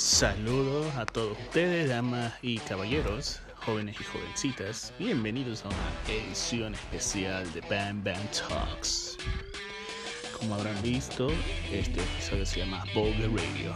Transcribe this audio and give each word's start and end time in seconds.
Saludos 0.00 0.86
a 0.96 1.04
todos 1.04 1.36
ustedes, 1.38 1.90
damas 1.90 2.32
y 2.40 2.56
caballeros, 2.60 3.38
jóvenes 3.66 4.00
y 4.00 4.04
jovencitas. 4.04 4.94
Bienvenidos 4.98 5.62
a 5.62 5.68
una 5.68 5.76
edición 6.08 6.72
especial 6.72 7.52
de 7.52 7.60
Bam 7.60 8.02
Bam 8.02 8.16
Talks. 8.28 9.18
Como 10.38 10.54
habrán 10.54 10.80
visto, 10.80 11.30
este 11.70 12.00
episodio 12.00 12.46
se 12.46 12.60
llama 12.60 12.82
Boulder 12.94 13.30
Radio. 13.30 13.74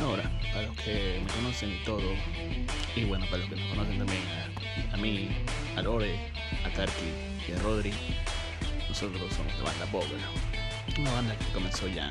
Ahora, 0.00 0.22
para 0.50 0.62
los 0.68 0.76
que 0.78 1.20
me 1.22 1.30
conocen 1.30 1.72
y 1.72 1.84
todo, 1.84 2.14
y 2.96 3.04
bueno, 3.04 3.26
para 3.26 3.36
los 3.36 3.50
que 3.50 3.56
me 3.56 3.68
conocen 3.68 3.98
también 3.98 4.22
a, 4.90 4.94
a 4.94 4.96
mí, 4.96 5.28
a 5.76 5.82
Lore, 5.82 6.18
a 6.64 6.72
Tarki 6.72 7.12
y 7.46 7.52
a 7.52 7.58
Rodri, 7.58 7.92
nosotros 8.88 9.30
somos 9.34 9.54
de 9.58 9.62
banda 9.62 9.84
Boulder. 9.92 10.18
Una 10.98 11.12
banda 11.12 11.36
que 11.36 11.52
comenzó 11.52 11.86
ya 11.86 12.08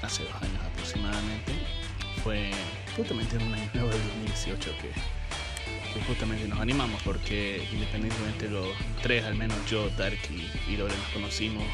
hace 0.00 0.24
dos 0.24 0.34
años 0.36 0.64
aproximadamente. 0.72 1.79
Fue 2.22 2.50
justamente 2.96 3.36
en 3.36 3.42
un 3.42 3.54
año 3.54 3.70
nuevo 3.72 3.88
del 3.88 4.02
2018 4.08 4.72
que, 4.82 6.00
justamente 6.06 6.46
nos 6.48 6.60
animamos 6.60 7.00
porque 7.02 7.66
independientemente 7.72 8.46
de 8.46 8.52
los 8.52 8.68
tres, 9.02 9.24
al 9.24 9.36
menos 9.36 9.56
yo, 9.70 9.88
Tarki 9.90 10.46
y 10.68 10.76
Lore 10.76 10.94
nos 10.94 11.08
conocimos 11.08 11.64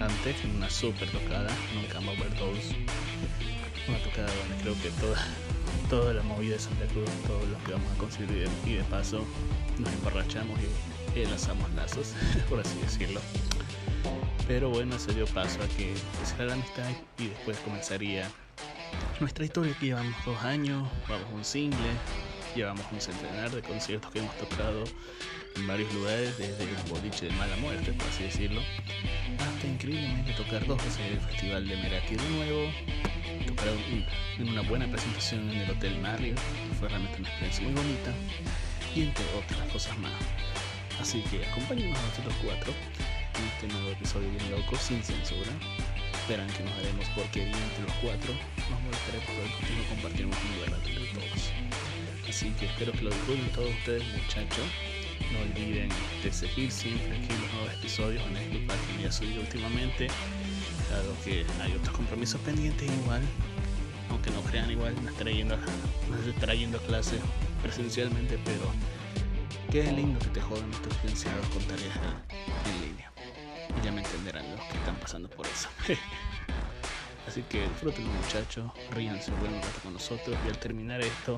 antes 0.00 0.42
en 0.44 0.56
una 0.56 0.70
super 0.70 1.08
tocada, 1.10 1.50
nunca 1.74 2.00
ver 2.18 2.32
todos. 2.38 2.58
Una 3.88 3.98
tocada 3.98 4.28
donde 4.28 4.62
creo 4.62 4.74
que 4.82 4.90
toda, 5.00 5.26
toda 5.90 6.14
la 6.14 6.22
movida 6.22 6.54
de 6.54 6.60
Santa 6.60 6.86
Cruz, 6.86 7.10
todos 7.26 7.46
los 7.48 7.62
que 7.62 7.72
vamos 7.72 7.92
a 7.92 7.98
conseguir 7.98 8.48
y 8.66 8.74
de 8.74 8.84
paso 8.84 9.26
nos 9.78 9.92
emborrachamos 9.92 10.58
y, 11.14 11.20
y 11.20 11.26
lanzamos 11.26 11.70
lazos, 11.74 12.14
por 12.48 12.60
así 12.60 12.78
decirlo. 12.80 13.20
Pero 14.48 14.70
bueno, 14.70 14.98
se 14.98 15.12
dio 15.14 15.26
paso 15.26 15.62
a 15.62 15.68
que 15.76 15.92
empezara 15.92 16.46
la 16.46 16.54
amistad 16.54 16.88
y 17.18 17.26
después 17.28 17.58
comenzaría 17.58 18.28
nuestra 19.20 19.44
historia 19.44 19.74
que 19.78 19.86
llevamos 19.86 20.14
dos 20.24 20.40
años, 20.42 20.88
vamos 21.08 21.26
un 21.32 21.44
single, 21.44 21.78
llevamos 22.54 22.84
un 22.92 23.00
centenar 23.00 23.50
de 23.50 23.62
conciertos 23.62 24.10
que 24.10 24.20
hemos 24.20 24.36
tocado 24.38 24.84
en 25.56 25.66
varios 25.66 25.92
lugares, 25.94 26.38
desde 26.38 26.64
el 26.64 26.76
boliche 26.88 27.26
de 27.26 27.32
mala 27.32 27.56
muerte, 27.56 27.92
por 27.92 28.06
así 28.08 28.24
decirlo, 28.24 28.60
hasta 29.38 29.66
increíblemente 29.66 30.32
tocar 30.32 30.64
dos 30.66 30.78
veces 30.78 31.00
en 31.00 31.12
el 31.12 31.20
Festival 31.20 31.68
de 31.68 31.76
Meraki 31.76 32.16
de 32.16 32.28
nuevo, 32.30 32.70
tocar 33.46 33.68
en 34.38 34.48
una 34.48 34.62
buena 34.62 34.86
presentación 34.88 35.50
en 35.50 35.58
el 35.58 35.70
Hotel 35.70 35.98
Marriott, 36.00 36.38
fue 36.78 36.88
realmente 36.88 37.18
una 37.18 37.28
experiencia 37.28 37.64
muy 37.64 37.74
bonita, 37.74 38.12
y 38.94 39.02
entre 39.02 39.24
otras 39.36 39.72
cosas 39.72 39.98
más. 39.98 40.12
Así 41.00 41.22
que 41.30 41.44
acompáñenos 41.46 41.98
a 41.98 42.02
nosotros 42.02 42.34
cuatro 42.44 42.72
en 43.38 43.46
este 43.46 43.66
nuevo 43.68 43.90
episodio 43.90 44.28
bien 44.30 44.50
loco, 44.50 44.76
sin 44.76 45.02
censura. 45.02 45.50
Verán 46.30 46.46
que 46.52 46.62
nos 46.62 46.72
haremos 46.74 47.08
porquería 47.08 47.58
entre 47.58 47.82
los 47.82 47.92
cuatro. 47.94 48.32
Nos 48.70 48.80
molestaremos 48.82 49.30
el 49.34 49.50
continuo 49.50 49.84
compartiremos 49.90 50.38
un 50.38 50.54
lugar 50.54 50.78
entre 50.78 50.94
todos. 51.10 51.50
Así 52.28 52.50
que 52.50 52.66
espero 52.66 52.92
que 52.92 53.02
lo 53.02 53.10
disfruten 53.10 53.50
todos 53.50 53.70
ustedes, 53.70 54.04
muchachos. 54.14 54.66
No 55.32 55.40
olviden 55.40 55.88
de 56.22 56.32
seguir 56.32 56.70
siempre 56.70 57.18
aquí 57.18 57.34
los 57.34 57.52
nuevos 57.52 57.74
episodios. 57.74 58.22
A 58.22 58.38
disculpar 58.38 58.78
que 58.78 58.92
me 58.92 58.98
haya 59.00 59.10
subido 59.10 59.40
últimamente, 59.40 60.06
dado 60.88 61.16
que 61.24 61.44
hay 61.62 61.72
otros 61.72 61.96
compromisos 61.96 62.40
pendientes 62.42 62.88
igual. 63.02 63.22
Aunque 64.10 64.30
no 64.30 64.40
crean 64.42 64.70
igual, 64.70 64.94
no 65.02 65.10
estaré 65.10 65.34
yendo, 65.34 65.56
no 65.56 66.30
estaré 66.30 66.58
yendo 66.58 66.78
a 66.78 66.82
clase 66.82 67.18
presencialmente, 67.60 68.38
pero 68.44 68.70
qué 69.72 69.82
lindo 69.90 70.20
que 70.20 70.28
te 70.28 70.40
jodan 70.40 70.70
estos 70.70 70.92
licenciados 71.02 71.44
con 71.48 71.64
tareas 71.64 71.98
en 72.66 72.88
línea. 72.88 73.09
Y 73.76 73.84
ya 73.84 73.92
me 73.92 74.02
entenderán 74.02 74.50
los 74.50 74.60
que 74.66 74.78
están 74.78 74.96
pasando 74.96 75.28
por 75.30 75.46
eso. 75.46 75.68
Así 77.26 77.42
que 77.42 77.62
disfruten 77.68 78.06
muchachos, 78.06 78.70
ríanse 78.90 79.30
buen 79.32 79.54
rato 79.54 79.80
con 79.82 79.92
nosotros 79.92 80.36
y 80.44 80.48
al 80.48 80.58
terminar 80.58 81.00
esto, 81.00 81.36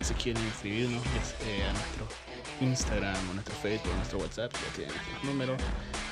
si 0.00 0.12
quieren 0.14 0.42
inscribirnos 0.44 1.02
eh, 1.46 1.64
a 1.68 1.72
nuestro 1.72 2.08
Instagram, 2.60 3.30
o 3.30 3.34
nuestro 3.34 3.54
Facebook, 3.56 3.92
o 3.92 3.96
nuestro 3.96 4.18
WhatsApp, 4.18 4.52
ya 4.52 4.76
tienen 4.76 4.94
nuestros 4.94 5.24
números 5.24 5.62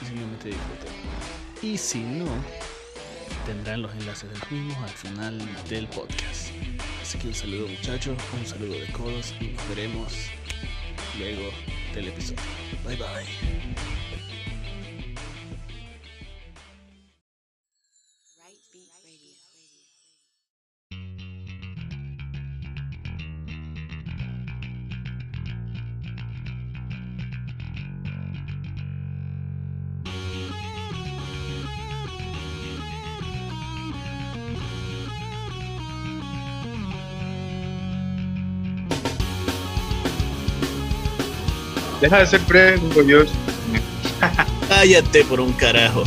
y 0.01 0.07
simplemente 0.07 0.49
disfruten. 0.49 0.93
Y 1.63 1.77
si 1.77 1.99
no, 2.01 2.27
tendrán 3.45 3.83
los 3.83 3.93
enlaces 3.93 4.31
de 4.31 4.39
los 4.39 4.51
mismos 4.51 4.77
al 4.79 4.91
final 4.91 5.65
del 5.69 5.87
podcast. 5.89 6.51
Así 7.03 7.19
que 7.19 7.29
un 7.29 7.35
saludo 7.35 7.69
muchachos, 7.69 8.17
un 8.33 8.47
saludo 8.47 8.79
de 8.79 8.87
codos 8.93 9.35
y 9.41 9.49
nos 9.49 9.69
veremos 9.69 10.13
luego 11.19 11.51
del 11.95 12.09
episodio. 12.09 12.41
Bye 12.85 12.97
bye. 12.97 13.92
Deja 42.03 42.19
de 42.19 42.27
ser 42.27 42.41
Dios. 43.07 43.29
Cállate 44.69 45.25
por 45.25 45.41
un 45.41 45.53
carajo. 45.53 46.03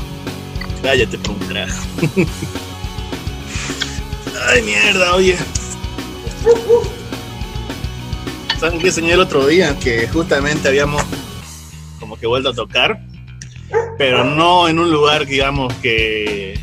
Cállate 0.84 1.18
por 1.18 1.32
un 1.32 1.40
carajo. 1.48 1.86
Ay, 4.50 4.62
mierda, 4.62 5.16
oye. 5.16 5.38
¿Saben 8.60 8.80
qué 8.80 8.92
el 9.14 9.22
otro 9.22 9.48
día? 9.48 9.74
Que 9.80 10.06
justamente 10.10 10.68
habíamos 10.68 11.02
como 11.98 12.18
que 12.18 12.28
vuelto 12.28 12.50
a 12.50 12.54
tocar, 12.54 13.00
pero 13.98 14.26
no 14.26 14.68
en 14.68 14.80
un 14.80 14.92
lugar, 14.92 15.26
digamos, 15.26 15.74
que 15.76 16.60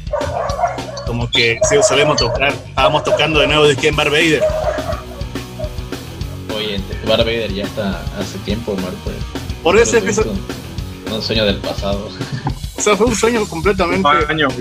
como 1.06 1.30
que 1.30 1.58
sí 1.68 1.76
solemos 1.82 2.18
tocar. 2.18 2.52
Estábamos 2.52 3.02
tocando 3.02 3.40
de 3.40 3.46
nuevo 3.46 3.64
de 3.64 3.76
en 3.88 3.96
Bar 3.96 4.10
Vader. 4.10 4.42
Vader 7.06 7.52
ya 7.52 7.64
está 7.64 8.02
hace 8.18 8.38
tiempo 8.38 8.74
muerto. 8.74 9.10
Por 9.62 9.76
eso 9.78 9.96
es 9.96 10.04
que 10.04 10.10
eso- 10.10 10.24
un, 11.06 11.12
un 11.12 11.22
sueño 11.22 11.44
del 11.44 11.56
pasado. 11.58 12.08
o 12.76 12.80
sea, 12.80 12.96
fue 12.96 13.06
un 13.06 13.16
sueño 13.16 13.46
completamente 13.46 14.08
Años. 14.28 14.52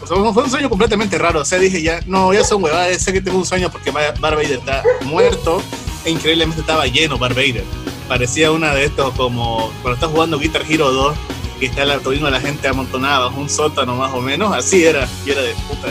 O 0.00 0.06
sea, 0.06 0.32
fue 0.32 0.42
un 0.44 0.50
sueño 0.50 0.68
completamente 0.70 1.18
raro. 1.18 1.40
O 1.40 1.44
sea, 1.44 1.58
dije 1.58 1.82
ya, 1.82 2.00
no, 2.06 2.32
ya 2.32 2.44
son 2.44 2.62
huevadas. 2.62 2.96
Sé 3.02 3.12
que 3.12 3.20
tengo 3.20 3.38
un 3.38 3.46
sueño 3.46 3.70
porque 3.70 3.90
Bar 3.90 4.14
Vader 4.36 4.52
está 4.58 4.82
muerto 5.04 5.62
e 6.04 6.10
increíblemente 6.10 6.60
estaba 6.60 6.86
lleno 6.86 7.18
Vader. 7.34 7.64
Parecía 8.08 8.50
una 8.52 8.74
de 8.74 8.84
estos 8.86 9.12
como 9.14 9.70
cuando 9.82 9.94
estás 9.94 10.10
jugando 10.10 10.38
Guitar 10.38 10.62
Hero 10.68 10.90
2 10.92 11.16
que 11.60 11.66
está 11.66 11.84
la 11.84 11.98
todavía 11.98 12.30
la 12.30 12.40
gente 12.40 12.68
amontonada 12.68 13.18
bajo 13.26 13.40
un 13.40 13.50
sótano 13.50 13.96
más 13.96 14.12
o 14.14 14.20
menos. 14.20 14.54
Así 14.56 14.84
era, 14.84 15.06
y 15.26 15.30
era 15.30 15.42
de 15.42 15.52
puta. 15.68 15.88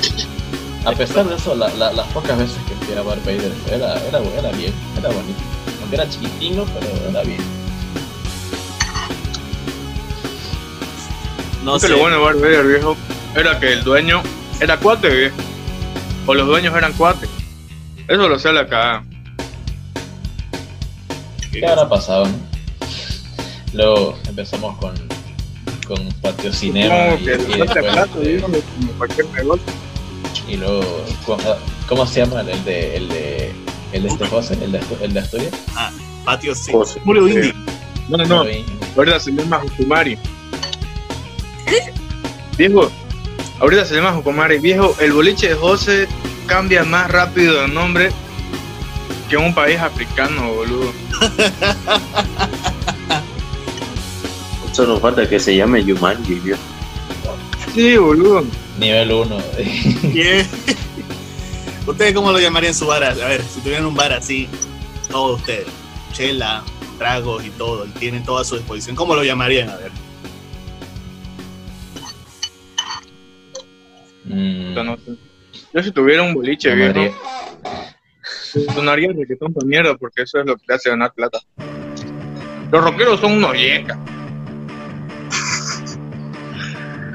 A 0.85 0.93
pesar 0.93 1.27
de 1.27 1.35
eso, 1.35 1.53
la- 1.53 1.67
la- 1.73 1.91
las 1.91 2.07
pocas 2.07 2.37
veces 2.37 2.55
que 2.67 2.73
fui 2.87 2.97
a 2.97 3.01
Bar 3.01 3.19
Vader 3.19 3.51
era, 3.71 3.93
era, 4.07 4.19
era 4.19 4.51
bien, 4.53 4.73
era 4.97 5.09
bonito. 5.09 5.39
Aunque 5.81 5.95
era 5.95 6.09
chiquitino, 6.09 6.65
pero 6.65 7.09
era 7.09 7.21
bien. 7.23 7.39
No 11.63 11.75
Es 11.75 11.81
que 11.81 11.87
sé. 11.89 11.93
lo 11.93 11.99
bueno 11.99 12.17
de 12.17 12.41
Vader, 12.41 12.65
viejo, 12.65 12.95
era 13.35 13.59
que 13.59 13.73
el 13.73 13.83
dueño 13.83 14.21
era 14.61 14.77
cuate, 14.77 15.09
viejo. 15.09 15.35
O 16.25 16.33
los 16.33 16.47
dueños 16.47 16.75
eran 16.75 16.93
cuates. 16.93 17.29
Eso 18.07 18.29
lo 18.29 18.39
sé 18.39 18.53
la 18.53 18.65
cagada. 18.67 19.03
¿Qué 21.51 21.65
habrá 21.65 21.89
pasado? 21.89 22.25
no? 22.25 22.33
Luego 23.73 24.17
empezamos 24.27 24.77
con, 24.77 24.93
con 25.87 26.07
Patio 26.21 26.53
Cinema 26.53 27.15
y, 27.19 27.23
que 27.25 27.33
y 27.33 27.59
no 27.59 27.65
te 27.65 27.81
después, 27.81 27.93
plato, 27.93 28.21
eh, 28.23 28.43
negocio. 29.35 29.63
y 30.47 30.55
luego 30.57 31.03
¿cómo, 31.87 32.05
se 32.05 32.25
llama 32.25 32.41
el 32.41 32.63
de 32.63 32.97
el 32.97 33.09
de 33.09 33.51
el 33.93 34.03
de 34.03 34.09
este 34.09 34.27
José, 34.27 34.57
el 34.61 34.71
de, 34.71 34.81
el 35.01 35.13
de 35.13 35.19
Asturias? 35.19 35.53
Patio 36.25 36.53
sí. 36.53 36.71
José. 36.71 37.01
Murió 37.03 37.27
indie. 37.27 37.53
No, 38.09 38.17
no, 38.17 38.25
no. 38.25 38.45
Ahorita 38.95 39.19
se 39.19 39.31
llama 39.31 39.59
Jukumari. 39.59 40.17
Viejo, 42.57 42.91
ahorita 43.59 43.85
se 43.85 43.95
llama 43.95 44.13
Jukumari. 44.13 44.59
Viejo, 44.59 44.95
el 44.99 45.13
boliche 45.13 45.49
de 45.49 45.55
José 45.55 46.07
cambia 46.47 46.83
más 46.83 47.09
rápido 47.11 47.61
de 47.61 47.67
nombre 47.67 48.09
que 49.29 49.37
un 49.37 49.53
país 49.53 49.79
africano, 49.79 50.53
boludo. 50.53 50.91
Solo 54.71 54.99
falta 54.99 55.27
que 55.27 55.39
se 55.39 55.55
llame 55.55 55.83
Yumanji, 55.83 56.35
viejo. 56.35 56.61
Sí, 57.73 57.97
boludo. 57.97 58.45
Nivel 58.79 59.11
1. 59.11 59.37
Bien. 60.13 60.47
¿Ustedes 61.87 62.13
cómo 62.13 62.33
lo 62.33 62.39
llamarían 62.39 62.73
su 62.73 62.85
bar? 62.85 63.01
A 63.01 63.13
ver, 63.13 63.41
si 63.41 63.61
tuvieran 63.61 63.85
un 63.85 63.95
bar 63.95 64.11
así, 64.11 64.49
todos 65.09 65.39
ustedes, 65.39 65.65
chela, 66.11 66.61
tragos 66.97 67.45
y 67.45 67.49
todo, 67.51 67.85
y 67.85 67.89
tienen 67.91 68.25
todo 68.25 68.39
a 68.39 68.43
su 68.43 68.57
disposición, 68.57 68.97
¿cómo 68.97 69.15
lo 69.15 69.23
llamarían? 69.23 69.69
A 69.69 69.77
ver. 69.77 69.91
Mm. 74.25 74.75
Yo 75.73 75.81
si 75.83 75.91
tuviera 75.91 76.23
un 76.23 76.33
boliche, 76.33 76.75
viejo, 76.75 77.15
sonaría 78.75 79.07
el 79.07 79.17
reggaetón 79.17 79.53
por 79.53 79.65
mierda 79.65 79.95
porque 79.95 80.23
eso 80.23 80.39
es 80.41 80.45
lo 80.45 80.57
que 80.57 80.65
te 80.67 80.73
hace 80.73 80.89
ganar 80.89 81.13
plata. 81.13 81.39
Los 82.69 82.83
rockeros 82.83 83.21
son 83.21 83.31
unos 83.31 83.53
yecas. 83.53 83.97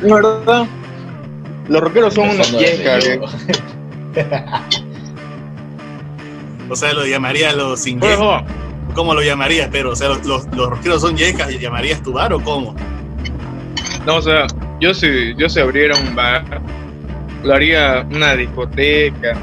Es 0.02 0.10
verdad. 0.10 0.66
Los 1.68 1.80
rockeros 1.82 2.14
son 2.14 2.30
unos 2.30 2.50
yecas, 2.52 3.04
viejo. 3.04 3.26
O 6.70 6.76
sea, 6.76 6.94
lo 6.94 7.04
llamaría 7.04 7.52
los 7.52 7.80
sin 7.80 8.00
¿Cómo 8.94 9.14
lo 9.14 9.22
llamarías? 9.22 9.68
Pero, 9.70 9.90
o 9.90 9.96
sea, 9.96 10.08
los, 10.08 10.24
los, 10.26 10.46
los 10.54 11.00
son 11.02 11.16
yecas 11.16 11.50
y 11.52 11.58
llamarías 11.58 12.02
tu 12.02 12.14
bar 12.14 12.32
o 12.32 12.40
cómo? 12.40 12.74
No, 14.06 14.16
o 14.16 14.22
sea, 14.22 14.46
yo 14.80 14.94
si, 14.94 15.34
yo 15.36 15.48
si 15.48 15.60
abriera 15.60 15.96
un 15.98 16.14
bar, 16.14 16.62
lo 17.42 17.54
haría 17.54 18.06
una 18.10 18.34
discoteca. 18.34 19.36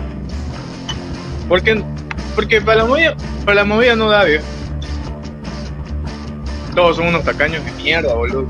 Porque, 1.47 1.83
porque 2.35 2.61
para 2.61 2.79
la 2.79 2.85
movida, 2.85 3.15
para 3.45 3.55
la 3.55 3.63
movida 3.63 3.95
no 3.95 4.09
da, 4.09 4.23
viejo. 4.23 4.45
Todos 6.75 6.97
son 6.97 7.07
unos 7.07 7.23
tacaños 7.23 7.63
de 7.65 7.71
mierda, 7.73 8.13
boludo. 8.13 8.47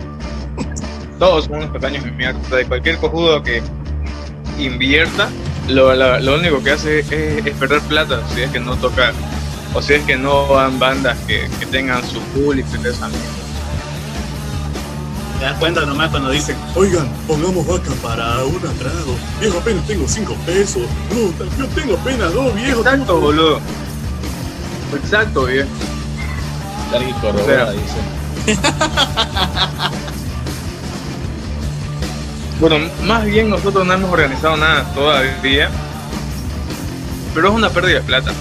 Todos 1.17 1.45
son 1.45 1.57
unos 1.57 1.73
tacaños 1.73 2.03
de 2.03 2.11
mierda. 2.11 2.39
O 2.39 2.45
sea, 2.45 2.57
de 2.57 2.65
cualquier 2.65 2.97
cojudo 2.97 3.41
que 3.43 3.61
invierta, 4.57 5.29
lo, 5.69 5.93
la- 5.95 6.19
lo 6.19 6.35
único 6.35 6.61
que 6.63 6.71
hace 6.71 6.99
es, 6.99 7.11
es 7.11 7.53
perder 7.55 7.81
plata 7.81 8.21
si 8.33 8.41
es 8.41 8.51
que 8.51 8.59
no 8.59 8.75
toca, 8.77 9.11
o 9.73 9.81
si 9.81 9.93
es 9.93 10.03
que 10.03 10.17
no 10.17 10.47
van 10.47 10.79
bandas 10.79 11.17
que, 11.27 11.49
que 11.59 11.65
tengan 11.67 12.01
su 12.07 12.19
público 12.33 12.69
y 12.75 12.83
de 12.83 12.89
esa. 12.91 13.07
Te 15.39 15.45
das 15.45 15.57
cuenta 15.57 15.85
nomás 15.85 16.09
cuando 16.09 16.31
dicen, 16.31 16.57
oigan, 16.75 17.07
pongamos 17.25 17.65
vaca 17.65 17.91
para 18.03 18.43
un 18.43 18.57
atrago. 18.57 19.15
Viejo, 19.39 19.57
apenas 19.59 19.87
tengo 19.87 20.05
cinco 20.07 20.35
pesos. 20.45 20.81
No, 21.11 21.31
yo 21.57 21.65
tengo 21.73 21.95
apenas 21.95 22.33
dos, 22.33 22.53
viejo. 22.55 22.81
Exacto, 22.81 23.19
boludo. 23.21 23.59
Exacto, 25.01 25.45
viejo. 25.45 25.69
Corrobora, 27.21 27.45
Pero- 27.45 27.71
dice. 27.71 28.59
Bueno, 32.59 32.77
más 33.05 33.25
bien 33.25 33.49
nosotros 33.49 33.85
no 33.85 33.93
hemos 33.93 34.11
organizado 34.11 34.57
nada 34.57 34.83
todavía, 34.93 35.69
pero 37.33 37.49
es 37.49 37.53
una 37.53 37.69
pérdida 37.69 37.95
de 37.99 38.01
plata. 38.05 38.31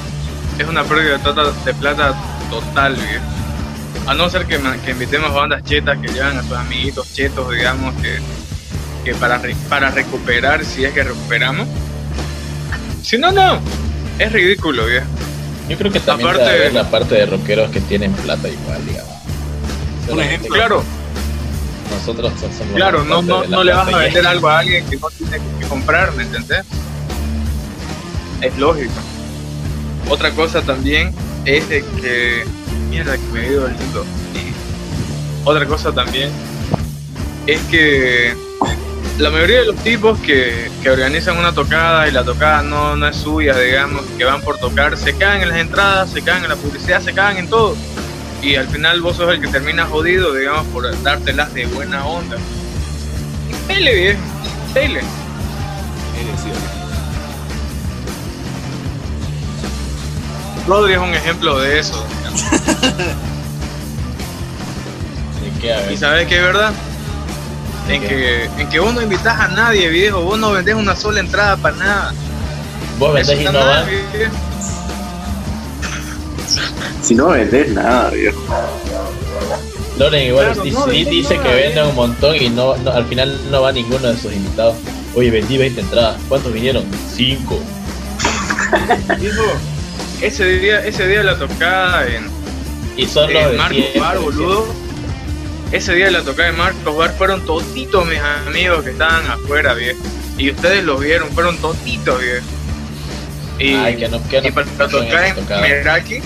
Es 0.59 0.67
una 0.67 0.82
pérdida 0.85 1.12
de 1.12 1.19
plata, 1.20 1.43
de 1.65 1.75
plata 1.75 2.15
total, 2.50 2.94
viejo. 2.97 3.25
A 4.09 4.15
no 4.15 4.29
ser 4.29 4.47
que, 4.47 4.59
que 4.85 4.91
invitemos 4.91 5.32
bandas 5.32 5.62
chetas 5.65 5.99
que 5.99 6.09
llevan 6.09 6.38
a 6.38 6.43
sus 6.43 6.53
amiguitos 6.53 7.12
chetos, 7.12 7.50
digamos, 7.55 7.94
que, 8.03 8.19
que 9.05 9.15
para, 9.15 9.41
para 9.69 9.91
recuperar, 9.91 10.64
si 10.64 10.85
es 10.85 10.93
que 10.93 11.05
recuperamos. 11.05 11.69
Si 13.03 13.19
no, 13.19 13.31
no. 13.31 13.61
Es 14.19 14.32
ridículo, 14.32 14.87
viejo. 14.87 15.06
Yo 15.69 15.76
creo 15.79 15.93
que 15.93 16.00
también 16.00 16.31
Aparte- 16.31 16.44
debe 16.50 16.61
haber 16.62 16.73
la 16.75 16.91
parte 16.91 17.14
de 17.14 17.26
rockeros 17.26 17.71
que 17.71 17.81
tienen 17.82 18.12
plata 18.14 18.49
igual, 18.49 18.85
digamos. 18.85 19.12
Un 19.12 20.06
Solamente 20.09 20.35
ejemplo. 20.35 20.53
que 20.55 20.59
Claro, 20.59 20.85
Nosotros 21.90 22.32
somos 22.38 22.75
claro, 22.75 23.05
la 23.05 23.05
no, 23.05 23.23
no, 23.23 23.44
no 23.44 23.64
le 23.64 23.73
vas 23.73 23.93
a 23.93 23.99
vender 23.99 24.26
algo 24.26 24.49
a 24.49 24.61
alguien 24.61 24.85
que 24.87 24.96
no 24.96 25.08
tiene 25.11 25.38
que 25.61 25.67
comprar, 25.67 26.12
¿me 26.14 26.23
entendés? 26.23 26.64
Es 28.40 28.56
lógico. 28.58 28.93
Otra 30.08 30.31
cosa 30.32 30.62
también 30.62 31.12
es 31.44 31.69
de 31.69 31.85
que. 32.00 32.44
Mierda, 32.88 33.17
que 33.17 33.25
me 33.32 33.49
dio 33.49 33.67
el 33.67 33.76
lindo. 33.76 34.05
Otra 35.44 35.67
cosa 35.67 35.93
también 35.93 36.31
es 37.46 37.61
que 37.62 38.35
la 39.19 39.31
mayoría 39.31 39.61
de 39.61 39.67
los 39.67 39.76
tipos 39.76 40.19
que, 40.20 40.70
que 40.82 40.90
organizan 40.90 41.38
una 41.38 41.52
tocada 41.52 42.06
y 42.06 42.12
la 42.12 42.23
tocada 42.25 42.62
no, 42.62 42.96
no 42.96 43.08
es 43.08 43.17
suya, 43.17 43.58
digamos, 43.58 44.05
que 44.17 44.25
van 44.25 44.40
por 44.43 44.58
tocar, 44.58 44.96
se 44.96 45.17
cagan 45.17 45.43
en 45.43 45.49
las 45.49 45.58
entradas, 45.58 46.11
se 46.11 46.23
cagan 46.23 46.44
en 46.44 46.50
la 46.50 46.56
publicidad, 46.56 47.02
se 47.02 47.12
cagan 47.12 47.38
en 47.38 47.49
todo. 47.49 47.76
Y 48.43 48.55
al 48.55 48.69
final 48.69 49.00
vos 49.00 49.17
sos 49.17 49.32
el 49.32 49.40
que 49.40 49.49
termina 49.49 49.87
jodido, 49.87 50.32
digamos, 50.35 50.67
por 50.69 51.02
dártelas 51.02 51.52
de 51.55 51.67
buena 51.67 52.06
onda. 52.06 52.37
Pele, 53.67 53.94
viejo, 53.94 54.20
pele. 54.73 55.00
Rodri 60.67 60.93
es 60.93 60.99
un 60.99 61.14
ejemplo 61.14 61.58
de 61.58 61.79
eso. 61.79 62.05
¿De 65.43 65.61
qué? 65.61 65.73
A 65.73 65.79
ver. 65.79 65.93
¿Y 65.93 65.96
sabes 65.96 66.29
qué 66.29 66.37
es 66.37 66.43
verdad? 66.43 66.73
En 67.88 68.02
que, 68.02 68.44
en 68.44 68.69
que 68.69 68.79
vos 68.79 68.93
no 68.93 69.00
invitas 69.00 69.40
a 69.40 69.49
nadie, 69.49 69.88
viejo. 69.88 70.20
Vos 70.20 70.38
no 70.38 70.52
vendés 70.52 70.75
una 70.75 70.94
sola 70.94 71.20
entrada 71.20 71.56
para 71.56 71.76
nada. 71.76 72.12
Vos 72.99 73.14
vendés 73.14 73.40
y 73.40 73.44
no. 73.44 73.52
Si 77.03 77.15
no 77.15 77.29
vendes 77.29 77.71
nada, 77.71 78.11
viejo. 78.11 78.39
Loren 79.99 80.29
igual 80.29 80.47
Claro, 80.47 80.62
dice, 80.62 80.79
no 80.79 80.87
vendés 80.87 81.11
dice 81.11 81.37
nada, 81.37 81.49
que 81.49 81.55
vende 81.56 81.83
un 81.85 81.95
montón 81.95 82.37
y 82.37 82.49
no, 82.50 82.77
no- 82.79 82.91
al 82.93 83.05
final 83.06 83.39
no 83.50 83.62
va 83.62 83.73
ninguno 83.73 84.09
de 84.09 84.17
sus 84.17 84.33
invitados. 84.33 84.77
Oye, 85.15 85.31
vendí 85.31 85.56
20 85.59 85.81
entradas. 85.81 86.17
¿Cuántos 86.29 86.53
vinieron? 86.53 86.85
5. 87.17 87.61
Viejo, 89.19 89.43
ese 90.21 90.45
día, 90.45 90.85
ese 90.85 91.06
día 91.09 91.19
de 91.19 91.25
la 91.25 91.39
tocada 91.39 92.06
en, 92.06 92.29
Y 92.97 93.06
son 93.06 93.33
los 93.33 93.43
en 93.43 93.56
Marcos 93.56 93.85
Bar, 93.99 94.19
boludo. 94.19 94.67
Ese 95.73 95.95
día 95.95 96.06
de 96.06 96.11
la 96.12 96.23
tocada 96.23 96.50
de 96.50 96.56
Marcos 96.56 96.97
Bar 96.97 97.15
fueron 97.17 97.45
toditos 97.45 98.06
mis 98.06 98.19
amigos 98.47 98.85
que 98.85 98.91
estaban 98.91 99.27
afuera, 99.31 99.75
viejo. 99.75 99.99
Y 100.37 100.50
ustedes 100.50 100.85
los 100.85 101.00
vieron, 101.00 101.29
fueron 101.31 101.56
toditos, 101.59 102.21
viejo. 102.21 102.47
Y, 103.59 103.75
Ay, 103.75 103.97
que 103.97 104.09
no, 104.09 104.23
que 104.29 104.41
no 104.41 104.49
y 104.49 104.50
para 104.53 104.89
tocar 104.89 105.25
en. 105.25 105.61
Meraki, 105.61 106.21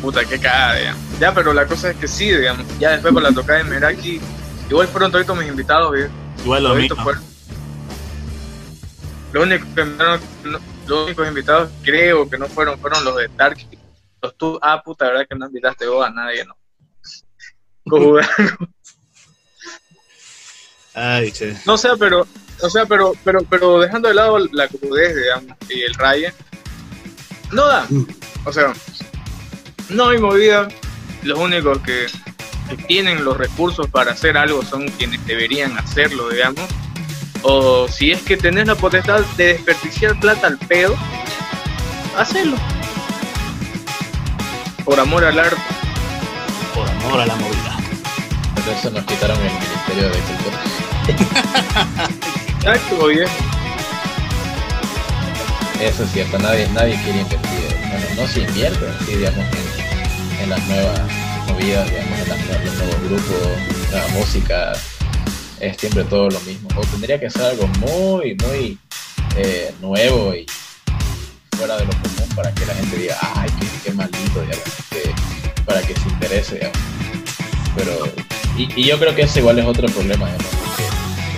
puta, 0.00 0.24
qué 0.24 0.38
cagada, 0.38 0.74
digamos. 0.76 1.02
Ya, 1.20 1.34
pero 1.34 1.52
la 1.52 1.66
cosa 1.66 1.90
es 1.90 1.96
que 1.96 2.08
sí, 2.08 2.30
digamos. 2.30 2.66
Ya 2.78 2.90
después 2.92 3.12
para 3.14 3.28
la 3.30 3.34
tocada 3.34 3.58
de 3.58 3.64
Meraki, 3.64 4.20
igual 4.68 4.88
fueron 4.88 5.12
toditos 5.12 5.36
mis 5.38 5.48
invitados. 5.48 5.96
Igual 6.44 6.62
lo 6.64 6.74
mismo. 6.74 6.96
fueron. 7.02 7.22
Los 9.32 9.44
únicos, 9.44 9.68
que 9.76 9.84
no- 9.84 10.60
los 10.86 11.04
únicos 11.06 11.28
invitados 11.28 11.70
creo 11.82 12.28
que 12.28 12.36
no 12.38 12.46
fueron, 12.48 12.78
fueron 12.80 13.04
los 13.04 13.16
de 13.16 13.28
Dark. 13.36 13.58
Los 14.22 14.36
tú, 14.36 14.58
ah, 14.60 14.82
puta, 14.82 15.06
verdad 15.06 15.26
que 15.28 15.36
no 15.36 15.46
invitaste 15.46 15.86
vos 15.86 16.04
a 16.06 16.10
nadie, 16.10 16.44
¿no? 16.44 16.56
Ay, 20.94 21.30
che. 21.32 21.56
No 21.66 21.76
sé, 21.78 21.90
pero, 21.98 22.26
o 22.62 22.70
sea, 22.70 22.84
pero, 22.86 23.12
pero, 23.24 23.40
pero 23.48 23.78
dejando 23.80 24.08
de 24.08 24.14
lado 24.14 24.38
la 24.52 24.66
crudez, 24.68 25.14
digamos, 25.16 25.56
y 25.68 25.82
el 25.82 25.94
raye, 25.94 26.32
no 27.52 27.66
da. 27.66 27.86
O 28.44 28.52
sea, 28.52 28.72
no 29.90 30.08
hay 30.08 30.18
movida. 30.18 30.68
Los 31.22 31.38
únicos 31.38 31.78
que, 31.80 32.06
que 32.68 32.76
tienen 32.84 33.24
los 33.24 33.36
recursos 33.36 33.86
para 33.88 34.12
hacer 34.12 34.38
algo 34.38 34.62
son 34.64 34.88
quienes 34.88 35.24
deberían 35.26 35.76
hacerlo, 35.78 36.28
digamos. 36.30 36.64
O 37.42 37.88
si 37.88 38.10
es 38.10 38.22
que 38.22 38.36
tenés 38.36 38.66
la 38.66 38.74
potestad 38.74 39.20
de 39.36 39.54
desperdiciar 39.54 40.18
plata 40.20 40.46
al 40.46 40.58
pedo, 40.58 40.94
hacelo. 42.16 42.56
Por 44.84 44.98
amor 44.98 45.24
al 45.24 45.38
arte. 45.38 45.56
Por 46.74 46.88
amor 46.88 47.20
a 47.20 47.26
la 47.26 47.36
movida. 47.36 47.76
Por 48.54 48.74
eso 48.74 48.90
nos 48.90 49.04
quitaron 49.04 49.38
el 49.38 49.52
Ministerio 49.52 50.08
de 50.08 50.18
Cultura. 50.18 50.60
Exacto, 52.58 53.06
viejo. 53.06 53.30
Eso 55.80 56.04
es 56.04 56.12
cierto, 56.12 56.38
nadie, 56.38 56.68
nadie 56.74 57.00
quiere 57.02 57.20
invertir. 57.20 57.50
Bueno, 57.88 58.06
no 58.16 58.28
se 58.28 58.40
invierte 58.40 58.86
digamos, 59.08 59.38
en, 59.38 59.79
en 60.42 60.50
las 60.50 60.66
nuevas 60.66 61.00
movidas, 61.48 61.88
digamos, 61.90 62.18
en 62.20 62.28
las 62.28 62.64
los 62.64 62.74
nuevos 62.74 63.00
grupos, 63.04 63.48
nueva 63.90 64.08
música. 64.08 64.72
Es 65.60 65.76
siempre 65.76 66.04
todo 66.04 66.30
lo 66.30 66.40
mismo. 66.40 66.68
O 66.76 66.80
tendría 66.86 67.20
que 67.20 67.28
ser 67.28 67.42
algo 67.42 67.66
muy, 67.80 68.34
muy 68.46 68.78
eh, 69.36 69.74
nuevo 69.80 70.34
y 70.34 70.46
fuera 71.56 71.76
de 71.76 71.84
lo 71.84 71.90
común 71.92 72.28
para 72.34 72.52
que 72.54 72.64
la 72.64 72.74
gente 72.74 72.96
diga, 72.96 73.18
ay, 73.34 73.50
qué, 73.60 73.66
qué 73.84 73.92
maldito, 73.92 74.42
que- 74.90 75.12
para 75.66 75.82
que 75.82 75.94
se 75.94 76.08
interese, 76.08 76.54
digamos. 76.56 76.78
Pero, 77.76 77.92
y, 78.56 78.84
yo 78.84 78.98
creo 78.98 79.14
que 79.14 79.22
ese 79.22 79.40
igual 79.40 79.58
es 79.58 79.66
otro 79.66 79.86
problema, 79.88 80.26
digamos, 80.26 80.46
porque 80.64 80.82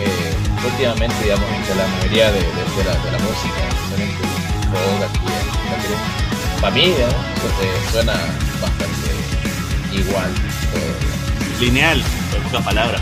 eh, 0.04 0.64
últimamente, 0.64 1.14
digamos, 1.24 1.50
entre 1.50 1.74
la 1.74 1.86
mayoría 1.88 2.30
de, 2.32 2.38
de- 2.38 2.84
la, 2.84 2.94
de 3.04 3.10
la 3.12 3.18
música, 3.18 3.60
especialmente 3.68 4.22
rock 4.70 5.02
aquí 5.10 5.26
en 5.26 5.72
la 5.72 6.31
para 6.62 6.74
mí, 6.74 6.94
su- 6.94 7.46
eh, 7.64 7.90
suena 7.92 8.12
bastante 8.62 9.10
igual. 9.92 10.30
todo. 10.72 11.60
Lineal, 11.60 11.98
en 12.34 12.42
pocas 12.44 12.62
palabras. 12.64 13.00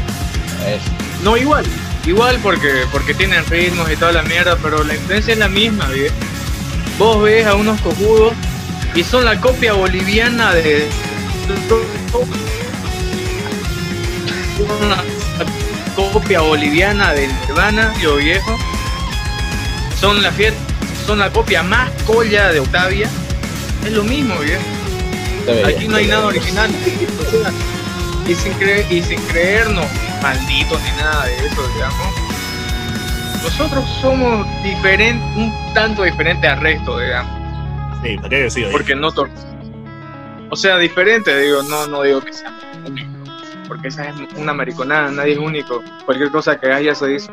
Es, 0.67 0.83
No, 1.23 1.37
igual. 1.37 1.65
Igual 2.07 2.39
porque, 2.43 2.87
porque 2.91 3.13
tienen 3.15 3.45
ritmos 3.47 3.89
y 3.93 3.97
toda 3.97 4.11
la 4.13 4.23
mierda, 4.23 4.57
pero 4.63 4.83
la 4.83 4.95
influencia 4.95 5.35
es 5.35 5.39
la 5.39 5.49
misma, 5.49 5.87
¿bien? 5.89 6.13
Vos 6.99 7.23
ves 7.23 7.47
a 7.47 7.55
unos 7.55 7.79
cojudos 7.83 8.33
y 8.95 9.05
son 9.05 9.25
la 9.27 9.39
copia 9.41 9.75
boliviana 9.75 10.53
de... 10.55 10.89
Una 14.59 15.03
copia 15.95 16.41
boliviana 16.41 17.13
del 17.13 17.31
Nirvana, 17.47 17.93
yo 18.01 18.17
viejo. 18.17 18.57
son 20.01 20.23
la 20.23 20.31
fiesta, 20.33 20.59
son 21.07 21.19
la 21.19 21.31
copia 21.31 21.63
más 21.63 21.91
colla 22.07 22.51
de 22.53 22.61
Octavia. 22.61 23.09
Es 23.85 23.93
lo 23.93 24.05
mismo, 24.05 24.35
viejo. 24.39 24.63
Aquí 25.67 25.89
no 25.89 25.97
hay 25.97 26.07
nada 26.07 26.27
original. 26.27 26.71
O 26.71 27.31
sea, 27.31 27.53
y 28.29 28.35
sin, 28.35 28.53
creer, 28.55 28.87
y 28.93 29.03
sin 29.03 29.21
creernos 29.23 29.87
malditos 30.23 30.81
ni 30.83 30.91
nada 31.03 31.27
de 31.27 31.37
eso, 31.47 31.69
digamos. 31.75 32.31
Nosotros 33.43 33.85
somos 34.01 34.47
diferentes, 34.63 35.25
un 35.37 35.53
tanto 35.75 36.03
diferente 36.03 36.47
al 36.47 36.61
resto, 36.61 36.99
digamos. 36.99 37.33
Sí, 38.03 38.17
podría 38.19 38.39
decir. 38.41 38.69
Porque 38.71 38.95
no 38.95 39.09
O 40.51 40.57
sea, 40.57 40.79
diferente, 40.79 41.37
digo, 41.41 41.63
no, 41.63 41.87
no 41.87 42.03
digo 42.03 42.21
que 42.21 42.33
sea 42.33 42.53
único. 42.87 43.11
Porque 43.67 43.89
esa 43.89 44.09
es 44.09 44.15
una 44.37 44.53
mariconada, 44.53 45.11
nadie 45.11 45.33
es 45.33 45.39
único. 45.39 45.83
Cualquier 46.05 46.31
cosa 46.31 46.59
que 46.59 46.71
haya 46.71 46.95
se 46.95 47.07
dice. 47.09 47.31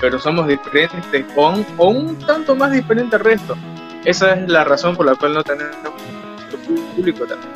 Pero 0.00 0.18
somos 0.18 0.48
diferentes 0.48 1.24
o 1.36 1.50
un, 1.50 1.66
o 1.76 1.88
un 1.88 2.18
tanto 2.20 2.54
más 2.54 2.72
diferente 2.72 3.16
al 3.16 3.24
resto. 3.24 3.56
Esa 4.04 4.34
es 4.34 4.48
la 4.48 4.64
razón 4.64 4.96
por 4.96 5.06
la 5.06 5.14
cual 5.14 5.34
no 5.34 5.42
tenemos 5.44 5.76
público 6.96 7.26
también. 7.26 7.50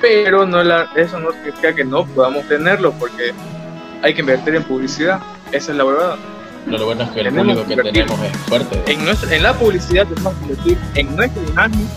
Pero 0.00 0.46
no 0.46 0.62
la, 0.62 0.88
eso 0.94 1.18
no 1.18 1.32
significa 1.32 1.74
que 1.74 1.84
no 1.84 2.04
podamos 2.06 2.46
tenerlo 2.48 2.92
porque 2.92 3.32
hay 4.02 4.14
que 4.14 4.20
invertir 4.20 4.54
en 4.54 4.62
publicidad. 4.64 5.20
Esa 5.52 5.72
es 5.72 5.78
la 5.78 5.84
verdad. 5.84 6.16
Pero 6.64 6.78
lo 6.78 6.84
bueno 6.86 7.04
es 7.04 7.10
que 7.10 7.20
el 7.20 7.26
Tenemos 7.26 7.58
público 7.58 7.82
que 7.82 7.92
tenemos 7.92 8.20
es 8.20 8.36
fuerte. 8.38 8.92
en, 8.92 9.04
nuestra, 9.04 9.36
en 9.36 9.42
la 9.42 9.54
publicidad 9.54 10.06
tenemos 10.06 10.34
que 10.34 10.42
invertir 10.42 10.78
en 10.94 11.16
nuestra 11.16 11.42
imagen 11.44 11.88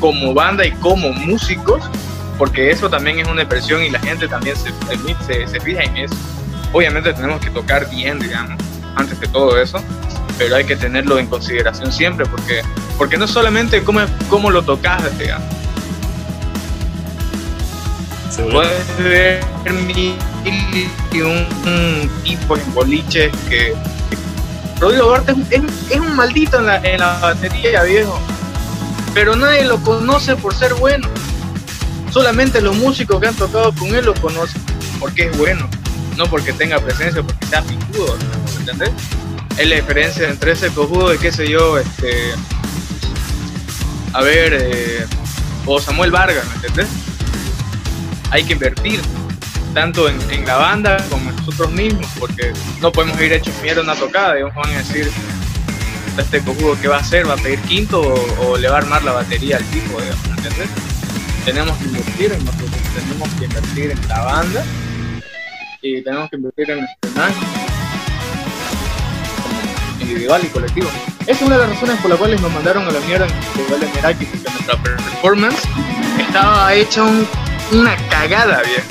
como 0.00 0.34
banda 0.34 0.66
y 0.66 0.72
como 0.72 1.10
músicos, 1.12 1.82
porque 2.36 2.70
eso 2.70 2.90
también 2.90 3.20
es 3.20 3.28
una 3.28 3.42
expresión 3.42 3.82
y 3.82 3.90
la 3.90 4.00
gente 4.00 4.28
también 4.28 4.56
se, 4.56 4.70
se, 5.26 5.46
se 5.46 5.60
fija 5.60 5.82
en 5.82 5.96
eso. 5.96 6.14
Obviamente 6.72 7.12
tenemos 7.14 7.40
que 7.40 7.50
tocar 7.50 7.88
bien, 7.88 8.18
digamos, 8.18 8.60
antes 8.96 9.18
de 9.20 9.28
todo 9.28 9.58
eso, 9.58 9.78
pero 10.38 10.56
hay 10.56 10.64
que 10.64 10.76
tenerlo 10.76 11.18
en 11.18 11.26
consideración 11.26 11.92
siempre, 11.92 12.26
porque, 12.26 12.62
porque 12.98 13.16
no 13.16 13.26
solamente 13.26 13.82
cómo, 13.82 14.00
cómo 14.28 14.50
lo 14.50 14.62
tocas, 14.62 15.02
digamos. 15.18 15.46
Puedes 18.52 18.98
ver 18.98 19.44
mil 19.86 20.14
y 21.12 21.20
un, 21.20 21.46
un 21.66 22.10
tipo 22.22 22.56
en 22.56 22.74
boliches 22.74 23.32
que. 23.48 23.74
Rodrigo 24.78 25.06
Duarte 25.06 25.32
es, 25.32 25.36
un- 25.38 25.46
es- 25.50 25.90
es 25.90 26.00
un 26.00 26.14
maldito 26.14 26.58
en 26.58 26.66
la, 26.66 26.76
en 26.76 27.00
la 27.00 27.18
batería, 27.18 27.82
viejo. 27.84 28.20
Pero 29.14 29.34
nadie 29.36 29.64
lo 29.64 29.78
conoce 29.78 30.36
por 30.36 30.54
ser 30.54 30.74
bueno. 30.74 31.08
Solamente 32.10 32.60
los 32.60 32.76
músicos 32.76 33.18
que 33.20 33.28
han 33.28 33.34
tocado 33.34 33.72
con 33.72 33.94
él 33.94 34.04
lo 34.04 34.12
conocen 34.14 34.60
porque 35.00 35.28
es 35.30 35.38
bueno. 35.38 35.66
No 36.18 36.26
porque 36.26 36.52
tenga 36.52 36.78
presencia, 36.78 37.22
porque 37.22 37.46
sea 37.46 37.62
picudo. 37.62 38.16
¿me 38.18 38.60
¿Entendés? 38.60 38.90
Es 39.58 39.68
la 39.68 39.76
diferencia 39.76 40.28
entre 40.28 40.52
ese 40.52 40.68
cojudo 40.70 41.14
y 41.14 41.18
qué 41.18 41.32
sé 41.32 41.48
yo, 41.48 41.78
este. 41.78 42.32
A 44.12 44.22
ver, 44.22 44.56
eh, 44.60 45.06
o 45.66 45.80
Samuel 45.80 46.10
Vargas, 46.10 46.44
¿me 46.48 46.54
entendés? 46.54 46.88
hay 48.30 48.44
que 48.44 48.54
invertir 48.54 49.00
tanto 49.74 50.08
en, 50.08 50.18
en 50.30 50.46
la 50.46 50.56
banda 50.56 50.96
como 51.10 51.30
en 51.30 51.36
nosotros 51.36 51.70
mismos, 51.72 52.06
porque 52.18 52.52
no 52.80 52.90
podemos 52.90 53.20
ir 53.20 53.32
hechos 53.32 53.54
mierda 53.62 53.82
una 53.82 53.94
tocada 53.94 54.38
y 54.38 54.42
nos 54.42 54.54
van 54.54 54.70
a 54.70 54.78
decir, 54.78 55.10
este 56.18 56.40
cojudo 56.40 56.80
que 56.80 56.88
va 56.88 56.96
a 56.96 57.00
hacer, 57.00 57.28
va 57.28 57.34
a 57.34 57.36
pedir 57.36 57.60
quinto 57.60 58.00
o, 58.00 58.46
o 58.46 58.56
le 58.56 58.68
va 58.68 58.76
a 58.76 58.78
armar 58.78 59.04
la 59.04 59.12
batería 59.12 59.58
al 59.58 59.64
tipo, 59.64 60.00
digamos, 60.00 60.26
¿entiendes? 60.28 60.68
Tenemos 61.44 61.76
que 61.76 61.84
invertir 61.84 62.32
en 62.32 62.44
nosotros, 62.44 62.70
tenemos 62.94 63.28
que 63.34 63.44
invertir 63.44 63.90
en 63.90 64.08
la 64.08 64.20
banda 64.22 64.64
y 65.82 66.02
tenemos 66.02 66.30
que 66.30 66.36
invertir 66.36 66.70
en 66.70 66.78
imagen 66.78 67.44
como 67.52 67.55
individual 70.06 70.40
y 70.44 70.48
colectivo. 70.48 70.88
Esa 71.22 71.32
es 71.32 71.42
una 71.42 71.56
de 71.56 71.62
las 71.66 71.70
razones 71.74 71.96
por 72.00 72.10
las 72.10 72.18
cuales 72.18 72.40
nos 72.40 72.52
mandaron 72.52 72.86
a 72.86 72.90
la 72.92 73.00
mierda 73.00 73.26
en 73.26 73.32
el 73.32 73.42
Festival 73.42 73.80
de 73.80 73.86
Meraki, 73.94 74.24
porque 74.26 74.50
nuestra 74.50 74.76
performance 74.82 75.62
estaba 76.20 76.74
hecha 76.74 77.02
un- 77.02 77.26
una 77.72 77.96
cagada, 78.08 78.62
bien. 78.62 78.82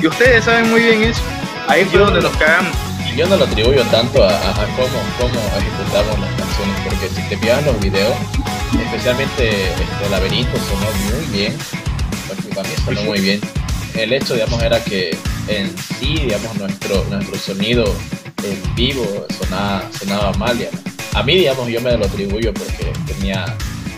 Y 0.00 0.06
ustedes 0.08 0.44
saben 0.44 0.68
muy 0.70 0.80
bien 0.82 1.02
eso. 1.04 1.20
Ahí 1.68 1.84
fue 1.84 2.00
donde 2.00 2.20
no- 2.20 2.28
nos 2.28 2.36
cagamos. 2.38 2.72
Y 3.12 3.16
yo 3.16 3.26
no 3.28 3.36
lo 3.36 3.44
atribuyo 3.44 3.82
tanto 3.84 4.24
a, 4.24 4.30
a- 4.30 4.50
a 4.50 4.66
cómo, 4.76 4.98
cómo 5.18 5.40
ejecutamos 5.58 6.18
las 6.20 6.30
canciones, 6.34 6.76
porque 6.84 7.08
si 7.08 7.22
te 7.28 7.36
fijas 7.36 7.64
los 7.64 7.78
videos, 7.80 8.14
especialmente 8.84 9.50
este 9.72 10.10
laberinto 10.10 10.56
sonó 10.58 11.16
muy 11.16 11.26
bien, 11.38 11.56
porque 12.28 12.54
para 12.54 12.68
mí 12.68 12.74
sonó 12.84 13.02
muy 13.02 13.20
bien. 13.20 13.40
El 13.94 14.12
hecho, 14.12 14.34
digamos, 14.34 14.62
era 14.62 14.82
que 14.82 15.16
en 15.48 15.74
sí, 15.98 16.14
digamos, 16.14 16.54
nuestro, 16.56 17.04
nuestro 17.10 17.36
sonido 17.38 17.84
en 18.44 18.74
vivo 18.74 19.04
sonaba, 19.38 19.88
sonaba 19.98 20.32
mal, 20.34 20.56
digamos. 20.58 20.80
A 21.14 21.22
mí, 21.22 21.34
digamos, 21.34 21.68
yo 21.68 21.80
me 21.80 21.96
lo 21.96 22.06
atribuyo 22.06 22.52
porque 22.54 22.92
tenía, 23.06 23.44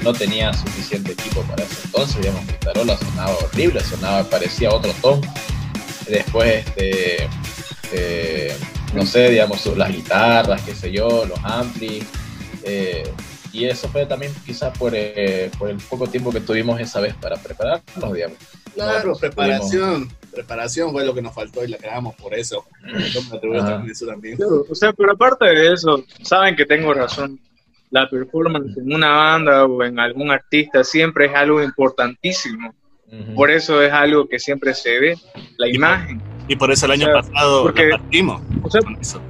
no 0.02 0.12
tenía 0.12 0.52
suficiente 0.54 1.12
equipo 1.12 1.42
para 1.42 1.64
eso. 1.64 1.76
Entonces, 1.84 2.20
digamos, 2.20 2.44
mi 2.46 2.52
tarola 2.54 2.96
sonaba 2.96 3.36
horrible, 3.36 3.80
sonaba, 3.80 4.24
parecía 4.24 4.70
otro 4.70 4.92
tono. 5.02 5.20
Después, 6.08 6.66
este, 6.66 7.28
eh, 7.92 8.56
no 8.94 9.06
sé, 9.06 9.30
digamos, 9.30 9.64
las 9.76 9.90
guitarras, 9.90 10.62
qué 10.62 10.74
sé 10.74 10.90
yo, 10.92 11.24
los 11.26 11.38
amplis. 11.44 12.04
eh, 12.64 13.04
y 13.52 13.66
eso 13.66 13.86
fue 13.88 14.06
también 14.06 14.32
quizás 14.46 14.76
por, 14.78 14.92
eh, 14.94 15.50
por 15.58 15.68
el 15.68 15.76
poco 15.76 16.06
tiempo 16.06 16.32
que 16.32 16.40
tuvimos 16.40 16.80
esa 16.80 17.00
vez 17.00 17.14
para 17.14 17.36
prepararnos, 17.36 18.12
digamos. 18.14 18.38
Claro, 18.74 18.92
Nosotros 18.92 19.20
preparación. 19.20 20.10
Preparación 20.32 20.92
fue 20.92 21.04
lo 21.04 21.14
que 21.14 21.20
nos 21.22 21.34
faltó 21.34 21.64
y 21.64 21.68
la 21.68 21.76
cagamos 21.76 22.14
por 22.16 22.32
eso. 22.34 22.64
Yo 23.12 23.20
me 23.30 23.36
atribuyo 23.36 23.60
Ajá. 23.60 23.72
también 23.72 23.92
eso 23.92 24.06
también. 24.06 24.38
O 24.68 24.74
sea, 24.74 24.92
pero 24.92 25.12
aparte 25.12 25.44
de 25.44 25.72
eso, 25.72 26.02
saben 26.22 26.56
que 26.56 26.64
tengo 26.64 26.92
razón. 26.94 27.38
La 27.90 28.08
performance 28.08 28.76
en 28.78 28.92
una 28.94 29.10
banda 29.10 29.66
o 29.66 29.82
en 29.84 29.98
algún 29.98 30.30
artista 30.30 30.82
siempre 30.82 31.26
es 31.26 31.34
algo 31.34 31.62
importantísimo. 31.62 32.74
Por 33.34 33.50
eso 33.50 33.82
es 33.82 33.92
algo 33.92 34.26
que 34.26 34.38
siempre 34.38 34.72
se 34.72 34.98
ve, 34.98 35.18
la 35.58 35.68
imagen. 35.68 36.22
Y 36.48 36.56
por 36.56 36.72
eso 36.72 36.86
el 36.86 36.92
año 36.92 37.08
O 37.08 37.12
sea, 37.12 37.20
pasado 37.30 37.62
porque- 37.64 37.88
la 37.88 37.98
partimos 37.98 38.40
O 38.62 38.70
sea, 38.70 38.80
con 38.80 38.96
eso. 38.96 39.20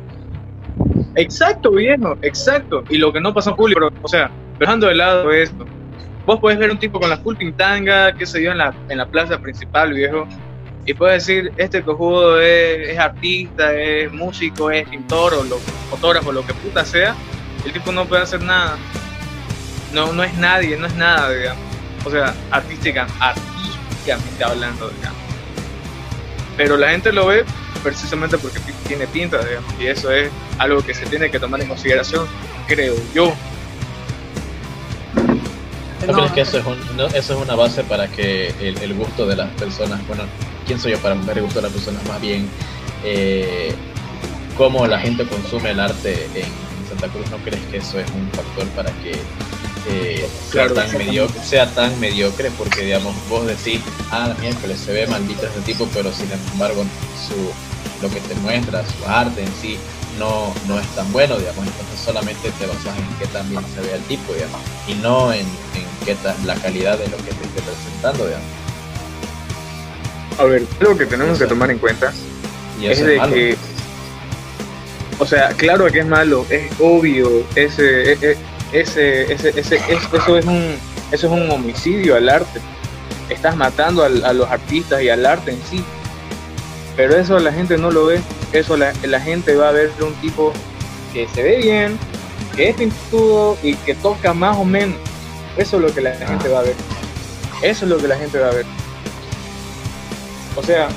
Exacto, 1.16 1.72
viejo, 1.72 2.16
exacto. 2.22 2.84
Y 2.88 2.98
lo 2.98 3.12
que 3.12 3.20
no 3.20 3.34
pasa 3.34 3.50
en 3.50 3.56
público, 3.56 3.80
pero, 3.88 4.00
o 4.02 4.08
sea, 4.08 4.30
dejando 4.58 4.86
de 4.86 4.94
lado 4.94 5.30
esto, 5.32 5.64
vos 6.24 6.38
podés 6.40 6.58
ver 6.58 6.70
un 6.70 6.78
tipo 6.78 7.00
con 7.00 7.10
la 7.10 7.18
full 7.18 7.36
pintanga, 7.36 8.12
qué 8.14 8.24
sé 8.24 8.42
yo, 8.42 8.52
en 8.52 8.58
la, 8.58 8.72
en 8.88 8.98
la 8.98 9.06
plaza 9.06 9.38
principal, 9.40 9.92
viejo, 9.92 10.26
y 10.84 10.94
puedes 10.94 11.26
decir, 11.26 11.52
este 11.56 11.82
cojudo 11.82 12.40
es, 12.40 12.88
es 12.90 12.98
artista, 12.98 13.72
es 13.74 14.12
músico, 14.12 14.70
es 14.70 14.88
pintor, 14.88 15.34
o 15.34 15.44
lo, 15.44 15.58
fotógrafo, 15.90 16.32
lo 16.32 16.44
que 16.44 16.54
puta 16.54 16.84
sea, 16.84 17.14
el 17.64 17.72
tipo 17.72 17.92
no 17.92 18.04
puede 18.06 18.22
hacer 18.22 18.42
nada. 18.42 18.76
No, 19.92 20.12
no 20.12 20.22
es 20.24 20.34
nadie, 20.38 20.76
no 20.76 20.86
es 20.86 20.94
nada, 20.94 21.30
digamos. 21.30 21.62
O 22.04 22.10
sea, 22.10 22.34
artística, 22.50 23.06
artísticamente 23.20 24.42
hablando, 24.44 24.88
digamos. 24.88 25.18
Pero 26.56 26.76
la 26.76 26.90
gente 26.90 27.12
lo 27.12 27.26
ve 27.26 27.44
precisamente 27.82 28.38
porque 28.38 28.58
tiene 28.88 29.06
pinta, 29.06 29.38
digamos, 29.44 29.72
y 29.80 29.86
eso 29.86 30.10
es 30.10 30.30
algo 30.58 30.82
que 30.84 30.94
se 30.94 31.06
tiene 31.06 31.30
que 31.30 31.38
tomar 31.38 31.60
en 31.60 31.68
consideración, 31.68 32.26
creo 32.66 32.94
yo. 33.14 33.32
¿No 36.06 36.12
crees 36.14 36.32
que 36.32 36.40
eso 36.40 36.58
es, 36.58 36.66
un- 36.66 36.96
no, 36.96 37.06
eso 37.06 37.34
es 37.34 37.40
una 37.40 37.54
base 37.54 37.84
para 37.84 38.08
que 38.08 38.48
el, 38.60 38.76
el 38.78 38.94
gusto 38.94 39.24
de 39.26 39.36
las 39.36 39.48
personas, 39.50 40.04
bueno, 40.08 40.24
¿quién 40.72 40.80
soy 40.80 40.92
yo 40.92 40.98
para 41.00 41.14
ver 41.16 41.36
el 41.36 41.44
gusto 41.44 41.60
de 41.60 41.64
las 41.64 41.72
personas? 41.72 42.02
Más 42.08 42.18
bien, 42.18 42.48
eh, 43.04 43.74
cómo 44.56 44.86
la 44.86 44.98
gente 44.98 45.26
consume 45.26 45.72
el 45.72 45.80
arte 45.80 46.26
en 46.34 46.48
Santa 46.88 47.08
Cruz, 47.08 47.30
¿no 47.30 47.36
crees 47.44 47.62
que 47.66 47.76
eso 47.76 48.00
es 48.00 48.10
un 48.12 48.26
factor 48.30 48.66
para 48.68 48.90
que 49.02 49.12
eh, 49.90 50.26
sea, 50.50 50.72
tan 50.72 50.90
mediocre, 50.96 51.42
sea 51.44 51.66
tan 51.74 52.00
mediocre? 52.00 52.50
Porque, 52.52 52.86
digamos, 52.86 53.14
vos 53.28 53.46
decís, 53.46 53.82
ah, 54.12 54.34
miércoles 54.40 54.80
se 54.80 54.94
ve 54.94 55.06
maldito 55.08 55.46
ese 55.46 55.60
tipo, 55.60 55.86
pero 55.92 56.10
sin 56.10 56.28
embargo, 56.32 56.86
su, 57.28 57.36
lo 58.02 58.08
que 58.08 58.20
te 58.20 58.34
muestra, 58.36 58.82
su 58.82 59.06
arte 59.06 59.42
en 59.42 59.52
sí, 59.60 59.76
no, 60.18 60.54
no 60.68 60.80
es 60.80 60.86
tan 60.94 61.12
bueno, 61.12 61.36
digamos, 61.36 61.66
entonces 61.66 62.00
solamente 62.02 62.50
te 62.58 62.66
basas 62.66 62.96
en 62.96 63.18
qué 63.18 63.26
tan 63.26 63.46
bien 63.50 63.62
se 63.74 63.82
ve 63.82 63.94
el 63.94 64.02
tipo, 64.04 64.32
digamos, 64.32 64.60
y 64.88 64.94
no 64.94 65.34
en, 65.34 65.40
en 65.40 66.06
qué 66.06 66.14
tan, 66.14 66.34
la 66.46 66.54
calidad 66.54 66.96
de 66.96 67.08
lo 67.08 67.18
que 67.18 67.24
te 67.24 67.44
esté 67.44 67.60
presentando, 67.60 68.24
digamos. 68.24 68.61
A 70.42 70.44
ver, 70.46 70.64
algo 70.80 70.96
que 70.96 71.06
tenemos 71.06 71.38
que 71.38 71.46
tomar 71.46 71.70
en 71.70 71.78
cuenta 71.78 72.12
es 72.92 72.98
de 73.06 73.16
malo. 73.18 73.34
que, 73.34 73.56
o 75.18 75.26
sea, 75.26 75.48
claro 75.50 75.86
que 75.86 76.00
es 76.00 76.06
malo, 76.06 76.44
es 76.50 76.70
obvio, 76.80 77.44
ese, 77.54 78.12
ese, 78.12 78.36
ese, 78.72 79.32
ese, 79.32 79.48
ese- 79.60 79.76
es- 79.76 80.12
eso 80.12 80.36
es 80.38 80.44
un, 80.46 80.76
eso 81.12 81.26
es 81.26 81.32
un 81.32 81.50
homicidio 81.50 82.16
al 82.16 82.28
arte. 82.28 82.60
Estás 83.28 83.56
matando 83.56 84.02
a 84.02 84.08
los 84.08 84.50
artistas 84.50 85.00
y 85.02 85.08
al 85.08 85.24
arte 85.24 85.52
en 85.52 85.60
sí. 85.70 85.84
Pero 86.96 87.16
eso 87.16 87.38
la 87.38 87.52
gente 87.52 87.78
no 87.78 87.90
lo 87.90 88.06
ve. 88.06 88.20
Eso 88.52 88.76
la, 88.76 88.92
la 89.04 89.20
gente 89.20 89.54
va 89.54 89.68
a 89.68 89.72
ver 89.72 89.90
un 90.00 90.12
tipo 90.14 90.52
que 91.12 91.26
se 91.34 91.42
ve 91.42 91.56
bien, 91.58 91.98
que 92.56 92.70
es 92.70 92.76
pintudo 92.76 93.56
y 93.62 93.74
que 93.76 93.94
toca 93.94 94.34
más 94.34 94.56
o 94.58 94.64
menos. 94.64 94.96
Eso 95.56 95.76
es 95.76 95.82
lo 95.82 95.94
que 95.94 96.00
la 96.02 96.14
gente 96.14 96.48
va 96.48 96.58
a 96.60 96.62
ver. 96.62 96.74
Eso 97.62 97.84
es 97.84 97.90
lo 97.90 97.98
que 97.98 98.08
la 98.08 98.16
gente 98.16 98.38
va 98.38 98.48
a 98.48 98.52
ver. 98.52 98.66
O 100.56 100.62
sea, 100.62 100.88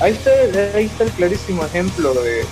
ahí 0.00 0.12
está, 0.12 0.30
ahí 0.76 0.86
está 0.86 1.04
el 1.04 1.10
clarísimo 1.10 1.64
ejemplo 1.64 2.14
de, 2.14 2.44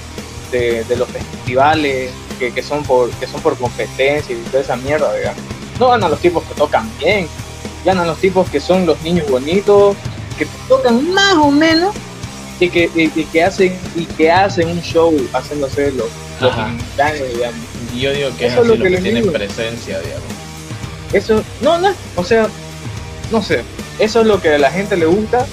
de- 0.53 0.85
de 0.85 0.97
los 0.97 1.09
festivales 1.09 2.11
que, 2.39 2.53
que 2.53 2.63
son 2.63 2.83
por, 2.85 3.11
que 3.13 3.27
son 3.27 3.41
por 3.41 3.57
competencia 3.57 4.35
y 4.35 4.39
toda 4.51 4.63
esa 4.63 4.77
mierda, 4.77 5.15
digamos. 5.17 5.43
No 5.79 5.89
ganan 5.89 6.11
los 6.11 6.21
tipos 6.21 6.43
que 6.45 6.55
tocan 6.55 6.91
bien, 6.99 7.27
ganan 7.85 8.07
los 8.07 8.19
tipos 8.19 8.49
que 8.51 8.61
son 8.61 8.87
los 8.87 9.01
niños 9.03 9.29
bonitos, 9.31 9.97
que 10.39 10.47
tocan 10.69 11.13
más 11.13 11.35
o 11.35 11.51
menos 11.51 11.95
y 12.61 12.69
que, 12.69 12.91
y, 12.95 13.11
y 13.19 13.25
que 13.25 13.43
hacen 13.43 13.79
y 13.97 14.05
que 14.05 14.31
hacen 14.31 14.69
un 14.69 14.81
show 14.83 15.15
haciéndose 15.33 15.91
los, 15.93 16.09
los 16.41 16.57
inmortales, 16.57 17.35
digamos. 17.35 17.61
Y 17.95 18.01
yo 18.01 18.13
digo 18.13 18.29
que 18.39 18.47
es 18.47 18.53
Eso 18.53 18.63
es 18.63 18.69
así 18.69 18.79
lo 18.79 18.85
lo 18.85 18.85
que 18.91 18.97
que, 18.97 19.03
tienen 19.03 19.23
digo. 19.23 19.33
presencia, 19.33 19.99
digamos. 20.01 20.25
Eso, 21.13 21.43
no, 21.63 21.79
no, 21.79 21.93
o 22.17 22.25
sea, 22.25 22.47
no 23.33 23.43
sé, 23.43 23.63
eso 23.99 24.21
es 24.21 24.27
lo 24.27 24.41
que 24.41 24.55
a 24.55 24.59
la 24.59 24.71
gente 24.71 24.97
le 24.97 25.07
gusta, 25.07 25.47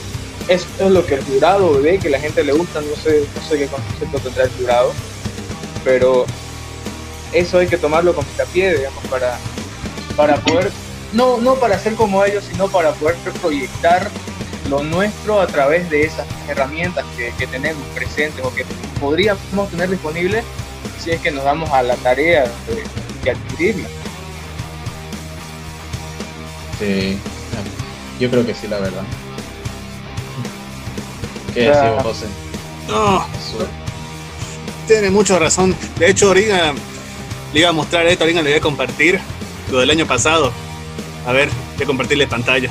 eso 0.47 0.67
es 0.79 0.91
lo 0.91 1.05
que 1.05 1.15
el 1.15 1.23
jurado 1.23 1.81
ve 1.81 1.99
que 1.99 2.09
la 2.09 2.19
gente 2.19 2.43
le 2.43 2.53
gusta, 2.53 2.81
no 2.81 2.95
sé, 2.95 3.25
no 3.35 3.41
sé 3.47 3.57
qué 3.57 3.67
concepto 3.67 4.19
tendrá 4.19 4.45
el 4.45 4.51
jurado, 4.51 4.93
pero 5.83 6.25
eso 7.33 7.59
hay 7.59 7.67
que 7.67 7.77
tomarlo 7.77 8.15
con 8.15 8.25
pie, 8.53 8.77
digamos, 8.77 9.03
para, 9.05 9.37
para 10.15 10.37
poder, 10.37 10.71
no, 11.13 11.37
no 11.37 11.55
para 11.55 11.77
ser 11.77 11.95
como 11.95 12.23
ellos, 12.23 12.45
sino 12.49 12.69
para 12.69 12.93
poder 12.93 13.15
proyectar 13.41 14.09
lo 14.69 14.83
nuestro 14.83 15.41
a 15.41 15.47
través 15.47 15.89
de 15.89 16.03
esas 16.03 16.25
herramientas 16.47 17.05
que, 17.15 17.33
que 17.37 17.47
tenemos 17.47 17.83
presentes 17.93 18.43
o 18.43 18.53
que 18.53 18.65
podríamos 18.99 19.69
tener 19.69 19.89
disponibles 19.89 20.43
si 21.01 21.11
es 21.11 21.21
que 21.21 21.31
nos 21.31 21.43
damos 21.43 21.69
a 21.71 21.83
la 21.83 21.95
tarea 21.97 22.43
de, 22.43 22.83
de 23.23 23.31
adquirirlas. 23.31 23.91
Sí. 26.79 27.17
Yo 28.19 28.29
creo 28.29 28.45
que 28.45 28.53
sí, 28.53 28.67
la 28.67 28.79
verdad. 28.79 29.03
¿Qué 31.57 31.73
José? 32.03 32.25
No, 32.87 33.25
tiene 34.85 35.09
mucha 35.09 35.39
razón. 35.39 35.75
De 35.97 36.09
hecho, 36.09 36.27
ahorita 36.27 36.73
le 37.51 37.59
iba 37.59 37.69
a 37.69 37.73
mostrar 37.73 38.05
esto, 38.05 38.23
ahorita 38.23 38.43
le 38.43 38.51
voy 38.51 38.59
a 38.59 38.61
compartir 38.61 39.19
lo 39.71 39.79
del 39.79 39.89
año 39.89 40.05
pasado. 40.05 40.51
A 41.25 41.31
ver, 41.31 41.49
voy 41.75 41.83
a 41.83 41.87
compartirle 41.87 42.27
pantalla. 42.27 42.69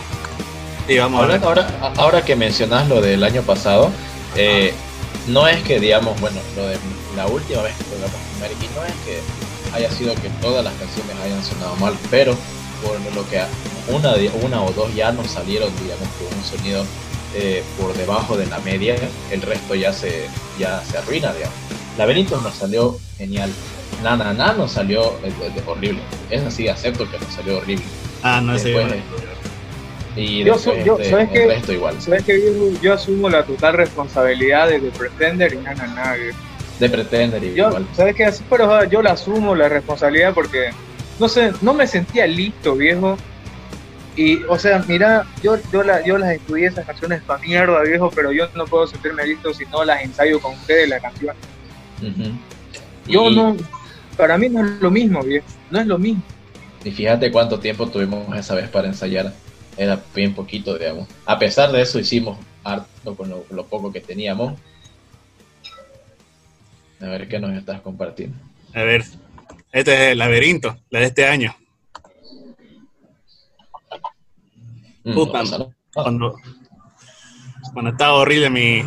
Y 0.86 0.98
vamos 0.98 1.20
a 1.20 1.26
ver. 1.26 1.42
Ahora, 1.42 1.66
ahora, 1.66 1.92
ahora 1.96 2.24
que 2.24 2.36
mencionas 2.36 2.88
lo 2.88 3.00
del 3.00 3.24
año 3.24 3.42
pasado, 3.42 3.90
eh, 4.36 4.72
no 5.26 5.48
es 5.48 5.64
que, 5.64 5.80
digamos, 5.80 6.18
bueno, 6.20 6.38
lo 6.54 6.68
de 6.68 6.78
la 7.16 7.26
última 7.26 7.62
vez 7.62 7.74
que 7.76 7.84
tocamos 7.84 8.20
Merky, 8.40 8.68
no 8.76 8.84
es 8.84 8.92
que 9.04 9.20
haya 9.74 9.90
sido 9.90 10.14
que 10.14 10.30
todas 10.40 10.64
las 10.64 10.72
canciones 10.74 11.16
hayan 11.24 11.42
sonado 11.42 11.74
mal, 11.76 11.94
pero 12.08 12.36
por 12.84 13.00
lo 13.14 13.28
que 13.28 13.42
una, 13.88 14.14
una 14.42 14.62
o 14.62 14.70
dos 14.72 14.94
ya 14.94 15.10
nos 15.10 15.28
salieron, 15.28 15.72
digamos, 15.82 16.08
con 16.18 16.38
un 16.38 16.44
sonido 16.44 16.84
eh, 17.34 17.62
por 17.78 17.92
debajo 17.94 18.36
de 18.36 18.46
la 18.46 18.58
media, 18.60 18.96
el 19.30 19.42
resto 19.42 19.74
ya 19.74 19.92
se, 19.92 20.26
ya 20.58 20.82
se 20.84 20.98
arruina, 20.98 21.32
digamos. 21.32 21.56
Laberintos 21.98 22.42
nos 22.42 22.54
salió 22.54 22.98
genial. 23.18 23.50
Na 24.02 24.16
Na 24.16 24.32
Na 24.34 24.52
nos 24.52 24.72
salió 24.72 25.02
eh, 25.24 25.32
eh, 25.42 25.62
horrible. 25.66 26.00
Es 26.30 26.42
así, 26.42 26.68
acepto 26.68 27.10
que 27.10 27.18
nos 27.18 27.32
salió 27.32 27.58
horrible. 27.58 27.84
Ah, 28.22 28.40
no 28.42 28.58
sé. 28.58 28.70
Después, 28.70 28.94
Y 30.16 30.44
Yo 30.44 30.54
después, 30.54 30.84
yo- 30.84 30.98
este, 30.98 31.10
¿sabes 31.10 31.28
el 31.28 31.32
qué? 31.34 31.46
resto 31.46 31.72
igual. 31.72 32.00
¿Sabes 32.00 32.22
qué? 32.24 32.40
Yo, 32.40 32.80
yo 32.82 32.94
asumo 32.94 33.28
la 33.28 33.44
total 33.44 33.74
responsabilidad 33.74 34.68
de, 34.68 34.80
de 34.80 34.90
Pretender 34.90 35.52
y 35.54 35.56
nada, 35.58 35.86
nada. 35.88 36.14
viejo. 36.14 36.38
De 36.80 36.88
Pretender 36.90 37.42
Yo, 37.54 37.68
igual. 37.68 37.86
¿sabes 37.94 38.14
qué? 38.14 38.24
Así, 38.24 38.42
pero 38.48 38.72
ah, 38.74 38.84
yo 38.86 39.02
la 39.02 39.12
asumo 39.12 39.54
la 39.54 39.68
responsabilidad 39.68 40.32
porque, 40.34 40.70
no 41.18 41.28
sé, 41.28 41.52
no 41.62 41.74
me 41.74 41.86
sentía 41.86 42.26
listo, 42.26 42.74
viejo. 42.76 43.16
Y, 44.16 44.42
o 44.44 44.58
sea, 44.58 44.82
mira, 44.88 45.26
yo, 45.42 45.58
yo, 45.70 45.82
la, 45.82 46.04
yo 46.04 46.16
las 46.16 46.32
estudié 46.32 46.68
esas 46.68 46.86
canciones 46.86 47.22
pa' 47.22 47.38
mierda, 47.38 47.82
viejo, 47.82 48.10
pero 48.10 48.32
yo 48.32 48.48
no 48.54 48.64
puedo 48.64 48.86
sentirme 48.86 49.26
listo 49.26 49.52
si 49.52 49.66
no 49.66 49.84
las 49.84 50.02
ensayo 50.02 50.40
con 50.40 50.54
ustedes, 50.54 50.88
la 50.88 51.00
canción. 51.00 51.36
Yo 53.06 53.30
y, 53.30 53.36
no, 53.36 53.56
para 54.16 54.38
mí 54.38 54.48
no 54.48 54.64
es 54.64 54.80
lo 54.80 54.90
mismo, 54.90 55.22
viejo, 55.22 55.46
no 55.70 55.80
es 55.80 55.86
lo 55.86 55.98
mismo. 55.98 56.22
y 56.82 56.90
fíjate 56.90 57.30
cuánto 57.30 57.60
tiempo 57.60 57.88
tuvimos 57.88 58.34
esa 58.36 58.54
vez 58.54 58.68
para 58.68 58.88
ensayar. 58.88 59.32
Era 59.76 60.00
bien 60.14 60.34
poquito, 60.34 60.78
digamos. 60.78 61.06
A 61.26 61.38
pesar 61.38 61.70
de 61.70 61.82
eso, 61.82 61.98
hicimos 61.98 62.38
harto 62.64 63.14
con 63.14 63.28
lo, 63.28 63.44
lo 63.50 63.66
poco 63.66 63.92
que 63.92 64.00
teníamos. 64.00 64.58
A 67.00 67.06
ver 67.06 67.28
qué 67.28 67.38
nos 67.38 67.52
estás 67.54 67.82
compartiendo. 67.82 68.38
A 68.72 68.82
ver, 68.82 69.04
este 69.72 69.92
es 69.92 70.00
el 70.12 70.18
laberinto, 70.18 70.78
la 70.88 71.00
de 71.00 71.06
este 71.06 71.26
año. 71.26 71.54
Mm, 74.56 74.95
Puta, 75.14 75.14
no 75.14 75.32
pasa 75.32 75.58
nada. 75.58 75.76
Cuando, 75.94 76.36
cuando 77.72 77.90
estaba 77.92 78.14
horrible 78.14 78.50
mi, 78.50 78.82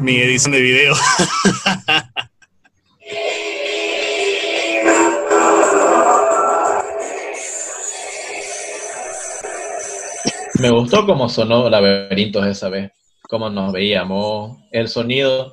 mi 0.00 0.16
edición 0.16 0.52
de 0.52 0.60
video. 0.60 0.94
Me 10.60 10.70
gustó 10.70 11.04
cómo 11.04 11.28
sonó 11.28 11.68
Laberintos 11.68 12.46
esa 12.46 12.70
vez, 12.70 12.90
cómo 13.28 13.50
nos 13.50 13.72
veíamos, 13.72 14.56
el 14.72 14.88
sonido 14.88 15.52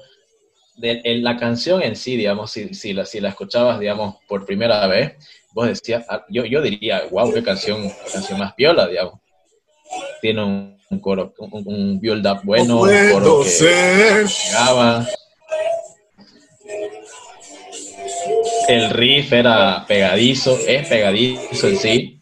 de 0.77 1.01
en 1.03 1.23
la 1.23 1.35
canción 1.37 1.81
en 1.81 1.97
sí, 1.97 2.15
digamos, 2.15 2.51
si, 2.51 2.73
si, 2.73 2.93
la, 2.93 3.05
si 3.05 3.19
la 3.19 3.29
escuchabas, 3.29 3.79
digamos, 3.79 4.15
por 4.27 4.45
primera 4.45 4.87
vez, 4.87 5.13
vos 5.51 5.67
decías, 5.67 6.05
ah, 6.09 6.25
yo, 6.29 6.45
yo 6.45 6.61
diría, 6.61 7.03
wow, 7.11 7.33
qué 7.33 7.43
canción, 7.43 7.91
canción 8.11 8.39
más 8.39 8.53
piola, 8.53 8.87
digamos. 8.87 9.22
Tiene 10.23 10.41
un, 10.41 10.77
un 10.89 10.99
coro, 10.99 11.33
un, 11.37 11.63
un 11.65 11.99
build 11.99 12.25
up 12.25 12.39
bueno, 12.45 12.79
un 12.79 13.11
coro 13.11 13.43
que 13.43 13.49
ser. 13.49 14.25
pegaba. 14.25 15.05
El 18.69 18.89
riff 18.91 19.33
era 19.33 19.83
pegadizo, 19.85 20.57
es 20.65 20.87
pegadizo 20.87 21.67
en 21.67 21.77
sí. 21.77 22.21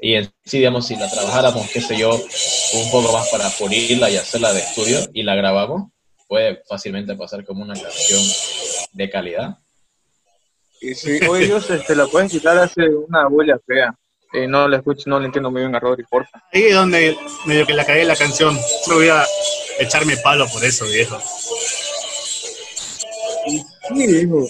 Y 0.00 0.14
en 0.14 0.32
sí, 0.44 0.58
digamos, 0.58 0.84
si 0.84 0.96
la 0.96 1.08
trabajáramos, 1.08 1.70
qué 1.70 1.80
sé 1.80 1.96
yo, 1.96 2.10
un 2.10 2.90
poco 2.90 3.12
más 3.12 3.28
para 3.28 3.48
pulirla 3.50 4.10
y 4.10 4.16
hacerla 4.16 4.52
de 4.52 4.58
estudio 4.58 4.98
y 5.12 5.22
la 5.22 5.36
grabamos, 5.36 5.92
puede 6.26 6.60
fácilmente 6.68 7.14
pasar 7.14 7.44
como 7.44 7.62
una 7.62 7.74
canción 7.74 8.20
de 8.94 9.08
calidad. 9.08 9.58
Y 10.80 10.96
si 10.96 11.24
hoy 11.28 11.44
ellos 11.44 11.68
te 11.86 11.94
la 11.94 12.08
pueden 12.08 12.28
quitar 12.28 12.58
hace 12.58 12.88
una 12.88 13.28
huella 13.28 13.60
fea. 13.64 13.96
Eh, 14.34 14.46
no 14.48 14.66
la 14.66 14.78
escucho, 14.78 15.02
no 15.10 15.20
le 15.20 15.26
entiendo 15.26 15.50
muy 15.50 15.60
bien 15.60 15.74
a 15.74 15.80
Rodri, 15.80 16.04
porfa. 16.04 16.42
Ahí 16.52 16.62
es 16.64 16.74
donde 16.74 17.16
medio 17.46 17.66
que 17.66 17.74
la 17.74 17.84
cagué 17.84 18.04
la 18.04 18.16
canción. 18.16 18.56
Solo 18.84 18.96
voy 18.96 19.08
a 19.08 19.24
echarme 19.78 20.16
palo 20.18 20.46
por 20.48 20.64
eso, 20.64 20.86
viejo. 20.86 21.18
Sí, 23.94 24.06
digo. 24.06 24.46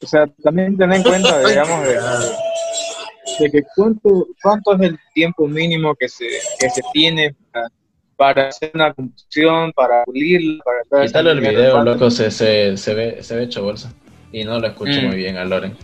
O 0.00 0.06
sea, 0.06 0.26
también 0.42 0.76
ten 0.76 0.92
en 0.92 1.02
cuenta, 1.02 1.38
digamos, 1.48 1.84
de, 1.84 1.94
de 3.40 3.50
que 3.50 3.62
cuánto, 3.74 4.28
cuánto 4.42 4.74
es 4.74 4.80
el 4.82 4.98
tiempo 5.14 5.46
mínimo 5.48 5.94
que 5.96 6.08
se, 6.08 6.26
que 6.60 6.70
se 6.70 6.82
tiene 6.92 7.34
para, 7.52 7.68
para 8.16 8.48
hacer 8.48 8.70
una 8.74 8.94
composición, 8.94 9.72
para 9.72 10.04
pulirla, 10.04 10.62
para 10.90 11.06
Quítalo 11.06 11.30
el 11.32 11.40
video, 11.40 11.72
¿Cuánto- 11.72 11.92
loco, 11.94 12.10
se, 12.10 12.30
se, 12.30 12.76
se 12.76 12.94
ve, 12.94 13.22
se 13.22 13.34
ve 13.34 13.44
hecho 13.44 13.62
bolsa. 13.64 13.92
Y 14.30 14.44
no 14.44 14.60
lo 14.60 14.68
escucho 14.68 15.00
Mm. 15.00 15.06
muy 15.06 15.16
bien 15.16 15.36
a 15.38 15.44
Loren. 15.44 15.76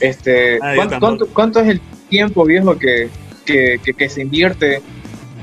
Este, 0.00 0.58
Ah, 0.62 0.72
¿cuánto, 0.76 1.00
cuánto, 1.00 1.26
cuánto 1.28 1.60
es 1.60 1.68
el 1.68 1.80
tiempo 2.08 2.44
viejo 2.44 2.78
que, 2.78 3.08
que, 3.44 3.80
que, 3.84 3.94
que 3.94 4.08
se 4.08 4.22
invierte 4.22 4.80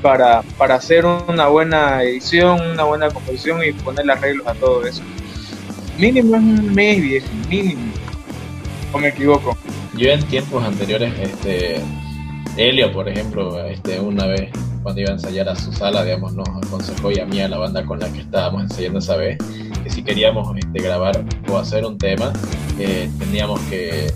para, 0.02 0.42
para 0.56 0.76
hacer 0.76 1.04
una 1.04 1.48
buena 1.48 2.02
edición, 2.02 2.60
una 2.72 2.84
buena 2.84 3.10
composición 3.10 3.62
y 3.64 3.72
ponerle 3.72 4.12
arreglos 4.12 4.46
a 4.46 4.54
todo 4.54 4.86
eso? 4.86 5.02
Mínimo 5.98 6.36
es 6.36 6.42
un 6.42 6.74
mes, 6.74 7.02
viejo, 7.02 7.26
mínimo. 7.48 7.92
¿O 8.92 8.98
me 8.98 9.08
equivoco? 9.08 9.56
Yo 9.96 10.10
en 10.10 10.22
tiempos 10.24 10.62
anteriores, 10.62 11.12
este, 11.18 11.80
Helio, 12.56 12.92
por 12.92 13.08
ejemplo, 13.08 13.64
este, 13.64 13.98
una 13.98 14.26
vez 14.26 14.50
cuando 14.82 15.00
iba 15.00 15.10
a 15.10 15.14
ensayar 15.14 15.48
a 15.48 15.56
su 15.56 15.72
sala, 15.72 16.04
digamos, 16.04 16.34
nos 16.34 16.48
aconsejó 16.48 17.10
y 17.10 17.18
a 17.18 17.26
mí, 17.26 17.40
a 17.40 17.48
la 17.48 17.58
banda 17.58 17.84
con 17.84 17.98
la 17.98 18.08
que 18.12 18.20
estábamos 18.20 18.62
ensayando 18.62 19.00
esa 19.00 19.16
vez, 19.16 19.36
que 19.82 19.90
si 19.90 20.02
queríamos 20.02 20.56
este, 20.56 20.80
grabar 20.80 21.24
o 21.48 21.58
hacer 21.58 21.84
un 21.84 21.98
tema, 21.98 22.32
eh, 22.78 23.10
teníamos 23.18 23.58
que 23.62 24.12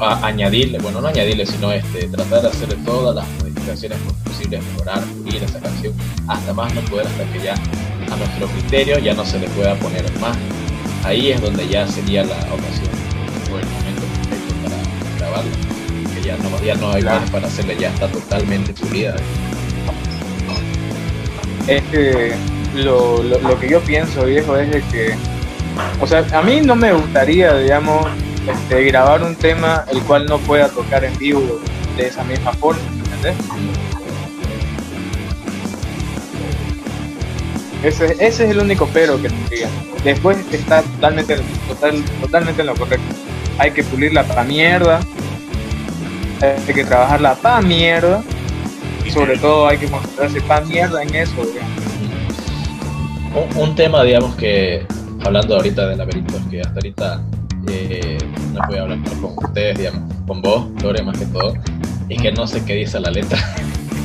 a- 0.00 0.26
añadirle, 0.26 0.78
bueno, 0.78 1.00
no 1.00 1.08
añadirle, 1.08 1.44
sino 1.46 1.72
este, 1.72 2.06
tratar 2.08 2.42
de 2.42 2.48
hacerle 2.48 2.76
todas 2.84 3.14
las 3.16 3.26
modificaciones 3.40 3.98
posibles, 4.24 4.62
mejorar, 4.72 5.00
pulir 5.04 5.42
esa 5.42 5.60
canción, 5.60 5.92
hasta 6.28 6.52
más 6.52 6.72
no 6.74 6.80
poder, 6.82 7.06
hasta 7.06 7.24
que 7.32 7.40
ya 7.44 7.54
a 7.54 8.16
nuestro 8.16 8.46
criterio 8.48 8.98
ya 8.98 9.14
no 9.14 9.24
se 9.24 9.38
le 9.38 9.48
pueda 9.48 9.74
poner 9.76 10.04
más. 10.20 10.36
Ahí 11.04 11.30
es 11.32 11.40
donde 11.40 11.66
ya 11.68 11.86
sería 11.88 12.22
la 12.24 12.36
ocasión 12.36 12.88
o 13.52 13.58
el 13.58 13.66
momento 13.66 14.02
perfecto 14.28 14.54
para 14.62 15.18
grabarla. 15.18 15.50
Que 16.14 16.22
ya 16.28 16.36
no, 16.36 16.62
ya 16.64 16.74
no 16.76 16.92
hay 16.92 17.02
Claro. 17.02 17.20
más 17.20 17.30
para 17.30 17.46
hacerle, 17.48 17.76
ya 17.80 17.88
está 17.88 18.06
totalmente 18.08 18.72
pulida. 18.74 19.16
Es 21.66 21.82
que 21.84 22.34
lo, 22.76 23.22
lo, 23.22 23.38
lo 23.40 23.58
que 23.60 23.68
yo 23.68 23.80
pienso, 23.80 24.24
viejo, 24.24 24.56
es 24.56 24.70
de 24.70 24.80
que, 24.82 25.14
o 26.00 26.06
sea, 26.06 26.24
a 26.32 26.42
mí 26.42 26.60
no 26.60 26.74
me 26.74 26.92
gustaría, 26.92 27.56
digamos, 27.56 28.06
este, 28.46 28.84
grabar 28.84 29.22
un 29.22 29.36
tema 29.36 29.84
el 29.90 30.00
cual 30.02 30.26
no 30.26 30.38
pueda 30.38 30.68
tocar 30.68 31.04
en 31.04 31.16
vivo 31.18 31.60
de 31.96 32.06
esa 32.06 32.24
misma 32.24 32.52
forma, 32.54 32.80
¿entendés? 33.04 33.36
Ese, 37.82 38.12
ese 38.12 38.26
es 38.26 38.40
el 38.40 38.58
único 38.58 38.88
pero 38.92 39.20
que 39.20 39.28
tendría. 39.28 39.68
Después 40.04 40.38
está 40.52 40.82
totalmente, 40.82 41.36
total, 41.68 42.04
totalmente 42.20 42.60
en 42.60 42.66
lo 42.68 42.74
correcto. 42.74 43.14
Hay 43.58 43.72
que 43.72 43.82
pulirla 43.82 44.24
para 44.24 44.44
mierda. 44.44 45.00
Hay 46.40 46.74
que 46.74 46.84
trabajarla 46.84 47.34
para 47.34 47.60
mierda. 47.60 48.22
Y 49.04 49.10
sobre 49.10 49.36
todo 49.36 49.66
hay 49.66 49.78
que 49.78 49.88
mostrarse 49.88 50.40
para 50.42 50.64
mierda 50.64 51.02
en 51.02 51.14
eso. 51.14 51.34
Un, 53.34 53.60
un 53.60 53.74
tema, 53.74 54.04
digamos, 54.04 54.34
que 54.36 54.86
hablando 55.24 55.56
ahorita 55.56 55.88
de 55.88 55.96
laberintos, 55.96 56.40
que 56.50 56.60
hasta 56.60 56.74
ahorita 56.74 57.20
eh, 57.68 58.18
no 58.52 58.60
voy 58.68 58.78
a 58.78 58.82
hablar 58.82 58.98
con 59.04 59.24
ustedes, 59.44 59.78
digamos, 59.78 60.02
con 60.26 60.42
vos, 60.42 60.66
Lore, 60.82 61.02
más 61.02 61.18
que 61.18 61.26
todo, 61.26 61.54
y 62.08 62.16
que 62.16 62.32
no 62.32 62.46
sé 62.46 62.64
qué 62.64 62.74
dice 62.74 63.00
la 63.00 63.10
letra. 63.10 63.38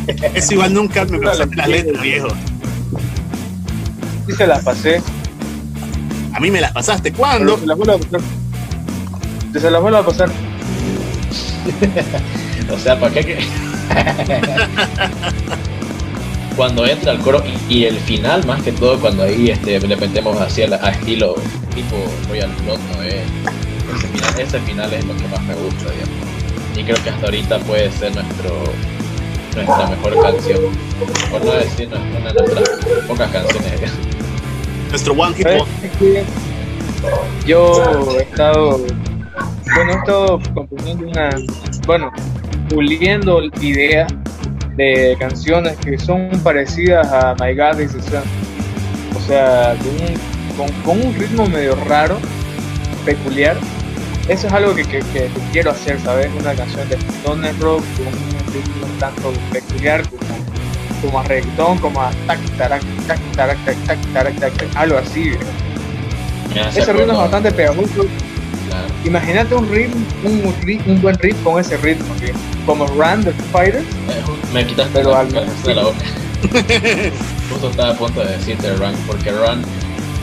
Eso 0.34 0.54
igual 0.54 0.74
nunca 0.74 1.06
me 1.06 1.20
pasaste 1.20 1.56
las 1.56 1.67
letras, 1.67 2.02
viejo. 2.02 2.28
Sí 4.28 4.34
se 4.34 4.48
las 4.48 4.63
pasé. 4.63 5.02
A 6.34 6.39
mí 6.39 6.52
me 6.52 6.62
las 6.62 6.72
pasaste. 6.72 7.12
pero 7.12 7.17
¿Cuándo? 7.17 7.58
Se 7.58 7.65
las 7.65 7.78
vuelvo 7.78 7.93
a 7.93 7.98
pasar. 7.98 8.22
Se 9.54 9.72
las 9.72 9.82
vuelvo 9.82 9.98
a 9.98 10.06
pasar. 10.06 10.30
O 12.70 12.78
sea, 12.78 13.00
¿para 13.00 13.13
qué? 13.13 13.38
cuando 16.58 16.86
entra 16.86 17.12
el 17.13 17.20
coro 17.20 17.41
y, 17.70 17.74
y 17.74 17.86
el 17.86 17.96
final, 17.98 18.46
más 18.46 18.62
que 18.63 18.72
todo, 18.74 19.00
cuando 19.00 19.24
ahí 19.24 19.50
este, 19.52 19.80
le 19.80 19.96
metemos 19.96 20.39
así 20.41 20.63
a, 20.63 20.67
la- 20.67 20.78
a 20.78 20.89
estilo 20.89 21.36
tipo 21.76 21.96
Royal 22.28 22.50
Blood, 22.65 22.80
¿no? 22.96 23.04
Eh, 23.04 23.22
ese, 23.96 24.08
final, 24.08 24.39
ese 24.39 24.60
final 24.62 24.93
es 24.93 25.06
lo 25.06 25.15
que 25.15 25.28
más 25.30 25.41
me 25.43 25.54
gusta, 25.54 25.84
digamos. 25.91 26.17
Y 26.76 26.84
creo 26.84 27.04
que 27.04 27.10
hasta 27.12 27.26
ahorita 27.26 27.60
puede 27.60 27.91
ser 27.91 28.13
nuestro 28.15 28.63
nuestra 29.56 29.88
mejor 29.88 30.22
canción. 30.22 30.60
Por 31.32 31.46
no 31.46 31.52
decir 31.54 31.89
nuestra- 31.89 32.20
una 32.20 32.34
de 32.34 32.54
nuestras 32.54 32.70
pocas 33.08 33.32
canciones. 33.32 33.72
Nuestro 34.89 35.13
One 35.13 35.36
Hit. 35.36 35.46
Yo 37.46 38.17
he 38.17 38.24
estado, 38.24 38.80
bueno, 39.76 39.91
he 39.91 39.96
estado 39.96 40.39
componiendo 40.54 41.08
una, 41.08 41.30
bueno, 41.86 42.12
puliendo 42.70 43.41
ideas 43.62 44.12
de 44.77 45.15
canciones 45.19 45.75
que 45.77 45.97
son 45.97 46.29
parecidas 46.43 47.07
a 47.11 47.35
My 47.39 47.53
God 47.55 47.79
Is 47.79 47.93
the 47.93 48.01
Sun. 48.03 48.21
O 49.15 49.19
sea, 49.27 49.75
con 50.55 50.65
un, 50.67 50.71
con, 50.83 51.01
un 51.05 51.13
ritmo 51.15 51.47
medio 51.47 51.75
raro, 51.87 52.17
peculiar. 53.05 53.57
Eso 54.29 54.47
es 54.47 54.53
algo 54.53 54.75
que, 54.75 54.83
que- 54.83 54.99
que- 54.99 55.29
quiero 55.51 55.71
hacer, 55.71 55.99
¿sabes? 56.01 56.29
Una 56.39 56.53
canción 56.53 56.87
de 56.89 56.95
stoner 56.95 57.57
rock 57.59 57.83
con 57.97 58.07
un 58.07 58.53
ritmo 58.53 58.85
un 58.85 58.99
tanto 58.99 59.33
peculiar 59.51 60.03
como, 60.09 61.01
como 61.01 61.19
a 61.19 61.23
reggaetón, 61.23 61.77
como 61.79 62.01
a 62.01 62.11
tac, 62.27 62.39
tarac, 62.57 62.81
tac, 63.07 63.19
tarac, 63.35 63.57
tac, 63.65 63.77
tac, 63.85 63.97
tarac, 64.13 64.39
tac, 64.39 64.53
tac, 64.57 64.75
algo 64.75 64.97
así. 64.97 65.31
Ese 66.69 66.91
ritmo 66.93 67.13
es 67.13 67.17
bastante 67.19 67.51
pegajoso. 67.51 68.05
Claro. 68.67 68.87
Imagínate 69.05 69.55
un 69.55 69.69
ritmo, 69.71 70.05
un, 70.23 70.53
un 70.87 71.01
buen 71.01 71.17
ritmo 71.19 71.51
con 71.53 71.61
ese 71.61 71.77
ritmo, 71.77 72.13
que- 72.19 72.33
como 72.65 72.85
Run 72.87 73.23
the 73.23 73.31
Fighters. 73.53 73.83
Eh, 73.83 74.21
Me 74.53 74.65
quitaste 74.65 74.93
Pero 74.93 75.12
la 75.12 75.19
al 75.19 75.27
menos 75.27 75.43
cabeza 75.45 75.67
de 75.67 75.75
la 75.75 75.83
boca. 75.83 75.97
Justo 77.49 77.69
estaba 77.69 77.89
a 77.91 77.97
punto 77.97 78.21
de 78.21 78.38
decirte 78.38 78.73
Run, 78.75 78.93
porque 79.07 79.31
Run, 79.31 79.63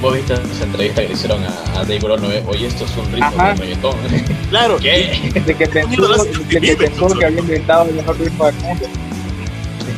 vos 0.00 0.14
viste 0.14 0.34
esa 0.34 0.64
entrevista 0.64 1.02
que 1.02 1.08
le 1.08 1.14
hicieron 1.14 1.42
a, 1.44 1.80
a 1.80 1.84
Dave 1.84 1.98
Grohl, 1.98 2.20
¿no? 2.22 2.28
oye, 2.48 2.66
esto 2.66 2.84
es 2.84 2.96
un 2.96 3.06
ritmo 3.12 3.26
Ajá. 3.26 3.54
de 3.54 3.60
reggaetón. 3.60 3.96
Claro. 4.50 4.76
¿Qué? 4.78 5.30
De 5.34 5.54
que 5.54 5.66
pensó, 5.66 6.24
de 6.24 6.60
que, 6.60 6.76
pensó 6.76 7.08
que 7.08 7.24
había 7.24 7.40
inventado 7.40 7.88
el 7.88 7.96
mejor 7.96 8.18
ritmo 8.20 8.44
del 8.46 8.54
mundo. 8.56 8.87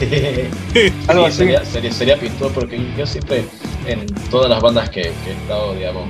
Algo 1.09 1.27
así. 1.27 1.39
Sería, 1.39 1.65
sería, 1.65 1.93
sería 1.93 2.17
pintor 2.17 2.53
porque 2.53 2.81
yo 2.97 3.07
siempre, 3.07 3.45
en 3.87 4.07
todas 4.31 4.49
las 4.49 4.63
bandas 4.63 4.91
que, 4.91 5.03
que 5.03 5.31
he 5.31 5.33
estado, 5.33 5.75
digamos, 5.75 6.09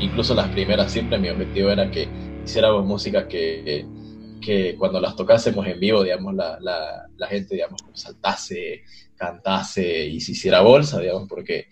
incluso 0.00 0.34
las 0.34 0.48
primeras, 0.48 0.90
siempre 0.92 1.18
mi 1.18 1.28
objetivo 1.28 1.70
era 1.70 1.90
que 1.90 2.08
hiciéramos 2.44 2.84
música 2.84 3.26
que, 3.28 3.84
que 4.40 4.76
cuando 4.76 5.00
las 5.00 5.16
tocásemos 5.16 5.66
en 5.66 5.80
vivo, 5.80 6.02
digamos, 6.02 6.34
la, 6.34 6.58
la, 6.60 7.06
la 7.16 7.26
gente, 7.26 7.54
digamos, 7.54 7.80
saltase, 7.94 8.82
cantase 9.16 10.06
y 10.06 10.20
se 10.20 10.32
hiciera 10.32 10.60
bolsa, 10.60 11.00
digamos, 11.00 11.28
porque 11.28 11.66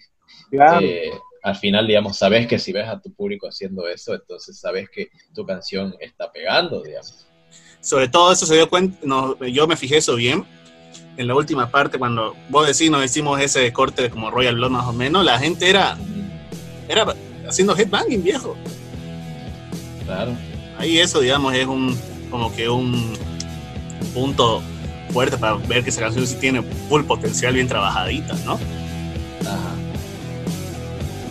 Claro. 0.50 0.80
eh, 0.86 1.10
al 1.42 1.56
final, 1.56 1.86
digamos, 1.86 2.16
sabes 2.16 2.46
que 2.46 2.58
si 2.58 2.72
ves 2.72 2.86
a 2.86 3.00
tu 3.00 3.12
público 3.12 3.48
haciendo 3.48 3.88
eso, 3.88 4.14
entonces 4.14 4.58
sabes 4.58 4.88
que 4.90 5.08
tu 5.34 5.44
canción 5.44 5.94
está 5.98 6.30
pegando, 6.30 6.82
digamos. 6.82 7.26
Sobre 7.80 8.08
todo 8.08 8.32
eso 8.32 8.46
se 8.46 8.54
dio 8.54 8.68
cuenta, 8.68 8.98
no, 9.02 9.36
yo 9.46 9.66
me 9.66 9.76
fijé 9.76 9.96
eso 9.96 10.14
bien. 10.14 10.44
En 11.16 11.26
la 11.26 11.34
última 11.34 11.70
parte, 11.70 11.98
cuando 11.98 12.34
vos 12.48 12.66
decís, 12.66 12.90
nos 12.90 13.04
hicimos 13.04 13.40
ese 13.40 13.72
corte 13.72 14.08
como 14.08 14.30
Royal 14.30 14.54
Blood 14.54 14.70
más 14.70 14.86
o 14.86 14.92
menos, 14.92 15.24
la 15.24 15.38
gente 15.38 15.68
era, 15.68 15.98
era 16.88 17.14
haciendo 17.48 17.76
headbanging, 17.76 18.22
viejo. 18.22 18.56
Claro. 20.06 20.36
Ahí 20.78 20.98
eso, 20.98 21.20
digamos, 21.20 21.54
es 21.54 21.66
un 21.66 21.98
como 22.32 22.52
que 22.52 22.68
un 22.68 23.12
punto 24.12 24.60
fuerte 25.12 25.36
para 25.36 25.54
ver 25.54 25.84
que 25.84 25.90
esa 25.90 26.00
canción 26.00 26.26
sí 26.26 26.34
tiene 26.40 26.62
full 26.88 27.04
potencial 27.04 27.54
bien 27.54 27.68
trabajadita, 27.68 28.34
¿no? 28.44 28.54
Ajá. 28.54 29.70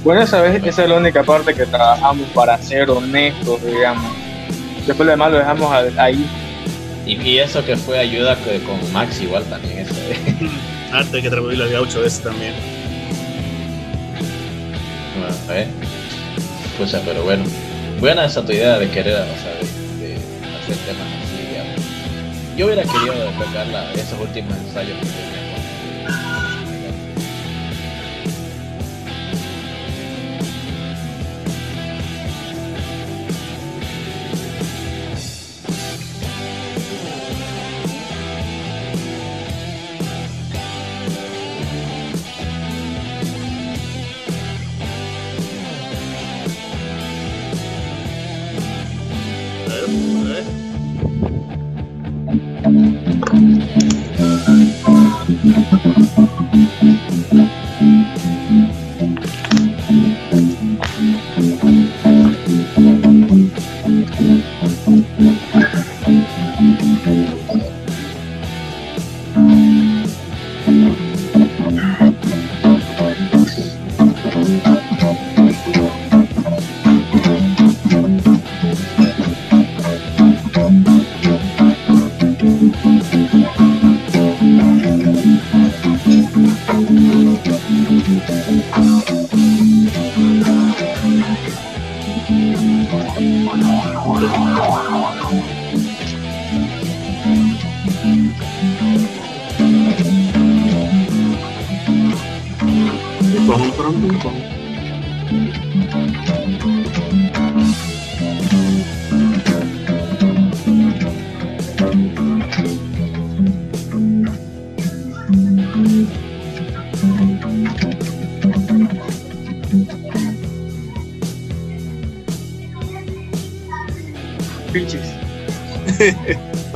Bueno, 0.03 0.21
esa, 0.21 0.41
vez, 0.41 0.63
esa 0.63 0.83
es 0.83 0.89
la 0.89 0.95
única 0.97 1.23
parte 1.23 1.53
que 1.53 1.65
trabajamos 1.65 2.27
para 2.29 2.57
ser 2.61 2.89
honestos, 2.89 3.59
digamos. 3.65 4.11
Después 4.87 5.05
lo 5.05 5.11
demás 5.11 5.31
lo 5.31 5.37
dejamos 5.39 5.71
a- 5.71 6.03
ahí. 6.03 6.25
Y, 7.05 7.13
y 7.21 7.39
eso 7.39 7.63
que 7.65 7.75
fue 7.75 7.99
ayuda 7.99 8.35
que- 8.37 8.61
con 8.63 8.93
Max 8.93 9.21
igual 9.21 9.43
también, 9.45 9.79
eso 9.79 9.93
de- 9.95 10.49
Arte 10.93 11.21
que 11.21 11.27
atribuirle 11.27 11.63
al 11.65 11.71
gaucho 11.71 12.03
ese 12.05 12.21
también. 12.23 12.53
Bueno, 15.19 15.35
¿eh? 15.59 15.67
Pucha, 16.77 17.01
pero 17.05 17.23
bueno. 17.23 17.43
Buena 17.99 18.25
esa 18.25 18.43
tu 18.43 18.51
idea 18.51 18.79
de 18.79 18.89
querer, 18.89 19.13
o 19.21 19.25
sea, 19.25 19.53
hacer 20.71 20.85
temas 20.85 21.07
así. 21.23 22.57
Yo 22.57 22.65
hubiera 22.65 22.83
querido 22.83 23.13
la- 23.71 23.91
esos 23.93 24.19
últimos 24.19 24.55
ensayos 24.57 24.97
que 24.99 25.05
tenía 25.05 25.41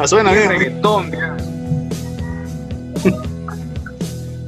Ah, 0.06 0.08
suena 0.08 0.34
bien. 0.34 0.50
reggaetón, 0.50 1.10
digamos. 1.12 1.41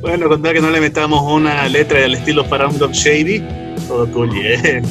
Bueno, 0.02 0.30
contar 0.30 0.54
que 0.54 0.62
no 0.62 0.70
le 0.70 0.80
metamos 0.80 1.24
una 1.24 1.68
letra 1.68 2.00
del 2.00 2.14
estilo 2.14 2.48
Param 2.48 2.78
Dog 2.78 2.92
Shady, 2.92 3.44
todo 3.88 4.08
cool, 4.12 4.32
yeah. 4.36 4.84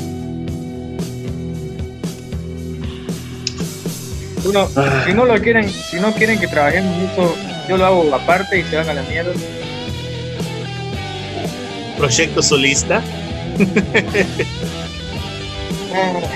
Uno, 4.45 4.69
si 5.07 5.15
no 5.15 5.25
lo 5.25 5.41
quieren, 5.41 5.71
si 5.71 6.01
no 6.01 6.13
quieren 6.13 6.41
que 6.41 6.49
trabajemos 6.49 6.97
mucho, 6.97 7.37
yo 7.69 7.77
lo 7.77 7.87
hago 7.87 8.13
aparte 8.13 8.59
y 8.59 8.65
se 8.65 8.75
van 8.75 8.89
a 8.89 8.95
la 8.95 9.03
mierda. 9.03 9.31
Proyecto 11.97 12.43
solista. 12.43 13.01
Eh, 13.61 14.27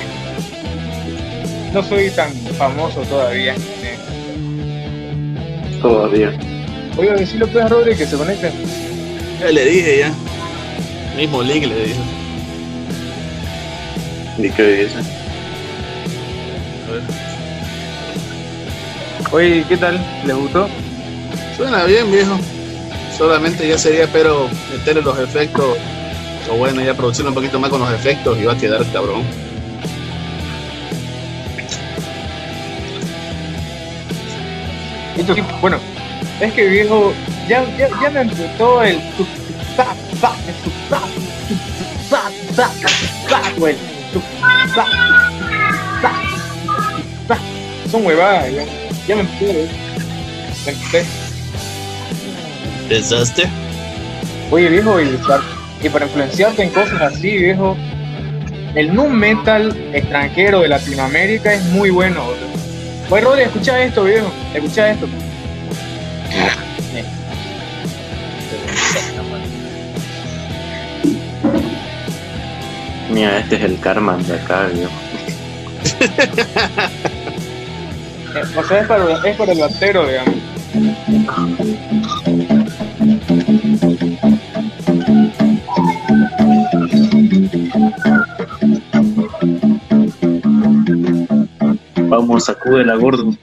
No 1.73 1.85
soy 1.85 2.11
tan 2.11 2.33
famoso 2.59 3.03
todavía. 3.03 3.55
Todavía. 5.81 6.33
Oiga, 6.97 7.15
decirle 7.15 7.47
pues 7.47 7.65
a 7.65 7.69
Rodri 7.69 7.97
que 7.97 8.07
se 8.07 8.17
conecte. 8.17 8.53
Ya 9.41 9.51
le 9.51 9.65
dije 9.65 9.99
ya. 10.01 10.13
Mismo 11.17 11.43
link 11.43 11.67
le 11.67 11.87
dije. 11.87 12.01
¿Y 14.39 14.51
qué 14.51 14.63
dice? 14.63 14.99
A 16.89 16.93
ver. 16.93 17.03
Oye, 19.33 19.65
¿qué 19.69 19.77
tal? 19.77 19.99
¿Les 20.27 20.37
gustó? 20.37 20.69
Suena 21.57 21.85
bien, 21.85 22.11
viejo. 22.11 22.39
Solamente 23.17 23.69
ya 23.69 23.79
sería, 23.79 24.07
pero 24.13 24.49
meterle 24.73 25.03
los 25.03 25.19
efectos. 25.19 25.77
O 26.51 26.57
bueno, 26.57 26.83
ya 26.83 26.95
producir 26.95 27.27
un 27.27 27.35
poquito 27.35 27.61
más 27.61 27.71
con 27.71 27.81
los 27.81 27.93
efectos 27.93 28.39
y 28.39 28.45
va 28.45 28.55
a 28.55 28.59
quedar 28.59 28.85
cabrón. 28.93 29.23
Esto 35.21 35.35
bueno, 35.61 35.79
es 36.41 36.53
que 36.55 36.67
viejo, 36.67 37.13
ya, 37.47 37.63
ya, 37.77 37.91
ya 38.01 38.11
me 38.11 38.21
empezó 38.23 38.83
el. 38.83 38.99
Son 47.91 48.07
huevadas, 48.07 48.51
ya, 48.51 48.65
ya 49.07 49.17
me 49.17 49.21
empecé. 49.21 49.69
Me 50.65 50.73
empecé. 50.73 51.05
¿Pensaste? 52.89 53.49
Oye 54.51 54.71
viejo, 54.71 55.01
y 55.03 55.21
y 55.83 55.89
para 55.91 56.07
influenciarte 56.07 56.63
en 56.63 56.71
cosas 56.71 57.01
así, 57.03 57.37
viejo, 57.37 57.77
el 58.75 58.95
nu 58.95 59.09
metal 59.09 59.77
extranjero 59.93 60.61
de 60.61 60.69
Latinoamérica 60.69 61.53
es 61.53 61.65
muy 61.67 61.91
bueno. 61.91 62.25
boludo. 62.25 62.50
Oye, 63.11 63.23
Rodri, 63.23 63.43
escucha 63.43 63.83
esto, 63.83 64.05
viejo, 64.05 64.31
escucha 64.55 64.91
esto. 64.93 65.09
Mira, 73.11 73.39
este 73.41 73.57
es 73.57 73.63
el 73.63 73.81
karma 73.81 74.17
de 74.17 74.35
acá, 74.35 74.67
viejo. 74.69 74.93
O 78.57 78.65
sea, 78.65 78.81
es 78.81 78.87
para, 78.87 79.29
es 79.29 79.37
para 79.37 79.53
el 79.53 79.59
batero, 79.59 80.07
digamos. 80.07 80.35
Vamos, 92.41 92.45
sacude 92.45 92.85
la 92.85 92.95
gordo. 92.97 93.35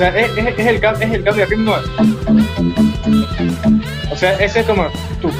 Sea, 0.00 0.08
es, 0.18 0.30
es- 0.36 0.58
es 0.58 0.66
el, 0.66 0.76
es 0.76 1.12
el 1.12 1.22
cambio 1.24 1.34
de 1.34 1.46
ritmo. 1.46 1.74
O 4.10 4.16
sea, 4.16 4.32
ese 4.34 4.60
es 4.60 4.66
como 4.66 4.86
tú. 5.20 5.30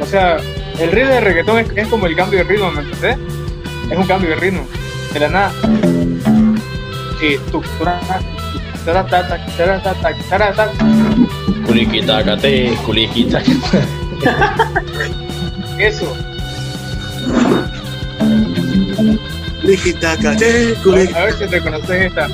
O 0.00 0.06
sea, 0.06 0.36
el 0.80 0.90
ritmo 0.90 1.10
de 1.10 1.20
reggaetón 1.20 1.58
es, 1.60 1.68
es 1.76 1.88
como 1.88 2.06
el 2.06 2.16
cambio 2.16 2.38
de 2.40 2.44
ritmo, 2.44 2.70
¿me 2.72 2.82
entendés? 2.82 3.16
Es 3.90 3.96
un 3.98 4.06
cambio 4.06 4.30
de 4.30 4.36
ritmo. 4.36 4.66
De 5.12 5.20
la 5.20 5.28
nada. 5.28 5.52
Sí, 7.20 7.36
tú. 7.50 7.62
Culiquita, 11.66 12.24
cate, 12.24 12.72
culiquita. 12.84 13.40
Eso. 15.78 16.12
Lijitaca, 19.62 20.36
che, 20.36 20.44
A 20.46 20.52
ver, 20.52 20.76
culi- 20.82 21.14
a 21.14 21.24
ver 21.24 21.34
si 21.34 21.44
reconoces 21.46 21.90
esta. 22.06 22.28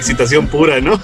Excitación 0.00 0.46
pura, 0.46 0.80
¿no? 0.80 0.98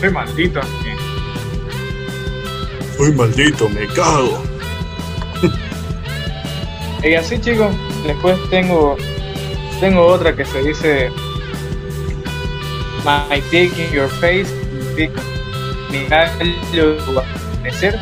Soy 0.00 0.10
maldito. 0.12 0.60
Uy, 3.00 3.12
maldito, 3.16 3.68
me 3.70 3.88
cago. 3.88 4.49
Y 7.02 7.14
así 7.14 7.40
chicos, 7.40 7.74
después 8.06 8.38
tengo 8.50 8.96
tengo 9.80 10.06
otra 10.06 10.36
que 10.36 10.44
se 10.44 10.62
dice 10.62 11.10
My 13.04 13.40
dick 13.50 13.76
in 13.78 13.90
your 13.92 14.08
face, 14.08 14.46
dick, 14.94 15.10
mi 15.90 16.04
gallo 16.06 16.98
amanecer. 17.08 17.98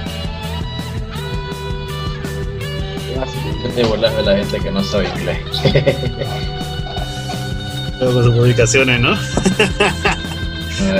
¿Qué 3.62 3.68
te 3.68 3.84
burlas 3.84 4.16
de 4.16 4.22
la 4.24 4.36
gente 4.36 4.58
que 4.58 4.72
no 4.72 4.82
sabe 4.82 5.08
inglés? 5.08 5.38
Todo 8.00 8.14
con 8.14 8.24
sus 8.24 8.34
publicaciones, 8.34 9.00
¿no? 9.00 9.12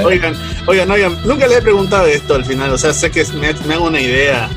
Oigan, 0.04 0.34
oigan, 0.66 0.90
oigan, 0.90 1.16
nunca 1.24 1.46
les 1.46 1.58
he 1.58 1.62
preguntado 1.62 2.04
esto 2.06 2.34
al 2.34 2.44
final, 2.44 2.72
o 2.72 2.78
sea, 2.78 2.92
sé 2.92 3.12
que 3.12 3.24
me, 3.34 3.52
me 3.52 3.74
hago 3.74 3.86
una 3.86 4.00
idea 4.00 4.48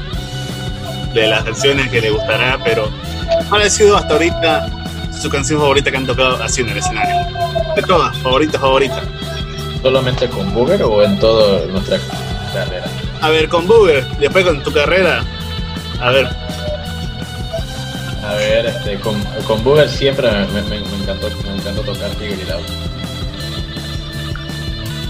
de 1.14 1.28
las 1.28 1.44
canciones 1.44 1.90
que 1.90 2.02
le 2.02 2.10
gustará, 2.10 2.58
pero 2.64 2.90
¿cuál 3.52 3.62
ha 3.64 3.70
sido 3.70 3.96
hasta 3.98 4.14
ahorita 4.16 4.68
su 5.22 5.30
canción 5.30 5.60
favorita 5.60 5.92
que 5.92 5.98
han 5.98 6.08
tocado 6.08 6.42
así 6.42 6.62
en 6.62 6.70
el 6.70 6.78
escenario? 6.80 7.16
De 7.76 7.82
todas, 7.84 8.18
favorita, 8.18 8.58
favorita. 8.60 9.02
¿Solamente 9.84 10.28
con 10.30 10.52
Booger 10.54 10.82
o 10.84 11.04
en 11.04 11.20
todo 11.20 11.68
nuestra 11.68 12.00
dale. 12.54 12.82
A 13.22 13.30
ver, 13.30 13.48
con 13.50 13.68
Booger, 13.68 14.06
después 14.20 14.46
con 14.46 14.64
tu 14.64 14.72
carrera. 14.72 15.24
A 16.00 16.10
ver, 16.12 16.28
A 18.24 18.34
ver, 18.36 18.66
este, 18.68 19.00
con, 19.00 19.20
con 19.48 19.64
Booger 19.64 19.90
siempre 19.90 20.30
me, 20.54 20.62
me- 20.64 20.80
me 20.80 20.96
encantó, 21.02 21.28
me 21.44 21.56
encantó 21.56 21.82
tocar 21.82 22.10
Figure 22.12 22.42
It 22.42 22.50
Out. 22.52 22.66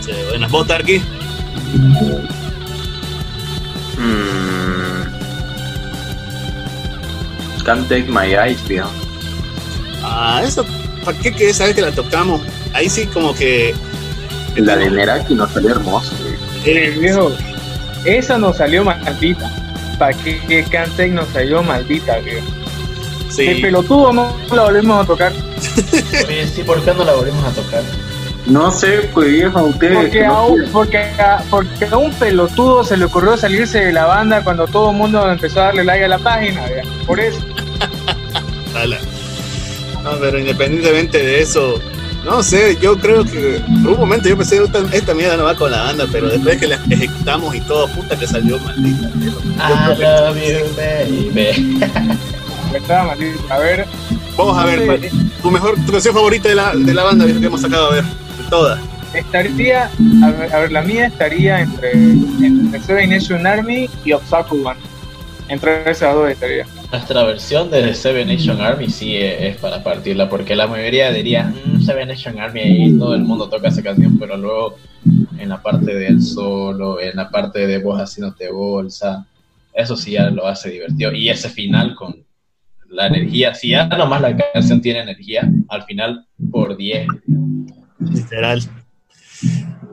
sí, 0.03 0.11
buenas 0.29 0.49
vos, 0.51 0.65
Tarky. 0.67 0.99
Mm. 3.97 5.00
Can't 7.63 7.87
take 7.87 8.05
my 8.09 8.35
eyes, 8.35 8.61
tío. 8.63 8.85
Ah, 10.03 10.41
eso, 10.43 10.65
¿para 11.05 11.17
qué 11.17 11.31
que 11.31 11.49
esa 11.49 11.65
vez 11.65 11.75
que 11.75 11.81
la 11.81 11.91
tocamos? 11.91 12.41
Ahí 12.73 12.89
sí 12.89 13.05
como 13.07 13.33
que... 13.35 13.75
La 14.55 14.75
de 14.75 14.89
Neraki 14.89 15.33
no 15.35 15.47
salió 15.47 15.71
hermoso, 15.71 16.13
tío. 16.15 16.35
Eh, 16.65 16.89
viejo, 16.99 17.31
esa 18.05 18.37
nos 18.37 18.57
salió 18.57 18.83
maldita. 18.83 19.49
¿Para 19.97 20.13
qué 20.17 20.39
que 20.47 20.63
Cantec 20.63 21.11
nos 21.13 21.27
salió 21.29 21.61
maldita, 21.63 22.17
viejo? 22.19 22.47
Sí, 23.29 23.45
De 23.45 23.55
pelotudo 23.61 24.11
no 24.11 24.35
la 24.53 24.63
volvemos 24.63 25.03
a 25.03 25.07
tocar. 25.07 25.31
Oye, 26.27 26.47
sí, 26.47 26.63
¿por 26.63 26.83
qué 26.83 26.93
no 26.93 27.05
la 27.05 27.13
volvimos 27.13 27.45
a 27.45 27.51
tocar? 27.51 27.83
No 28.47 28.71
sé, 28.71 29.09
pues 29.13 29.29
viejo, 29.29 29.59
a 29.59 29.63
ustedes. 29.63 29.97
Porque 29.97 30.25
no 30.25 30.33
a, 30.35 30.47
un, 30.47 30.65
porque, 30.71 30.97
a, 30.97 31.43
porque 31.49 31.85
a 31.85 31.97
un 31.97 32.11
pelotudo 32.13 32.83
se 32.83 32.97
le 32.97 33.05
ocurrió 33.05 33.37
salirse 33.37 33.79
de 33.85 33.91
la 33.93 34.05
banda 34.05 34.43
cuando 34.43 34.67
todo 34.67 34.91
el 34.91 34.97
mundo 34.97 35.29
empezó 35.31 35.61
a 35.61 35.65
darle 35.65 35.83
like 35.83 36.03
a 36.05 36.07
la 36.07 36.17
página. 36.19 36.61
Por 37.05 37.19
eso. 37.19 37.39
No, 40.03 40.11
pero 40.19 40.39
independientemente 40.39 41.19
de 41.19 41.41
eso, 41.41 41.79
no 42.25 42.41
sé, 42.41 42.75
yo 42.81 42.97
creo 42.97 43.23
que 43.23 43.61
por 43.83 43.91
un 43.93 43.99
momento 43.99 44.27
yo 44.29 44.35
pensé, 44.35 44.57
esta, 44.63 44.79
esta 44.91 45.13
mierda 45.13 45.37
no 45.37 45.43
va 45.43 45.53
con 45.55 45.69
la 45.69 45.83
banda, 45.83 46.05
pero 46.11 46.27
después 46.29 46.57
que 46.57 46.67
la 46.67 46.79
ejecutamos 46.89 47.53
y 47.53 47.61
todo, 47.61 47.87
puta 47.89 48.17
que 48.17 48.25
salió 48.25 48.57
maldita. 48.59 49.09
Yo 49.19 49.29
I 49.29 49.95
creo 49.95 49.97
que- 49.97 50.03
love 50.03 50.37
you, 50.41 50.75
baby. 50.75 51.79
Estaba 52.73 53.03
maldita. 53.15 53.53
A 53.55 53.59
ver. 53.59 53.85
Vamos 54.35 54.57
a 54.57 54.65
ver, 54.65 55.11
tu 55.43 55.51
mejor, 55.51 55.75
tu 55.85 55.91
canción 55.91 56.15
favorita 56.15 56.49
de 56.49 56.55
la, 56.55 56.73
de 56.73 56.93
la 56.93 57.03
banda 57.03 57.25
que 57.27 57.45
hemos 57.45 57.61
sacado 57.61 57.87
a 57.91 57.93
ver, 57.93 58.03
de 58.37 58.43
todas. 58.49 58.79
Estaría, 59.13 59.89
a 60.23 60.31
ver, 60.31 60.53
a 60.53 60.59
ver, 60.59 60.71
la 60.71 60.81
mía 60.81 61.07
estaría 61.07 61.59
entre, 61.61 61.91
entre 61.91 62.79
Seven 62.79 63.09
Nation 63.09 63.45
Army 63.45 63.89
y 64.05 64.13
Obstacle 64.13 64.59
One. 64.63 64.79
Entre 65.49 65.89
esas 65.89 66.13
dos 66.15 66.29
estaría. 66.29 66.65
Nuestra 66.91 67.23
versión 67.23 67.69
de 67.69 67.93
Seven 67.93 68.27
Nation 68.29 68.61
Army 68.61 68.89
sí 68.89 69.15
e- 69.15 69.49
es 69.49 69.57
para 69.57 69.83
partirla, 69.83 70.29
porque 70.29 70.55
la 70.55 70.65
mayoría 70.67 71.11
diría, 71.11 71.53
"Mm, 71.65 71.81
Seven 71.81 72.07
Nation 72.07 72.39
Army, 72.39 72.61
ahí 72.61 72.97
todo 72.97 73.15
el 73.15 73.23
mundo 73.23 73.49
toca 73.49 73.67
esa 73.67 73.81
canción, 73.83 74.17
pero 74.17 74.37
luego 74.37 74.77
en 75.37 75.49
la 75.49 75.61
parte 75.61 75.93
del 75.93 76.21
solo, 76.21 77.01
en 77.01 77.15
la 77.17 77.29
parte 77.29 77.67
de 77.67 77.79
voz 77.79 77.99
haciéndote 77.99 78.49
bolsa, 78.49 79.25
eso 79.73 79.97
sí 79.97 80.11
ya 80.11 80.29
lo 80.29 80.47
hace 80.47 80.69
divertido. 80.69 81.11
Y 81.11 81.27
ese 81.29 81.49
final 81.49 81.95
con 81.95 82.15
la 82.89 83.07
energía, 83.07 83.53
si 83.53 83.69
ya 83.69 83.87
nomás 83.87 84.21
la 84.21 84.35
canción 84.53 84.81
tiene 84.81 84.99
energía, 85.01 85.49
al 85.67 85.83
final 85.83 86.25
por 86.49 86.77
10. 86.77 87.07
Literal. 88.01 88.61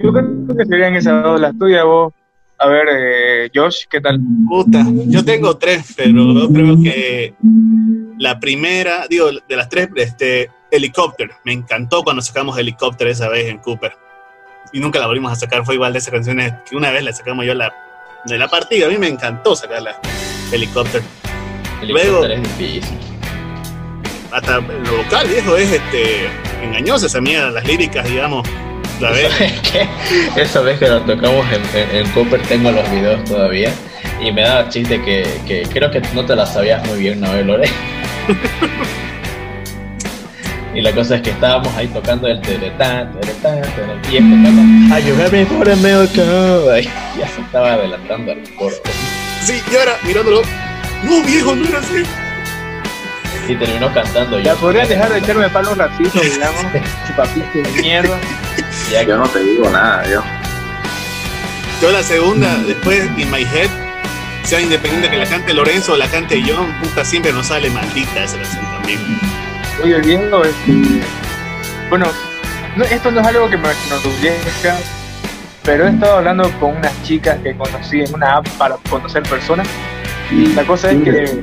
Yo 0.01 0.12
creo 0.12 0.57
que 0.57 0.64
serían 0.66 0.97
esas 0.97 1.23
dos 1.23 1.40
las 1.40 1.57
tuyas, 1.59 1.85
vos. 1.85 2.12
A 2.61 2.66
ver, 2.68 2.87
eh, 2.90 3.51
Josh, 3.55 3.85
¿qué 3.88 4.01
tal? 4.01 4.18
Puta, 4.49 4.85
yo 5.07 5.25
tengo 5.25 5.57
tres, 5.57 5.94
pero 5.97 6.33
yo 6.35 6.53
creo 6.53 6.77
que 6.83 7.35
la 8.18 8.40
primera, 8.40 9.07
digo, 9.09 9.29
de 9.49 9.57
las 9.57 9.68
tres, 9.68 9.88
este, 9.94 10.51
Helicopter. 10.71 11.31
Me 11.44 11.53
encantó 11.53 12.03
cuando 12.03 12.21
sacamos 12.21 12.59
Helicopter 12.59 13.07
esa 13.07 13.29
vez 13.29 13.47
en 13.49 13.59
Cooper. 13.59 13.92
Y 14.73 14.81
nunca 14.81 14.99
la 14.99 15.07
volvimos 15.07 15.31
a 15.33 15.37
sacar, 15.37 15.64
fue 15.64 15.77
igual 15.77 15.92
de 15.92 16.01
esas 16.01 16.12
canciones 16.12 16.53
que 16.68 16.77
una 16.77 16.90
vez 16.90 17.05
la 17.05 17.12
sacamos 17.12 17.47
yo 17.47 17.55
la, 17.55 17.73
de 18.27 18.37
la 18.38 18.49
partida. 18.49 18.87
A 18.87 18.90
mí 18.90 18.99
me 18.99 19.07
encantó 19.09 19.55
sacarla, 19.55 19.94
Helicopter. 20.53 21.01
El 21.81 21.88
Luego- 21.90 22.25
helicóptero 22.25 22.35
es 22.42 22.59
difícil. 22.59 22.99
Hasta 24.33 24.57
lo 24.59 24.97
vocal, 25.05 25.29
viejo, 25.29 25.57
es 25.57 25.73
este, 25.73 26.27
engañosa 26.62 27.07
esa 27.07 27.21
mierda, 27.21 27.51
las 27.51 27.66
líricas, 27.66 28.09
digamos. 28.09 28.47
La 29.01 29.11
vez. 29.11 29.31
Esa 30.37 30.61
vez 30.61 30.79
que 30.79 30.88
lo 30.88 31.01
tocamos 31.03 31.47
en, 31.53 31.62
en, 31.79 31.97
en 31.97 32.11
Cooper 32.12 32.40
tengo 32.42 32.73
los 32.73 32.90
videos 32.90 33.23
todavía 33.25 33.73
y 34.21 34.33
me 34.33 34.42
daba 34.42 34.68
chiste 34.68 35.01
que, 35.03 35.25
que 35.47 35.62
creo 35.62 35.90
que 35.90 36.01
no 36.14 36.25
te 36.25 36.35
la 36.35 36.47
sabías 36.47 36.87
muy 36.88 37.01
bien, 37.01 37.21
¿no, 37.21 37.33
Lore? 37.42 37.68
y 40.75 40.81
la 40.81 40.92
cosa 40.92 41.16
es 41.16 41.23
que 41.23 41.31
estábamos 41.31 41.75
ahí 41.77 41.87
tocando 41.88 42.29
el 42.29 42.40
teletán, 42.40 43.12
teletán, 43.21 43.62
teletán, 43.62 44.12
y 44.12 44.16
empezando 44.16 44.94
Are 44.94 45.05
you 45.05 45.14
ready 45.16 45.44
for 45.44 45.77
miracle? 45.77 46.73
Ay, 46.73 46.88
ya 47.18 47.29
se 47.29 47.40
estaba 47.40 47.75
adelantando 47.75 48.33
al 48.33 48.42
coro. 48.55 48.75
Sí, 49.44 49.61
y 49.73 49.77
ahora, 49.77 49.97
mirándolo. 50.05 50.42
No, 51.05 51.23
viejo, 51.23 51.55
no 51.55 51.68
era 51.68 51.79
así. 51.79 52.03
Y 53.49 53.57
terminó 53.57 53.93
cantando 53.95 54.38
Ya 54.38 54.53
yo. 54.55 54.61
podrías 54.61 54.88
dejar 54.88 55.11
de 55.12 55.19
echarme 55.19 55.49
palos 55.49 55.77
racistas, 55.77 56.23
digamos. 56.35 56.61
Chupapito 57.07 57.59
de 57.59 57.83
mierda. 57.83 58.19
Ya 58.91 59.03
Yo 59.03 59.17
no 59.19 59.29
te 59.29 59.41
digo 59.41 59.69
nada, 59.71 60.07
yo. 60.09 60.23
Yo 61.81 61.91
la 61.93 62.03
segunda, 62.03 62.57
después, 62.67 63.05
In 63.17 63.31
My 63.31 63.43
Head, 63.43 63.71
sea 64.43 64.61
independiente 64.61 65.09
que 65.11 65.17
la 65.17 65.27
cante 65.27 65.55
Lorenzo 65.55 65.93
o 65.93 65.97
la 65.97 66.09
cante 66.09 66.43
John, 66.45 66.73
puta, 66.83 67.05
siempre 67.05 67.33
nos 67.33 67.47
sale 67.47 67.71
maldita 67.71 68.25
esa 68.25 68.37
canción 68.37 68.64
también. 68.73 68.99
Oye, 69.85 70.01
viejo, 70.01 70.45
este, 70.45 70.73
bueno, 71.88 72.07
no- 72.77 72.85
esto 72.85 73.11
no 73.12 73.21
es 73.21 73.27
algo 73.29 73.49
que 73.49 73.57
me 73.59 73.69
enorgullezca, 73.87 74.77
pero 75.62 75.87
he 75.87 75.91
estado 75.91 76.17
hablando 76.17 76.51
con 76.59 76.77
unas 76.79 76.93
chicas 77.05 77.38
que 77.45 77.57
conocí 77.57 78.01
en 78.01 78.12
una 78.14 78.37
app 78.38 78.49
para 78.59 78.77
conocer 78.91 79.23
personas. 79.23 79.69
Y 80.33 80.47
la 80.55 80.64
cosa 80.64 80.91
es 80.91 81.03
que 81.05 81.41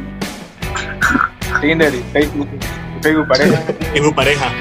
Tinder 1.61 1.93
y 1.93 2.03
Facebook, 2.13 2.47
y 2.53 3.03
Facebook 3.03 3.27
pareja. 3.27 3.63
Es 3.93 4.01
mi 4.01 4.11
pareja. 4.11 4.51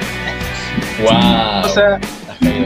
Wow. 1.01 1.65
O 1.65 1.69
sea, 1.69 1.99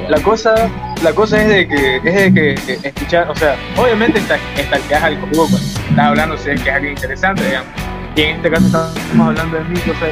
la 0.10 0.22
cosa, 0.22 0.70
la 1.04 1.14
cosa 1.14 1.42
es 1.42 1.48
de 1.48 1.68
que, 1.68 1.98
es 1.98 2.04
de 2.04 2.34
que 2.34 2.88
escuchar, 2.88 3.30
o 3.30 3.36
sea, 3.36 3.56
obviamente 3.78 4.20
está, 4.20 4.38
estalqueas 4.58 5.04
al 5.04 5.20
cuando 5.20 5.58
estás 5.58 6.00
hablando 6.00 6.38
si 6.38 6.50
es 6.52 6.62
que 6.62 6.70
es 6.70 6.76
algo 6.76 6.90
interesante, 6.90 7.46
digamos. 7.46 7.70
Y 8.16 8.22
en 8.22 8.36
este 8.38 8.50
caso 8.50 8.66
estamos 8.66 9.28
hablando 9.28 9.58
de 9.58 9.64
mí, 9.66 9.80
o 9.80 9.94
sea, 10.00 10.10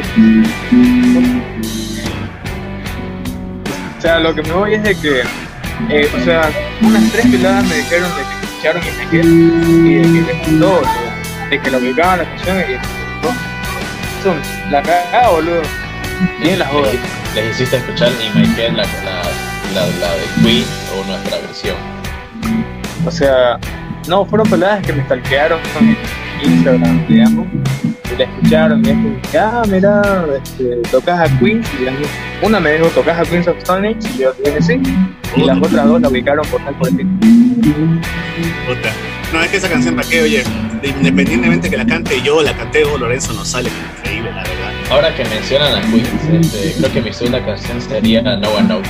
o 3.98 4.02
sea, 4.02 4.20
lo 4.20 4.36
que 4.36 4.44
me 4.44 4.52
voy 4.52 4.74
es 4.76 4.84
de 4.84 4.96
que, 4.96 5.22
eh, 5.90 6.10
o 6.16 6.24
sea, 6.24 6.50
unas 6.82 7.12
tres 7.12 7.26
piladas 7.26 7.66
me 7.66 7.76
dijeron 7.76 8.10
de 8.10 8.24
que 8.24 8.46
escucharon 8.46 8.82
y 8.84 8.92
me 8.98 9.10
quedé, 9.10 9.26
y 9.26 9.94
de 9.96 10.02
que 10.02 10.34
les 10.34 10.52
gustó, 10.52 10.82
de, 10.82 11.50
de 11.50 11.62
que 11.62 11.72
lo 11.72 11.78
ubicaban 11.80 12.20
la 12.20 12.26
canción 12.26 12.58
y 12.58 12.97
les 14.34 14.36
gustó. 14.36 14.63
Son 14.63 14.72
la 14.72 14.82
cagada, 14.82 15.30
boludo. 15.30 15.62
Bien 16.42 16.60
las 16.60 16.70
jodas. 16.70 16.96
Les 17.36 17.52
hiciste 17.52 17.78
escuchar 17.78 18.10
y 18.10 18.38
me 18.38 18.56
quedé 18.56 18.72
la, 18.72 18.84
la, 18.84 19.22
la, 19.74 19.86
la 19.86 20.13
de 20.13 20.44
Queen 20.44 20.66
o 20.94 21.08
nuestra 21.08 21.38
versión. 21.38 21.76
O 23.06 23.12
sea, 23.12 23.60
no, 24.08 24.26
fueron 24.26 24.50
peladas 24.50 24.86
que 24.86 24.94
me 24.94 25.04
stalkearon 25.04 25.60
en 25.80 25.98
Instagram, 26.44 27.08
digamos. 27.08 27.48
Y 28.12 28.18
la 28.18 28.24
escucharon 28.24 28.86
y 28.86 28.90
es 28.90 29.32
que, 29.32 29.38
ah, 29.38 29.63
mira, 29.68 30.26
este, 30.44 30.78
tocas 30.92 31.20
a 31.20 31.40
Queen. 31.40 31.63
Y 31.80 32.46
una 32.46 32.60
me 32.60 32.74
dijo, 32.74 32.88
tocas 32.88 33.20
a 33.20 33.24
Queens 33.24 33.48
of 33.48 33.58
Stone 33.58 33.88
Age. 33.88 34.00
Y 34.16 34.20
yo 34.20 34.34
dije 34.34 34.62
sí. 34.62 34.82
Y 35.36 35.44
las 35.44 35.58
otras 35.58 35.86
dos 35.86 36.02
la 36.02 36.10
ubicaron 36.10 36.46
por 36.48 36.63
tal 36.63 36.76
por 36.76 36.88
el 36.88 36.96
Puta. 38.66 39.17
No, 39.34 39.42
es 39.42 39.50
que 39.50 39.58
esa 39.58 39.70
canción, 39.70 39.96
¿para 39.96 40.08
qué? 40.08 40.22
Oye, 40.22 40.44
de- 40.82 40.88
independientemente 40.90 41.70
que 41.70 41.78
la 41.78 41.86
cante 41.86 42.22
yo 42.22 42.38
o 42.38 42.42
la 42.44 42.56
cante 42.56 42.84
vos, 42.86 43.00
Lorenzo, 43.00 43.34
nos 43.34 43.48
sale 43.50 43.70
increíble, 44.00 44.32
la 44.32 44.44
verdad. 44.44 44.72
Ahora 44.90 45.13
que 45.16 45.26
mencionan 45.26 45.76
a 45.76 45.82
Queen, 45.82 46.06
este, 46.42 46.74
creo 46.80 46.94
que 46.94 47.02
mi 47.02 47.13
segunda 47.13 47.46
canción 47.46 47.82
sería 47.82 48.22
No 48.22 48.50
One 48.52 48.68
Knows. 48.68 48.88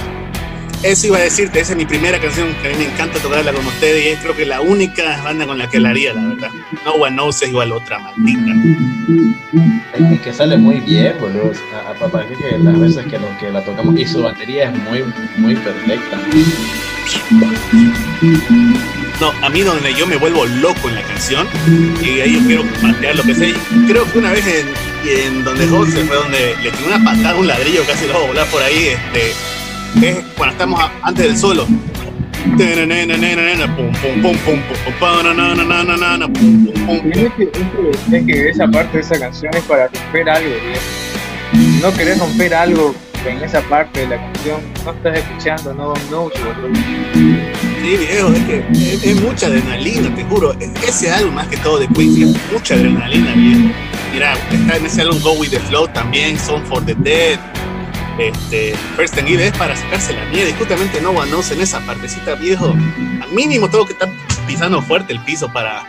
Eso 0.83 1.07
iba 1.07 1.17
a 1.17 1.21
decirte, 1.21 1.59
esa 1.59 1.71
es 1.71 1.77
mi 1.77 1.87
primera 1.87 2.19
canción 2.19 2.49
que 2.61 2.67
a 2.67 2.71
mí 2.71 2.77
me 2.77 2.93
encanta 2.93 3.17
tocarla 3.17 3.51
con 3.51 3.65
ustedes 3.65 4.05
y 4.05 4.09
es 4.09 4.19
creo 4.19 4.35
que 4.35 4.45
la 4.45 4.61
única 4.61 5.19
banda 5.23 5.47
con 5.47 5.57
la 5.57 5.67
que 5.67 5.79
la 5.79 5.89
haría, 5.89 6.13
la 6.13 6.21
verdad. 6.21 6.49
No 6.85 6.91
One 6.93 7.15
Knows 7.15 7.41
es 7.41 7.49
igual 7.49 7.71
otra, 7.71 7.97
maldita. 7.97 8.51
Es 10.13 10.21
que 10.21 10.33
sale 10.33 10.55
muy 10.55 10.79
bien, 10.81 11.15
boludo. 11.19 11.51
A, 11.73 11.89
a 11.89 11.93
papá, 11.95 12.23
que 12.27 12.59
las 12.59 12.79
veces 12.79 13.05
que, 13.07 13.17
lo, 13.17 13.27
que 13.39 13.49
la 13.49 13.63
tocamos 13.65 13.97
y 13.99 14.05
su 14.05 14.21
batería 14.21 14.65
es 14.69 14.77
muy, 14.83 15.03
muy 15.37 15.55
perfecta. 15.55 16.19
No, 19.19 19.31
a 19.41 19.49
mí 19.49 19.61
donde 19.61 19.95
yo 19.95 20.05
me 20.05 20.15
vuelvo 20.15 20.45
loco 20.45 20.89
en 20.89 20.95
la 20.95 21.01
canción 21.01 21.47
y 22.01 22.19
ahí 22.21 22.35
yo 22.35 22.45
quiero 22.45 22.63
patear 22.81 23.15
lo 23.15 23.23
que 23.23 23.33
sé. 23.33 23.53
Creo 23.87 24.11
que 24.11 24.19
una 24.19 24.31
vez 24.31 24.45
en, 25.05 25.43
donde 25.43 25.67
José 25.67 26.03
fue 26.05 26.15
donde 26.17 26.55
le 26.61 26.71
tiré 26.71 26.95
una 26.95 27.03
patada 27.03 27.35
un 27.35 27.47
ladrillo, 27.47 27.83
casi 27.87 28.05
lo 28.05 28.27
volar 28.27 28.45
por 28.47 28.61
ahí, 28.61 28.89
este, 28.89 29.31
es 30.07 30.23
cuando 30.35 30.53
estamos 30.53 30.81
antes 31.01 31.25
del 31.25 31.37
solo. 31.37 31.67
Es 37.11 37.33
que, 37.33 37.43
es, 37.43 37.49
que, 38.09 38.17
es 38.17 38.25
que 38.25 38.49
esa 38.49 38.67
parte 38.67 38.97
de 38.97 39.03
esa 39.03 39.19
canción 39.19 39.53
es 39.55 39.63
para 39.63 39.87
romper 39.87 40.29
algo, 40.29 40.55
no 41.81 41.93
querés 41.93 42.19
romper 42.19 42.53
algo 42.53 42.95
en 43.25 43.43
esa 43.43 43.61
parte 43.61 44.01
de 44.01 44.07
la 44.07 44.17
canción, 44.17 44.61
no 44.85 44.91
estás 44.91 45.17
escuchando, 45.17 45.73
no, 45.73 45.93
no. 46.11 46.29
Sí, 47.87 47.95
viejo, 47.95 48.33
es 48.33 48.43
que 48.43 49.11
es, 49.11 49.21
mucha 49.21 49.47
adrenalina, 49.47 50.13
te 50.13 50.23
juro. 50.25 50.51
Es- 50.59 50.69
Ese 50.83 51.09
álbum, 51.09 51.35
más 51.35 51.47
que 51.47 51.55
todo 51.55 51.77
de 51.79 51.87
Quincy, 51.87 52.23
es 52.23 52.51
mucha 52.51 52.73
adrenalina, 52.73 53.33
viejo. 53.33 53.73
Mira, 54.11 54.33
está 54.51 54.75
en 54.75 54.85
ese 54.85 55.01
álbum 55.03 55.21
Go 55.21 55.31
With 55.33 55.51
The 55.51 55.59
Flow 55.61 55.87
también, 55.87 56.37
Song 56.37 56.63
For 56.65 56.83
The 56.85 56.95
Dead, 56.95 57.39
este, 58.19 58.75
First 58.97 59.17
and 59.19 59.27
Give, 59.29 59.47
es 59.47 59.57
para 59.57 59.73
sacarse 59.73 60.11
la 60.11 60.25
mierda. 60.25 60.49
Y 60.49 60.53
justamente 60.55 60.99
No 60.99 61.11
One 61.11 61.29
Knows 61.29 61.49
en 61.51 61.61
esa 61.61 61.79
partecita, 61.79 62.35
viejo, 62.35 62.75
a 63.21 63.27
mínimo 63.33 63.69
tengo 63.69 63.85
que 63.85 63.93
estar 63.93 64.09
pisando 64.45 64.81
fuerte 64.81 65.13
el 65.13 65.19
piso 65.21 65.47
para, 65.53 65.83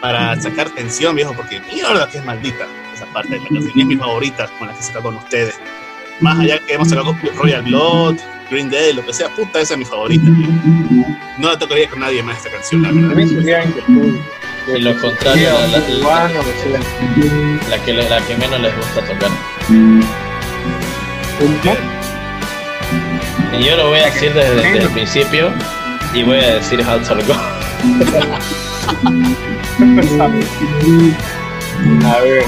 para 0.00 0.40
sacar 0.40 0.68
tensión, 0.70 1.14
viejo, 1.14 1.32
porque 1.34 1.60
mierda 1.72 2.08
que 2.10 2.18
es 2.18 2.24
maldita 2.24 2.66
esa 2.92 3.06
parte 3.06 3.34
de 3.34 3.38
la 3.38 3.48
canción. 3.48 3.72
Y 3.76 3.80
es 3.82 3.86
mi 3.86 3.94
favorita 3.96 4.48
con 4.58 4.66
la 4.66 4.74
que 4.74 4.82
saca 4.82 5.00
con 5.00 5.14
ustedes. 5.14 5.54
Más 6.20 6.40
allá 6.40 6.58
que 6.58 6.74
hemos 6.74 6.88
sacado 6.88 7.16
Royal 7.36 7.62
Blood, 7.62 8.16
Green 8.50 8.70
Day, 8.70 8.92
lo 8.92 9.04
que 9.04 9.12
sea, 9.12 9.28
puta, 9.30 9.60
esa 9.60 9.74
es 9.74 9.78
mi 9.78 9.84
favorita. 9.84 10.28
No 11.38 11.48
la 11.48 11.58
tocaría 11.58 11.88
con 11.88 12.00
nadie 12.00 12.22
más 12.22 12.36
esta 12.38 12.50
canción, 12.50 12.82
la 12.82 12.88
A 12.88 12.92
verdad. 12.92 13.14
mí 13.14 13.26
sería 13.28 13.64
inquietud. 13.64 14.16
Y 14.76 14.80
lo 14.80 14.98
contrario, 15.00 15.50
la, 15.70 15.78
la- 15.78 15.84
que 15.86 17.68
la 17.70 17.78
que, 17.84 17.92
le- 17.92 18.08
la 18.08 18.20
que 18.26 18.36
menos 18.36 18.60
les 18.60 18.74
gusta 18.76 19.00
tocar. 19.04 19.30
Y 23.58 23.64
yo 23.64 23.76
lo 23.76 23.88
voy 23.88 23.98
a 24.00 24.04
decir 24.06 24.32
desde, 24.32 24.54
desde 24.56 24.78
el 24.78 24.88
principio 24.90 25.52
y 26.14 26.22
voy 26.22 26.38
a 26.38 26.54
decir 26.56 26.80
How 26.86 26.98
to 27.00 27.14
Go. 27.26 27.34
A 32.06 32.20
ver. 32.20 32.44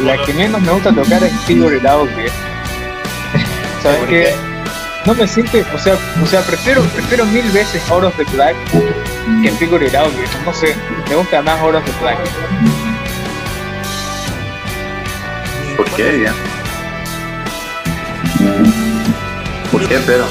La 0.00 0.16
que 0.24 0.32
menos 0.32 0.60
me 0.62 0.72
gusta 0.72 0.92
tocar 0.94 1.22
es 1.24 1.32
Figure 1.46 1.76
It 1.76 1.84
Out. 1.86 2.08
¿Sabes 3.82 3.98
¿Por 3.98 4.08
qué? 4.08 4.34
No 5.08 5.14
me 5.14 5.26
siente, 5.26 5.64
o 5.74 5.78
sea, 5.78 5.96
o 6.22 6.26
sea, 6.26 6.42
prefiero, 6.42 6.82
prefiero 6.82 7.24
mil 7.24 7.50
veces 7.50 7.82
Out 7.90 8.04
of 8.04 8.16
the 8.18 8.24
Black 8.24 8.54
que 9.42 9.50
Figure 9.52 9.86
It 9.86 9.94
Out. 9.94 10.12
No 10.44 10.52
sé, 10.52 10.76
me 11.08 11.16
gusta 11.16 11.40
más 11.40 11.58
Out 11.62 11.76
of 11.76 11.84
the 11.86 11.92
Black. 12.02 12.18
¿Por 15.78 15.90
qué, 15.92 16.24
ya? 16.24 16.34
¿Por 19.72 19.88
qué, 19.88 19.98
pero? 20.04 20.26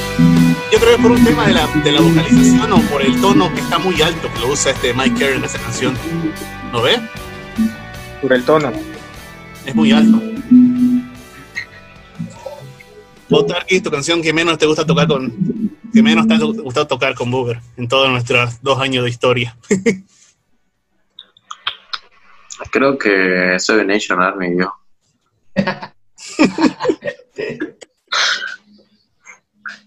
Yo 0.70 0.78
creo 0.78 0.96
que 0.96 1.02
por 1.02 1.10
un 1.10 1.24
tema 1.24 1.46
de 1.48 1.54
la, 1.54 1.66
de 1.66 1.90
la 1.90 2.00
vocalización 2.00 2.72
o 2.72 2.80
por 2.82 3.02
el 3.02 3.20
tono 3.20 3.52
que 3.52 3.60
está 3.60 3.80
muy 3.80 4.00
alto 4.00 4.32
que 4.32 4.38
lo 4.38 4.52
usa 4.52 4.70
este 4.70 4.94
Mike 4.94 5.18
Carey 5.18 5.38
en 5.38 5.44
esa 5.44 5.58
canción. 5.58 5.98
¿No 6.70 6.82
ves? 6.82 7.00
Por 8.22 8.32
el 8.32 8.44
tono. 8.44 8.72
Es 9.66 9.74
muy 9.74 9.90
alto. 9.90 10.22
Vos, 13.28 13.46
Tarky, 13.46 13.80
tu 13.80 13.90
canción 13.90 14.22
que 14.22 14.32
menos 14.32 14.56
te 14.58 14.66
gusta 14.66 14.86
tocar 14.86 15.06
con. 15.06 15.30
que 15.92 16.02
menos 16.02 16.26
te 16.26 16.34
ha 16.34 16.38
gustado 16.38 16.86
tocar 16.86 17.14
con 17.14 17.30
Booger 17.30 17.60
en 17.76 17.86
todos 17.88 18.10
nuestros 18.10 18.62
dos 18.62 18.80
años 18.80 19.04
de 19.04 19.10
historia. 19.10 19.56
Creo 22.70 22.98
que 22.98 23.56
Seven 23.58 23.86
Nation 23.86 24.20
Army, 24.20 24.56
yo. 24.58 24.72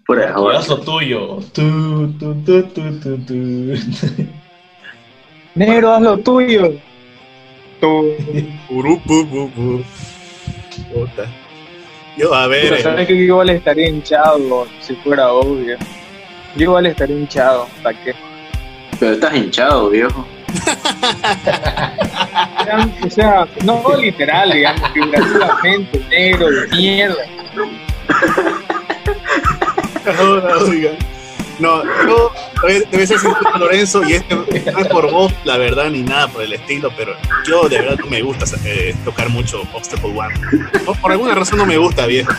Joder. 0.08 0.36
haz 0.58 0.68
lo 0.68 0.80
tuyo. 0.80 1.40
Tu, 1.54 2.14
tu, 2.20 2.36
tu, 2.44 2.64
tu, 2.64 3.00
tu, 3.00 3.18
tu. 3.26 3.34
Negro, 5.56 5.94
haz 5.94 6.02
lo 6.02 6.18
tuyo. 6.20 6.80
Tú. 7.80 8.16
Yo, 12.18 12.34
a 12.34 12.48
ver. 12.48 12.64
Pero 12.64 12.76
eh, 12.76 12.82
sabes 12.82 13.08
que 13.08 13.16
yo 13.16 13.24
igual 13.24 13.50
estaría 13.50 13.88
hinchado 13.88 14.68
si 14.80 14.96
fuera 14.96 15.32
obvio. 15.32 15.78
Yo 16.56 16.64
igual 16.64 16.86
estaría 16.86 17.18
hinchado, 17.18 17.68
¿para 17.82 17.98
qué? 18.04 18.14
Pero 19.00 19.14
estás 19.14 19.36
hinchado, 19.36 19.90
viejo. 19.90 20.28
O 23.06 23.10
sea, 23.10 23.48
no 23.64 23.84
literal, 23.98 24.52
digamos, 24.52 24.92
figurativamente, 24.92 26.02
negro 26.10 26.52
de 26.52 26.68
mierda. 26.68 27.24
Ahora, 30.20 30.58
oigan. 30.58 31.11
No, 31.62 31.84
yo 32.08 32.32
ser 32.92 33.08
sincero, 33.08 33.36
Lorenzo, 33.60 34.04
y 34.04 34.14
este 34.14 34.36
no 34.36 34.46
es 34.80 34.88
por 34.88 35.12
vos, 35.12 35.32
la 35.44 35.58
verdad, 35.58 35.92
ni 35.92 36.02
nada 36.02 36.28
por 36.28 36.42
el 36.42 36.54
estilo, 36.54 36.92
pero 36.98 37.14
yo 37.48 37.70
de 37.70 37.80
verdad 37.80 38.00
no 38.00 38.08
me 38.08 38.22
gusta 38.24 38.46
eh, 38.66 38.96
tocar 39.06 39.30
mucho 39.30 39.62
Obstacle 39.74 40.10
One. 40.10 40.34
No, 40.86 40.94
por 40.96 41.12
alguna 41.12 41.36
razón 41.36 41.60
no 41.60 41.66
me 41.68 41.78
gusta, 41.78 42.08
viejo. 42.08 42.34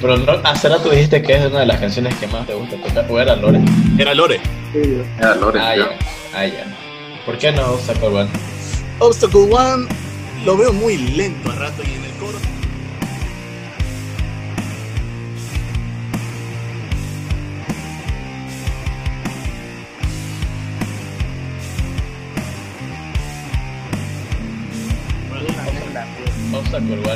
Pero 0.00 0.16
no, 0.16 0.32
hace 0.44 0.68
rato 0.68 0.90
dijiste 0.90 1.20
que 1.22 1.34
es 1.34 1.44
una 1.46 1.60
de 1.60 1.66
las 1.66 1.80
canciones 1.80 2.14
que 2.14 2.26
más 2.28 2.46
te 2.46 2.54
gusta 2.54 2.76
tocar. 2.76 3.06
¿O 3.10 3.20
era 3.20 3.34
Lore? 3.34 3.60
Era 3.98 4.14
Lore. 4.14 4.40
Era 5.18 5.34
Loren, 5.34 5.62
Ah, 5.62 5.76
ya. 5.76 5.88
Ah, 6.32 6.46
ya. 6.46 6.64
¿Por 7.26 7.36
qué 7.36 7.50
no 7.52 7.74
usa 7.74 7.94
Corban? 7.94 8.28
Obstacle 9.00 9.40
One 9.52 9.88
lo 10.44 10.56
veo 10.56 10.72
muy 10.72 10.96
lento 10.96 11.50
a 11.50 11.54
rato 11.56 11.82
y 11.82 11.94
en 11.94 12.04
el 12.04 12.09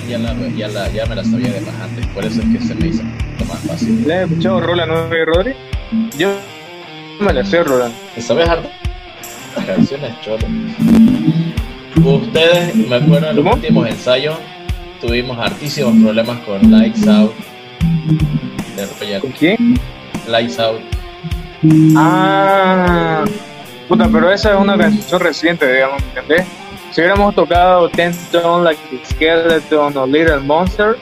ya, 0.08 0.18
la, 0.18 0.34
ya, 0.56 0.68
la, 0.68 0.88
ya 0.90 1.06
me 1.06 1.14
la 1.14 1.24
sabía 1.24 1.52
de 1.52 1.60
más 1.60 1.74
antes, 1.80 2.06
por 2.08 2.24
eso 2.24 2.40
es 2.40 2.48
que 2.48 2.64
se 2.64 2.74
me 2.74 2.88
hizo 2.88 3.02
más 3.48 3.58
fácil. 3.66 4.06
¿Le 4.06 4.14
has 4.14 4.30
escuchado 4.30 4.60
Rola 4.60 4.86
9 4.86 5.24
Rodri? 5.26 5.54
Yo 6.18 6.34
me 7.20 7.32
la 7.32 7.44
sé, 7.44 7.62
Rola. 7.62 7.90
¿Te 8.14 8.20
sabes 8.22 8.48
hartas 8.48 8.70
canciones 9.66 10.12
cholas? 10.20 10.44
Ustedes, 12.04 12.74
me 12.74 12.96
acuerdo 12.96 13.30
en 13.30 13.36
los 13.36 13.44
¿Cómo? 13.44 13.54
últimos 13.54 13.88
ensayos, 13.88 14.36
tuvimos 15.00 15.38
hartísimos 15.38 15.94
problemas 16.02 16.38
con 16.40 16.70
Lights 16.70 17.06
Out 17.06 17.32
de 18.76 18.86
Royal. 19.00 19.20
¿Con 19.20 19.30
quién? 19.32 19.80
Lights 20.28 20.58
Out. 20.58 20.80
Ah, 21.96 23.24
puta, 23.88 24.08
pero 24.12 24.30
esa 24.30 24.52
es 24.54 24.60
una 24.60 24.76
canción 24.76 25.20
reciente, 25.20 25.72
digamos, 25.72 26.02
¿me 26.02 26.20
¿entendés? 26.20 26.46
Si 26.94 27.00
hubiéramos 27.00 27.34
tocado 27.34 27.88
Ten 27.90 28.10
Stone 28.10 28.62
Like 28.64 28.80
Skeleton 29.04 29.96
o 29.96 30.06
Little 30.06 30.38
Monster, 30.40 30.96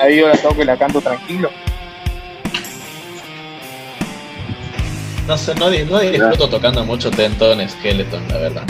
ahí 0.00 0.18
yo 0.18 0.26
la 0.28 0.36
toco 0.36 0.62
y 0.62 0.64
la 0.64 0.76
canto 0.76 1.00
tranquilo. 1.00 1.48
No 5.28 5.38
sé, 5.38 5.54
no, 5.54 5.70
no 5.70 5.70
disfruto 6.00 6.48
tocando 6.48 6.84
mucho 6.84 7.08
Tenton 7.10 7.66
Skeleton, 7.68 8.26
la 8.28 8.38
verdad. 8.38 8.62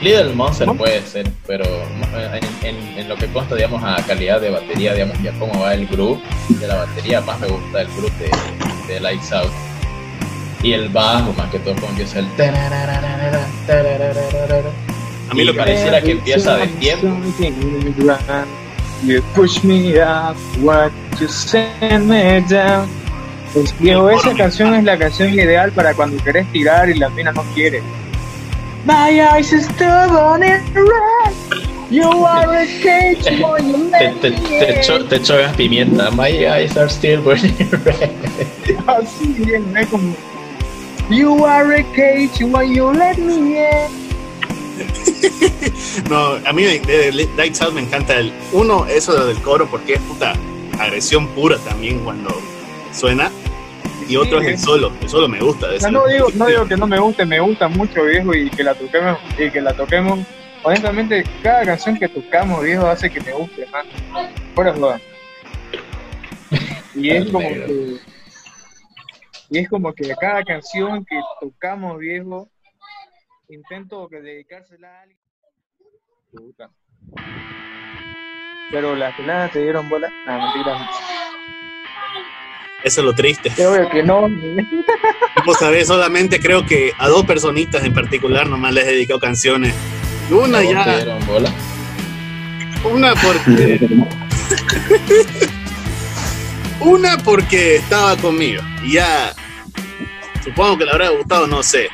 Little 0.00 0.32
Monster 0.32 0.66
puede 0.78 1.02
ser, 1.02 1.28
pero 1.46 1.64
eh, 1.66 2.40
en, 2.62 2.68
en- 2.76 2.98
en 2.98 3.08
lo 3.08 3.16
que 3.16 3.26
consta, 3.26 3.54
digamos, 3.54 3.82
a 3.84 3.96
calidad 4.06 4.40
de 4.40 4.50
batería, 4.50 4.94
digamos, 4.94 5.20
y 5.20 5.28
a 5.28 5.32
cómo 5.38 5.60
va 5.60 5.74
el 5.74 5.86
groove 5.86 6.18
de 6.48 6.66
la 6.66 6.76
batería, 6.76 7.20
más 7.20 7.38
me 7.40 7.46
gusta 7.48 7.82
el 7.82 7.88
groove 7.88 8.12
de, 8.18 8.94
de 8.94 9.00
Lights 9.00 9.32
Out. 9.32 9.50
Y 10.62 10.72
el 10.72 10.88
bajo, 10.88 11.34
más 11.34 11.50
que 11.50 11.58
todo, 11.58 11.74
como 11.74 11.88
empieza 11.88 12.20
el... 12.20 12.26
A 15.34 15.36
mí 15.36 15.44
lo 15.44 15.56
pareciera 15.56 16.00
que 16.00 16.12
empieza 16.12 16.56
de 16.58 16.68
tiempo. 16.68 17.08
You 19.02 19.20
push 19.34 19.64
me 19.64 20.00
up, 20.00 20.36
what 20.62 20.92
you 21.20 21.26
send 21.26 22.08
me 22.08 22.40
down. 22.42 22.88
Pues, 23.52 23.76
viejo, 23.80 24.08
esa 24.10 24.32
canción 24.34 24.74
es 24.74 24.84
la 24.84 24.96
canción 24.96 25.34
ideal 25.34 25.72
para 25.72 25.92
cuando 25.92 26.22
querés 26.22 26.46
tirar 26.52 26.88
y 26.88 26.94
la 26.94 27.08
mina 27.08 27.32
no 27.32 27.42
quiere. 27.52 27.82
My 28.86 29.20
eyes 29.20 29.52
red. 29.52 31.34
You 31.90 32.24
are 32.24 32.54
a 32.54 32.66
cage 32.80 33.28
you 33.32 33.90
Te, 33.98 34.10
te, 34.20 34.30
me 34.30 34.38
te, 34.38 34.80
cho- 34.82 35.04
te 35.04 35.20
chogas 35.20 35.56
pimienta. 35.56 36.12
My 36.12 36.28
eyes 36.28 36.76
are 36.76 36.88
still 36.88 37.20
burning 37.22 37.56
red. 37.84 38.10
Así 38.86 39.34
bien, 39.36 39.76
es 39.76 39.88
como. 39.88 40.14
You 41.10 41.44
are 41.44 41.74
a 41.74 41.82
cage 41.92 42.40
when 42.44 42.72
you 42.72 42.92
let 42.92 43.18
me 43.18 43.58
in. 43.58 44.03
No, 46.10 46.34
a 46.44 46.52
mí 46.52 46.64
de, 46.64 46.80
de 46.80 47.28
Lights 47.36 47.62
Out 47.62 47.72
me 47.74 47.80
encanta 47.80 48.18
el 48.18 48.32
uno, 48.52 48.86
eso 48.86 49.24
del 49.26 49.40
coro, 49.42 49.68
porque 49.70 49.94
es 49.94 50.00
puta 50.00 50.34
agresión 50.78 51.28
pura 51.28 51.58
también 51.58 52.00
cuando 52.00 52.30
suena. 52.92 53.30
Y 54.08 54.16
otro 54.16 54.40
es 54.40 54.48
el 54.48 54.58
solo, 54.58 54.92
el 55.00 55.08
solo 55.08 55.28
me 55.28 55.40
gusta. 55.40 55.68
de 55.68 55.78
no 55.90 56.06
digo, 56.06 56.28
no 56.34 56.46
digo 56.46 56.66
que 56.66 56.76
no 56.76 56.86
me 56.86 56.98
guste, 56.98 57.24
me 57.24 57.40
gusta 57.40 57.68
mucho, 57.68 58.04
viejo, 58.04 58.34
y 58.34 58.50
que 58.50 58.62
la 58.62 58.74
toquemos, 58.74 59.18
y 59.38 59.50
que 59.50 59.60
la 59.60 59.72
toquemos. 59.72 60.20
Honestamente, 60.62 61.24
cada 61.42 61.64
canción 61.64 61.98
que 61.98 62.08
tocamos, 62.08 62.62
viejo, 62.62 62.86
hace 62.86 63.08
que 63.08 63.20
me 63.20 63.32
guste 63.32 63.66
más. 63.66 63.86
Fuera 64.54 64.74
joda. 64.74 65.00
Y 66.94 67.10
es 67.10 67.30
como 67.30 67.48
que. 67.48 67.96
Y 69.50 69.58
es 69.58 69.68
como 69.68 69.92
que 69.92 70.14
cada 70.20 70.42
canción 70.42 71.04
que 71.04 71.18
tocamos, 71.40 71.98
viejo, 71.98 72.48
intento 73.54 74.08
que 74.08 74.20
dedicársela 74.20 74.88
a 74.88 75.02
alguien. 75.02 75.18
Puta. 76.32 76.70
Pero 78.70 78.96
las 78.96 79.14
peladas 79.14 79.52
te 79.52 79.62
dieron 79.62 79.88
bola. 79.88 80.10
No, 80.26 80.38
mentira. 80.38 80.88
Eso 82.82 83.00
es 83.00 83.06
lo 83.06 83.14
triste. 83.14 83.50
Yo 83.56 83.72
veo 83.72 83.88
que 83.88 84.02
no. 84.02 84.28
Vos 85.46 85.58
sabés, 85.58 85.86
solamente 85.88 86.40
creo 86.40 86.66
que 86.66 86.92
a 86.98 87.08
dos 87.08 87.24
personitas 87.24 87.84
en 87.84 87.94
particular 87.94 88.48
nomás 88.48 88.74
les 88.74 88.84
he 88.86 88.92
dedicado 88.92 89.20
canciones. 89.20 89.74
Una 90.30 90.58
¿Vos 90.58 90.68
te 90.68 90.72
ya, 90.72 90.96
dieron 90.96 91.26
bola? 91.26 91.52
una 92.84 93.14
porque. 93.14 93.80
una 96.80 97.16
porque 97.18 97.76
estaba 97.76 98.16
conmigo. 98.16 98.62
Y 98.82 98.94
ya. 98.94 99.32
Supongo 100.42 100.78
que 100.78 100.84
le 100.84 100.90
habrá 100.90 101.08
gustado, 101.10 101.46
no 101.46 101.62
sé. 101.62 101.88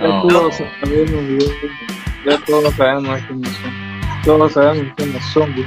Ya 0.00 0.08
No. 0.08 0.22
todos 0.28 0.54
sabemos, 0.56 1.10
güey. 1.10 1.38
Ya 2.26 2.38
todos 2.46 2.74
sabemos 2.74 3.20
quiénes 3.26 3.50
son. 3.50 3.72
Todos 4.24 4.52
sabemos 4.52 4.92
quiénes 4.96 5.24
son, 5.26 5.52
güey. 5.54 5.66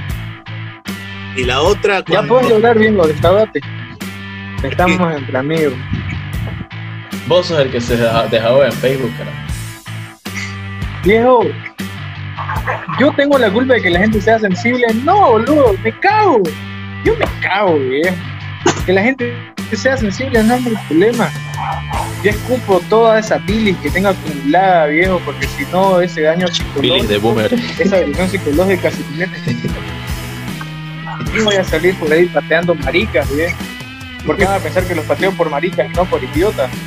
Y 1.36 1.44
la 1.46 1.62
otra. 1.62 2.04
Ya 2.08 2.24
puedes 2.24 2.52
hablar 2.52 2.78
bien, 2.78 2.96
lo 2.98 3.08
destabate. 3.08 3.62
Estamos 4.64 5.16
entre 5.16 5.38
amigos. 5.38 5.74
Vos 7.28 7.48
sos 7.48 7.60
el 7.60 7.72
que 7.72 7.80
se 7.82 7.98
dejaba 7.98 8.66
en 8.66 8.72
Facebook, 8.74 9.12
cara. 9.18 9.32
Viejo, 11.04 11.44
yo 13.00 13.12
tengo 13.14 13.38
la 13.38 13.50
culpa 13.52 13.74
de 13.76 13.82
que 13.82 13.90
la 13.90 14.00
gente 14.00 14.22
sea 14.22 14.38
sensible. 14.40 14.86
No, 15.04 15.32
boludo, 15.32 15.76
me 15.84 15.92
cago. 16.00 16.42
Yo 17.04 17.16
me 17.18 17.26
cago, 17.42 17.78
viejo. 17.80 18.16
Que 18.86 18.94
la 18.94 19.02
gente 19.04 19.34
sea 19.78 19.98
sensible 19.98 20.44
no 20.44 20.56
es 20.56 20.62
mi 20.64 20.72
problema. 20.88 21.30
Yo 22.24 22.32
escupo 22.32 22.80
toda 22.90 23.20
esa 23.20 23.38
bilis 23.40 23.78
que 23.78 23.90
tengo 23.90 24.10
acumulada, 24.10 24.86
viejo, 24.88 25.20
porque 25.26 25.48
si 25.48 25.66
no, 25.72 26.00
ese 26.02 26.22
daño 26.22 26.48
psicológico, 26.48 27.08
de 27.08 27.18
Boomer. 27.18 27.54
esa 27.80 27.96
agresión 27.98 28.30
psicológica, 28.30 28.92
si. 28.92 29.04
Yo 31.36 31.44
voy 31.46 31.56
a 31.56 31.64
salir 31.64 31.96
por 31.98 32.12
ahí 32.12 32.26
pateando 32.28 32.76
maricas, 32.76 33.30
viejo. 33.36 33.58
¿Por 34.26 34.38
qué 34.38 34.46
van 34.46 34.56
a 34.56 34.60
pensar 34.60 34.84
que 34.86 34.94
los 34.96 35.06
pateo 35.06 35.32
por 35.32 35.50
maricas 35.50 35.88
y 35.92 35.94
no 35.96 36.06
por 36.06 36.24
idiotas? 36.24 36.70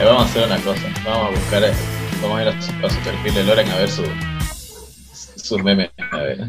Eh, 0.00 0.04
vamos 0.04 0.22
a 0.22 0.24
hacer 0.24 0.46
una 0.46 0.56
cosa. 0.58 0.80
Vamos 1.04 1.26
a 1.28 1.30
buscar. 1.38 1.62
eh, 1.64 1.72
Vamos 2.22 2.38
a 2.38 2.42
ir 2.42 2.48
a 2.48 2.62
su, 2.62 2.72
a 2.86 2.90
su 2.90 2.96
perfil 3.00 3.34
de 3.34 3.44
Loren 3.44 3.70
a 3.70 3.76
ver 3.76 3.90
su, 3.90 4.02
sus 5.36 5.62
memes. 5.62 5.90
A 6.10 6.16
ver. 6.16 6.38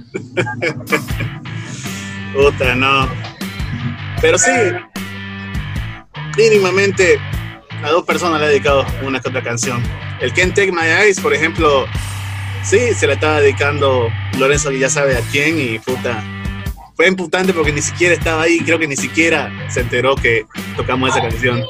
Puta, 2.34 2.74
no. 2.76 3.08
Pero 4.22 4.38
sí, 4.38 4.52
mínimamente 6.38 7.20
a 7.84 7.90
dos 7.90 8.04
personas 8.06 8.40
le 8.40 8.48
he 8.48 8.50
dedicado 8.50 8.86
una 9.04 9.20
que 9.20 9.30
otra 9.30 9.44
canción. 9.44 9.84
El 10.22 10.34
Can't 10.34 10.56
Take 10.56 10.72
My 10.72 10.88
Eyes, 10.88 11.20
por 11.20 11.34
ejemplo, 11.34 11.86
sí, 12.64 12.94
se 12.94 13.08
la 13.08 13.14
estaba 13.14 13.42
dedicando 13.42 14.10
Lorenzo, 14.40 14.70
que 14.70 14.80
ya 14.80 14.90
sabe 14.90 15.18
a 15.18 15.22
quién, 15.32 15.60
y 15.60 15.80
puta. 15.80 16.24
Fue 16.96 17.08
imputante 17.08 17.54
porque 17.54 17.72
ni 17.72 17.82
siquiera 17.82 18.14
estaba 18.14 18.44
ahí, 18.44 18.60
creo 18.60 18.80
que 18.80 18.88
ni 18.88 18.96
siquiera 18.96 19.52
se 19.68 19.82
enteró 19.82 20.16
que 20.16 20.46
tocamos 20.78 21.10
esa 21.10 21.22
canción. 21.22 21.64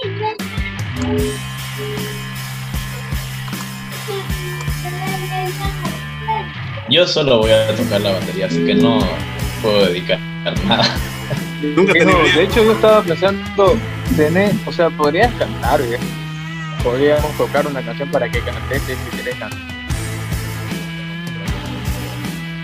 Yo 6.89 7.07
solo 7.07 7.39
voy 7.39 7.51
a 7.51 7.75
tocar 7.75 8.01
la 8.01 8.11
batería, 8.11 8.45
así 8.45 8.63
que 8.65 8.75
no 8.75 8.99
puedo 9.61 9.85
dedicar 9.85 10.19
nada. 10.65 10.85
Nunca 11.63 11.93
te 11.93 12.03
de 12.03 12.43
hecho, 12.43 12.61
yo 12.61 12.73
estaba 12.73 13.01
pensando, 13.01 13.77
tener, 14.17 14.53
o 14.65 14.71
sea, 14.73 14.89
podrías 14.89 15.33
cantar, 15.35 15.81
viejo. 15.81 16.03
Podríamos 16.83 17.31
tocar 17.37 17.65
una 17.65 17.81
canción 17.81 18.11
para 18.11 18.29
que 18.29 18.41
cantes 18.41 18.81
si 18.81 18.95
quieres 19.15 19.35
cantar. 19.35 19.59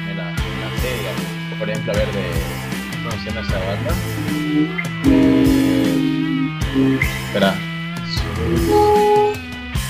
Me 0.05 0.13
la, 0.13 0.25
me. 0.25 1.55
Por 1.57 1.69
ejemplo, 1.69 1.93
a 1.93 1.95
ver, 1.95 2.07
de. 2.11 2.23
¿Cómo 3.03 3.15
esa 3.15 3.59
banda? 3.59 3.93
Eh, 5.05 6.49
espera. 7.25 7.55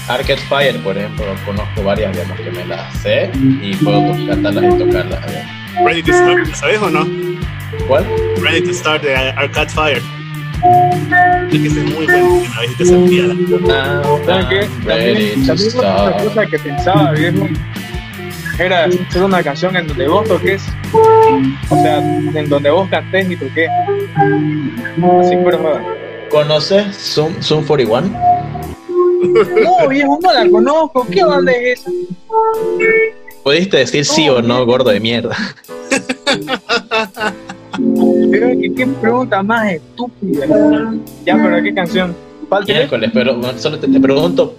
Arcade 0.08 0.38
Fire, 0.38 0.80
por 0.84 0.96
ejemplo, 0.96 1.26
conozco 1.46 1.84
varias, 1.84 2.14
digamos, 2.14 2.40
que 2.40 2.52
me 2.52 2.66
las 2.66 2.94
sé 3.00 3.32
y 3.34 3.76
puedo 3.76 4.12
cantarlas 4.28 4.76
y 4.76 4.78
tocarlas. 4.78 5.24
a 5.24 5.26
ver. 5.26 5.46
Ready 5.84 6.04
to 6.04 6.14
¿sabes 6.56 6.80
o 6.80 6.90
no? 6.90 7.39
¿Cuál? 7.90 8.06
Ready 8.40 8.62
to 8.68 8.72
Start 8.72 9.02
de 9.02 9.16
Arcade 9.16 9.70
Fire. 9.70 10.02
Es 11.52 11.60
que 11.60 11.68
es 11.68 11.74
muy 11.74 12.06
bueno, 12.06 12.34
una 12.36 12.60
vez 12.60 12.78
te 12.78 12.86
sentía 12.86 13.24
la 13.24 14.04
¿Saben 14.28 14.48
qué? 14.48 14.70
Ready 14.86 15.48
También, 15.48 15.76
otra 15.80 16.24
cosa 16.24 16.46
que 16.46 16.60
pensaba, 16.60 17.12
viejo, 17.14 17.48
era 18.60 18.86
hacer 18.86 19.24
una 19.24 19.42
canción 19.42 19.76
en 19.76 19.88
donde 19.88 20.08
vos 20.08 20.28
toques, 20.28 20.68
o 20.94 21.82
sea, 21.82 21.98
en 21.98 22.48
donde 22.48 22.70
vos 22.70 22.88
cantes 22.90 23.32
y 23.32 23.36
toques. 23.36 23.70
Así, 25.22 25.36
pero 25.44 25.82
¿Conoces 26.30 26.96
Zoom, 26.96 27.42
Zoom 27.42 27.66
41? 27.66 28.08
no, 29.64 29.88
viejo, 29.90 30.20
no 30.22 30.32
la 30.32 30.48
conozco. 30.48 31.08
¿Qué 31.10 31.24
banda 31.24 31.52
es 31.54 31.80
esa? 31.80 31.92
¿Pudiste 33.44 33.78
decir 33.78 34.06
sí 34.06 34.30
o 34.30 34.44
no, 34.44 34.64
gordo 34.68 34.92
de 34.92 35.00
mierda? 35.00 35.36
Pero 38.32 38.50
que 38.60 38.74
qué 38.76 38.88
pregunta 38.88 39.42
más 39.44 39.74
estúpida. 39.74 40.46
Ya, 41.26 41.36
pero 41.42 41.64
¿qué 41.64 41.74
canción? 41.74 42.16
Miércoles, 42.80 43.12
pero 43.14 43.40
solo 43.58 43.78
te, 43.78 43.88
te 43.88 44.00
pregunto, 44.00 44.56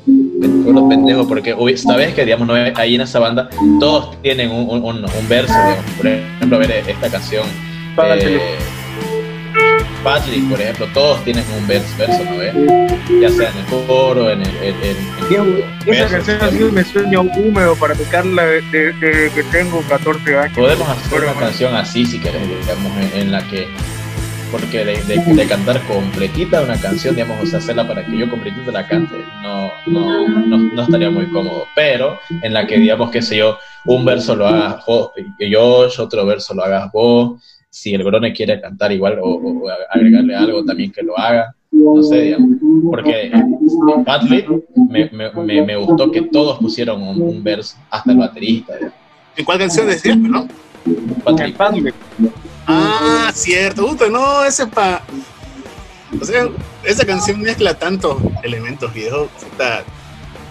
gordo 0.65 0.89
pendejo, 0.89 1.27
porque 1.27 1.53
uy, 1.55 1.77
sabes 1.77 2.15
que, 2.15 2.25
digamos, 2.25 2.47
no 2.47 2.55
hay- 2.55 2.73
ahí 2.77 2.95
en 2.95 3.01
esa 3.01 3.19
banda 3.19 3.51
todos 3.81 4.21
tienen 4.23 4.51
un, 4.51 4.69
un, 4.71 4.85
un- 4.85 5.05
verso, 5.29 5.53
digamos. 5.53 5.85
Por 5.97 6.07
ejemplo, 6.07 6.57
a 6.57 6.61
ver 6.61 6.71
esta 6.87 7.11
canción. 7.11 7.45
Eh, 8.37 8.39
Badly, 10.03 10.41
por 10.43 10.61
ejemplo, 10.61 10.87
todos 10.95 11.23
tienen 11.25 11.45
un 11.59 11.67
verso, 11.67 11.95
verso 11.99 12.25
¿no 12.25 12.39
ves? 12.39 12.55
Ya 13.21 13.29
sea 13.31 13.51
en 13.51 13.59
el 13.59 13.65
coro, 13.67 14.31
en 14.31 14.41
el. 14.41 14.57
En, 14.57 14.75
en- 14.83 14.97
en- 15.87 15.95
Esa 15.95 16.09
canción 16.09 16.39
ha 16.43 16.51
sido 16.51 16.73
mi 16.73 16.83
sueño 16.85 17.21
húmedo 17.23 17.77
para 17.77 17.95
tocarla 17.95 18.45
desde 18.47 18.93
desde 18.95 19.31
que 19.31 19.43
tengo 19.45 19.83
14 19.89 20.39
años. 20.39 20.57
Podemos 20.57 20.89
hacer 20.89 21.03
Pero, 21.11 21.23
una 21.25 21.33
bueno. 21.33 21.47
canción 21.49 21.75
así, 21.75 22.07
si 22.07 22.19
querés, 22.19 22.43
digamos, 22.49 22.93
en, 23.15 23.31
la 23.31 23.43
que. 23.47 23.69
Porque 24.51 24.85
de, 24.85 24.97
de- 25.03 25.35
de 25.35 25.47
cantar 25.47 25.81
completita 25.87 26.63
una 26.63 26.81
canción, 26.81 27.15
digamos, 27.15 27.39
o 27.43 27.47
sea, 27.47 27.59
hacerla 27.59 27.87
para 27.87 28.05
que 28.05 28.17
yo 28.19 28.29
completita 28.29 28.73
la 28.73 28.89
cante, 28.89 29.15
no, 29.43 29.71
no, 29.87 30.27
no, 30.29 30.57
no 30.59 30.83
estaría 30.83 31.11
muy 31.11 31.27
cómodo. 31.31 31.67
Pero 31.77 32.19
en 32.43 32.53
la 32.55 32.67
que, 32.67 32.79
digamos, 32.79 33.11
qué 33.11 33.21
sé 33.23 33.37
yo, 33.37 33.59
un 33.85 34.05
verso 34.05 34.35
lo 34.35 34.47
hagas 34.49 34.85
vos, 34.87 35.11
yo, 35.39 35.89
otro 35.99 36.27
verso 36.27 36.53
lo 36.55 36.65
hagas 36.65 36.91
vos, 36.91 37.41
si 37.71 37.95
el 37.95 38.03
Brone 38.03 38.33
quiere 38.33 38.61
cantar 38.61 38.93
igual 38.93 39.19
o, 39.23 39.69
agregarle 39.91 40.35
algo 40.35 40.65
también 40.65 40.93
que 40.93 41.03
lo 41.03 41.19
haga, 41.19 41.55
no 41.71 42.03
sé, 42.03 42.23
digamos. 42.23 42.59
Porque 42.91 43.27
en 43.27 44.05
Badly 44.05 44.45
me, 44.91 45.09
me, 45.11 45.31
me, 45.31 45.63
me 45.63 45.77
gustó 45.77 46.11
que 46.11 46.23
todos 46.23 46.59
pusieron 46.59 47.01
un, 47.01 47.23
un 47.23 47.43
verso, 47.43 47.77
hasta 47.91 48.13
el 48.13 48.19
baterista, 48.19 48.75
digamos. 48.75 48.99
¿En 49.37 49.45
cuál 49.45 49.59
canción 49.59 49.87
decías, 49.87 50.19
no? 50.19 50.49
Padre. 51.25 51.55
Ah, 52.67 53.31
cierto. 53.35 53.87
Puta, 53.87 54.09
no, 54.09 54.45
ese 54.45 54.67
pa. 54.67 55.03
O 56.21 56.25
sea, 56.25 56.49
esa 56.85 57.07
canción 57.07 57.41
mezcla 57.41 57.75
tantos 57.75 58.17
elementos 58.43 58.93
viejos. 58.93 59.29
Puta, 59.41 59.85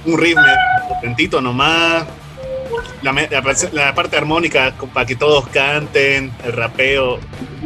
un 0.05 0.17
ritmo 0.17 0.41
potentito 0.87 1.41
nomás. 1.41 2.05
La, 3.01 3.13
me- 3.13 3.27
la, 3.29 3.41
la 3.73 3.93
parte 3.95 4.17
armónica 4.17 4.73
para 4.93 5.05
que 5.05 5.15
todos 5.15 5.47
canten, 5.47 6.31
el 6.45 6.53
rapeo. 6.53 7.19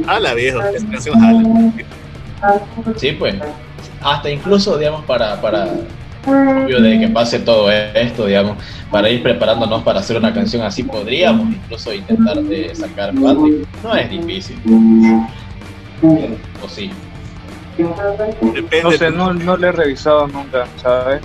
Hala, 0.08 0.34
viejo. 0.34 0.62
Esa 0.62 0.88
canción 0.88 1.20
jala. 1.20 2.64
Sí, 2.98 3.12
pues. 3.14 3.36
Hasta 4.02 4.30
incluso, 4.30 4.78
digamos, 4.78 5.06
para, 5.06 5.40
para 5.42 5.68
obvio 6.26 6.82
de 6.82 7.00
que 7.00 7.08
pase 7.10 7.40
todo 7.40 7.70
esto, 7.72 8.26
digamos, 8.26 8.58
para 8.92 9.10
ir 9.10 9.24
preparándonos 9.24 9.84
para 9.84 10.00
hacer 10.00 10.18
una 10.18 10.34
canción 10.34 10.62
así, 10.64 10.84
podríamos 10.84 11.50
incluso 11.50 11.94
intentar 11.94 12.38
de 12.42 12.74
sacar 12.76 13.14
Patrick. 13.14 13.66
No 13.84 13.96
es 13.96 14.10
difícil. 14.10 14.58
O 16.62 16.68
sí. 16.70 16.92
Depende. 18.54 18.84
No 18.84 18.92
sé, 18.92 19.10
no, 19.12 19.34
no 19.34 19.58
la 19.58 19.70
he 19.70 19.72
revisado 19.72 20.28
nunca, 20.28 20.66
¿sabes? 20.82 21.22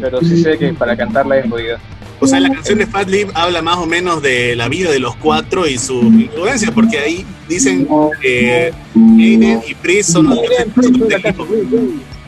Pero 0.00 0.20
sí 0.20 0.42
sé 0.42 0.58
que 0.58 0.72
para 0.74 0.96
cantarla 0.96 1.38
es 1.38 1.48
jodida. 1.48 1.78
O 2.22 2.26
sea, 2.28 2.38
la 2.40 2.50
canción 2.50 2.78
de 2.78 2.86
Fat 2.86 3.08
Lip 3.08 3.30
habla 3.34 3.62
más 3.62 3.76
o 3.78 3.86
menos 3.86 4.22
de 4.22 4.54
la 4.56 4.68
vida 4.68 4.90
de 4.90 5.00
los 5.00 5.16
cuatro 5.16 5.66
y 5.66 5.76
su 5.78 6.00
influencia, 6.02 6.70
porque 6.72 6.98
ahí 6.98 7.26
dicen 7.48 7.86
que 8.20 8.72
Aiden 8.96 9.60
y 9.68 9.74
Pris 9.74 10.06
son 10.06 10.28
los 10.28 10.38
del 10.40 11.12
equipo. 11.12 11.46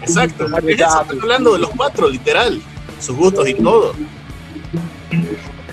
Exacto. 0.03 0.47
Están 0.68 1.20
hablando 1.22 1.53
de 1.55 1.59
los 1.61 1.70
cuatro, 1.70 2.09
literal. 2.11 2.61
Sus 3.01 3.16
gustos 3.16 3.49
y 3.49 3.55
todo. 3.55 3.95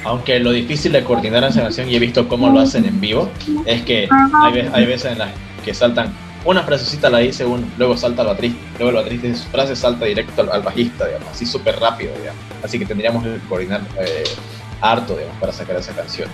Aunque 0.04 0.40
lo 0.40 0.52
difícil 0.52 0.92
de 0.92 1.04
coordinar 1.04 1.44
esa 1.44 1.62
canción, 1.62 1.90
y 1.90 1.96
he 1.96 2.00
visto 2.00 2.28
cómo 2.28 2.50
lo 2.50 2.60
hacen 2.60 2.86
en 2.86 3.00
vivo, 3.00 3.30
es 3.66 3.84
que 3.84 4.08
hay, 4.42 4.54
ve- 4.54 4.70
hay 4.74 4.86
veces 4.86 5.12
en 5.14 5.20
las 5.20 5.30
que 5.64 5.74
saltan, 5.74 6.12
una 6.46 6.64
frasecita 6.64 7.10
la 7.10 7.20
dice 7.20 7.46
uno, 7.46 7.66
luego 7.78 7.96
salta 7.98 8.22
el 8.24 8.30
baterista, 8.30 8.60
luego 8.80 8.90
el 8.90 8.96
baterista 9.04 9.28
dice 9.28 9.44
su 9.44 9.50
frase, 9.50 9.76
salta 9.76 10.06
directo 10.06 10.42
al, 10.42 10.52
al 10.52 10.62
bajista, 10.62 11.06
digamos, 11.08 11.30
así 11.30 11.46
súper 11.46 11.80
rápido, 11.80 12.14
digamos. 12.18 12.42
Así 12.64 12.80
que 12.80 12.86
tendríamos 12.86 13.24
que 13.24 13.38
coordinar 13.48 13.82
eh, 14.00 14.24
harto, 14.82 15.16
digamos, 15.16 15.38
para 15.40 15.52
sacar 15.54 15.76
esa 15.78 15.94
canción. 15.94 16.28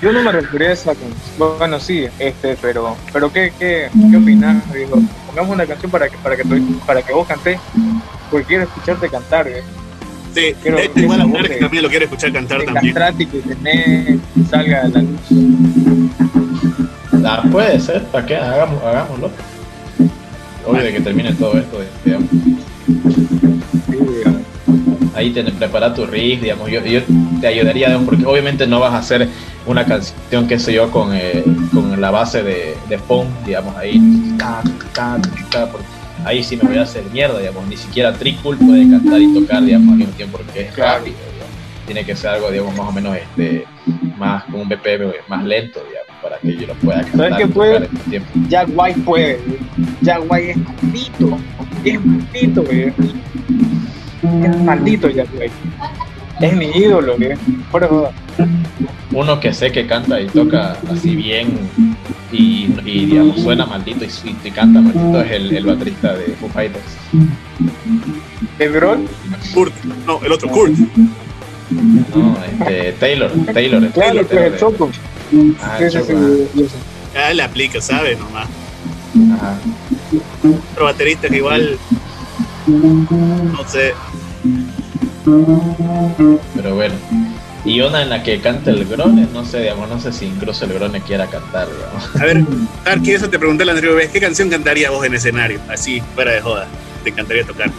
yo 0.00 0.12
no 0.12 0.22
me 0.22 0.32
refería 0.32 0.68
a 0.70 0.72
esa 0.72 0.94
canción. 0.94 1.58
Bueno, 1.58 1.78
sí, 1.78 2.06
este, 2.18 2.56
pero, 2.62 2.96
pero 3.12 3.30
¿qué, 3.32 3.52
qué, 3.58 3.90
qué 4.10 4.16
opinás? 4.16 4.72
Digo, 4.72 4.98
pongamos 5.26 5.54
una 5.54 5.66
canción 5.66 5.90
para 5.90 6.08
que, 6.08 6.16
para 6.18 6.36
que, 6.36 6.44
tú- 6.44 6.80
para 6.86 7.02
que 7.02 7.12
vos 7.12 7.26
cantes, 7.28 7.58
porque 8.30 8.46
quiero 8.46 8.64
escucharte 8.64 9.08
cantar, 9.10 9.46
¿eh? 9.48 9.62
Sí, 10.32 10.54
Quiero- 10.62 10.76
de 10.78 10.90
igual 10.94 11.20
a 11.22 11.42
que 11.42 11.56
también 11.56 11.82
lo 11.82 11.88
quiere 11.90 12.04
escuchar 12.04 12.32
cantar 12.32 12.60
De 12.60 12.66
también. 12.66 12.94
castrati 12.94 13.26
que 13.26 13.38
tenés, 13.40 14.20
que 14.32 14.44
salga 14.48 14.82
a 14.84 14.88
la 14.88 15.02
luz. 15.02 15.69
Ah, 17.24 17.42
puede 17.50 17.78
ser, 17.80 18.02
¿para 18.04 18.26
qué? 18.26 18.36
Hagamos, 18.36 18.82
hagámoslo. 18.82 19.30
Obvio 20.66 20.82
de 20.82 20.92
que 20.92 21.00
termine 21.00 21.32
todo 21.34 21.58
esto, 21.58 21.78
digamos. 22.04 22.28
Ahí 25.14 25.30
te 25.30 25.42
prepara 25.44 25.92
tu 25.92 26.06
riff, 26.06 26.40
digamos, 26.40 26.70
yo, 26.70 26.82
yo 26.84 27.00
te 27.40 27.46
ayudaría, 27.46 27.88
digamos, 27.88 28.08
porque 28.08 28.24
obviamente 28.24 28.66
no 28.66 28.80
vas 28.80 28.94
a 28.94 28.98
hacer 28.98 29.28
una 29.66 29.84
canción, 29.84 30.46
qué 30.48 30.58
sé 30.58 30.72
yo, 30.72 30.90
con, 30.90 31.10
eh, 31.12 31.44
con 31.72 32.00
la 32.00 32.10
base 32.10 32.42
de, 32.42 32.76
de 32.88 32.98
punk, 32.98 33.28
digamos, 33.44 33.76
ahí, 33.76 34.00
ahí 36.24 36.42
sí 36.42 36.56
me 36.56 36.68
voy 36.68 36.78
a 36.78 36.82
hacer 36.82 37.04
mierda, 37.12 37.38
digamos, 37.38 37.66
ni 37.66 37.76
siquiera 37.76 38.12
Trickle 38.14 38.56
puede 38.56 38.88
cantar 38.88 39.20
y 39.20 39.34
tocar, 39.34 39.62
digamos, 39.62 39.92
al 39.92 39.98
mismo 39.98 40.14
tiempo, 40.14 40.38
porque 40.38 40.62
es 40.62 40.76
rápido, 40.76 41.16
digamos. 41.34 41.54
tiene 41.84 42.04
que 42.04 42.16
ser 42.16 42.30
algo, 42.30 42.50
digamos, 42.50 42.74
más 42.76 42.88
o 42.88 42.92
menos, 42.92 43.16
este, 43.16 43.66
más, 44.16 44.44
con 44.44 44.60
un 44.60 44.68
BPM 44.68 45.12
más 45.28 45.44
lento, 45.44 45.80
digamos, 45.86 45.99
para 46.22 46.38
que 46.38 46.56
yo 46.56 46.66
lo 46.66 46.74
pueda 46.74 47.02
cantar 47.02 47.36
qué 47.36 47.46
puede? 47.48 47.80
mismo 47.80 47.98
tiempo. 48.10 48.28
Jack 48.48 48.68
White 48.74 49.00
puede. 49.04 49.40
Jack 50.02 50.20
White 50.28 50.50
es 50.50 50.56
maldito, 50.58 51.38
es 51.84 52.04
maldito, 52.04 52.62
güey. 52.64 52.92
Es 54.44 54.58
maldito 54.62 55.08
Jack 55.10 55.28
White. 55.34 55.52
Es 56.40 56.56
mi 56.56 56.66
ídolo, 56.66 57.16
güey. 57.16 57.36
Fuera 57.70 57.86
de 57.86 57.92
joda. 57.92 58.10
uno 59.12 59.40
que 59.40 59.52
sé 59.52 59.70
que 59.72 59.86
canta 59.86 60.20
y 60.20 60.26
toca 60.26 60.76
así 60.90 61.14
bien 61.16 61.48
y, 62.32 62.68
y, 62.86 63.06
digamos 63.06 63.40
suena 63.40 63.66
maldito 63.66 64.04
y, 64.04 64.08
y- 64.28 64.36
y 64.44 64.50
canta 64.50 64.80
maldito 64.80 65.20
es 65.20 65.30
el, 65.32 65.52
el 65.56 65.66
baterista 65.66 66.14
de 66.16 66.24
Foo 66.40 66.48
Fighters. 66.48 66.84
¿De 68.58 68.68
Grohl? 68.68 69.06
Kurt, 69.52 69.74
no, 70.06 70.20
el 70.24 70.32
otro, 70.32 70.48
Kurt. 70.48 70.72
No, 72.14 72.36
este, 72.44 72.92
Taylor, 72.92 73.30
Taylor, 73.52 73.88
Taylor, 73.92 74.26
pues 74.26 74.42
el 74.46 74.52
de- 74.52 74.58
Choco. 74.58 74.90
Ah, 75.62 75.78
sí, 75.88 75.98
ah, 77.16 77.32
le 77.32 77.42
aplica, 77.42 77.80
¿sabe? 77.80 78.16
Nomás. 78.16 78.48
ajá. 79.34 79.58
Otro 80.72 80.84
baterista 80.84 81.28
que 81.28 81.36
igual, 81.36 81.78
no 82.66 83.68
sé, 83.68 83.94
Pero 86.54 86.74
bueno. 86.74 86.94
Y 87.64 87.80
una 87.82 88.02
en 88.02 88.08
la 88.08 88.22
que 88.22 88.40
canta 88.40 88.70
el 88.70 88.86
Grone, 88.86 89.28
no 89.34 89.44
sé, 89.44 89.60
digamos, 89.60 89.88
no 89.88 90.00
sé 90.00 90.12
si 90.12 90.26
incluso 90.26 90.64
el 90.64 90.72
Grone 90.72 91.00
quiera 91.02 91.26
cantar, 91.26 91.68
digamos. 91.68 92.16
A 92.16 92.24
ver, 92.24 92.44
Tarki, 92.84 93.12
eso 93.12 93.28
te 93.28 93.38
pregunté 93.38 93.64
la 93.66 93.72
anterior 93.72 93.96
vez. 93.96 94.10
¿Qué 94.10 94.20
canción 94.20 94.48
cantaría 94.48 94.90
vos 94.90 95.04
en 95.04 95.14
escenario? 95.14 95.60
Así, 95.68 96.02
fuera 96.14 96.32
de 96.32 96.40
joda. 96.40 96.66
Te 97.04 97.10
encantaría 97.10 97.44
tocar. 97.44 97.70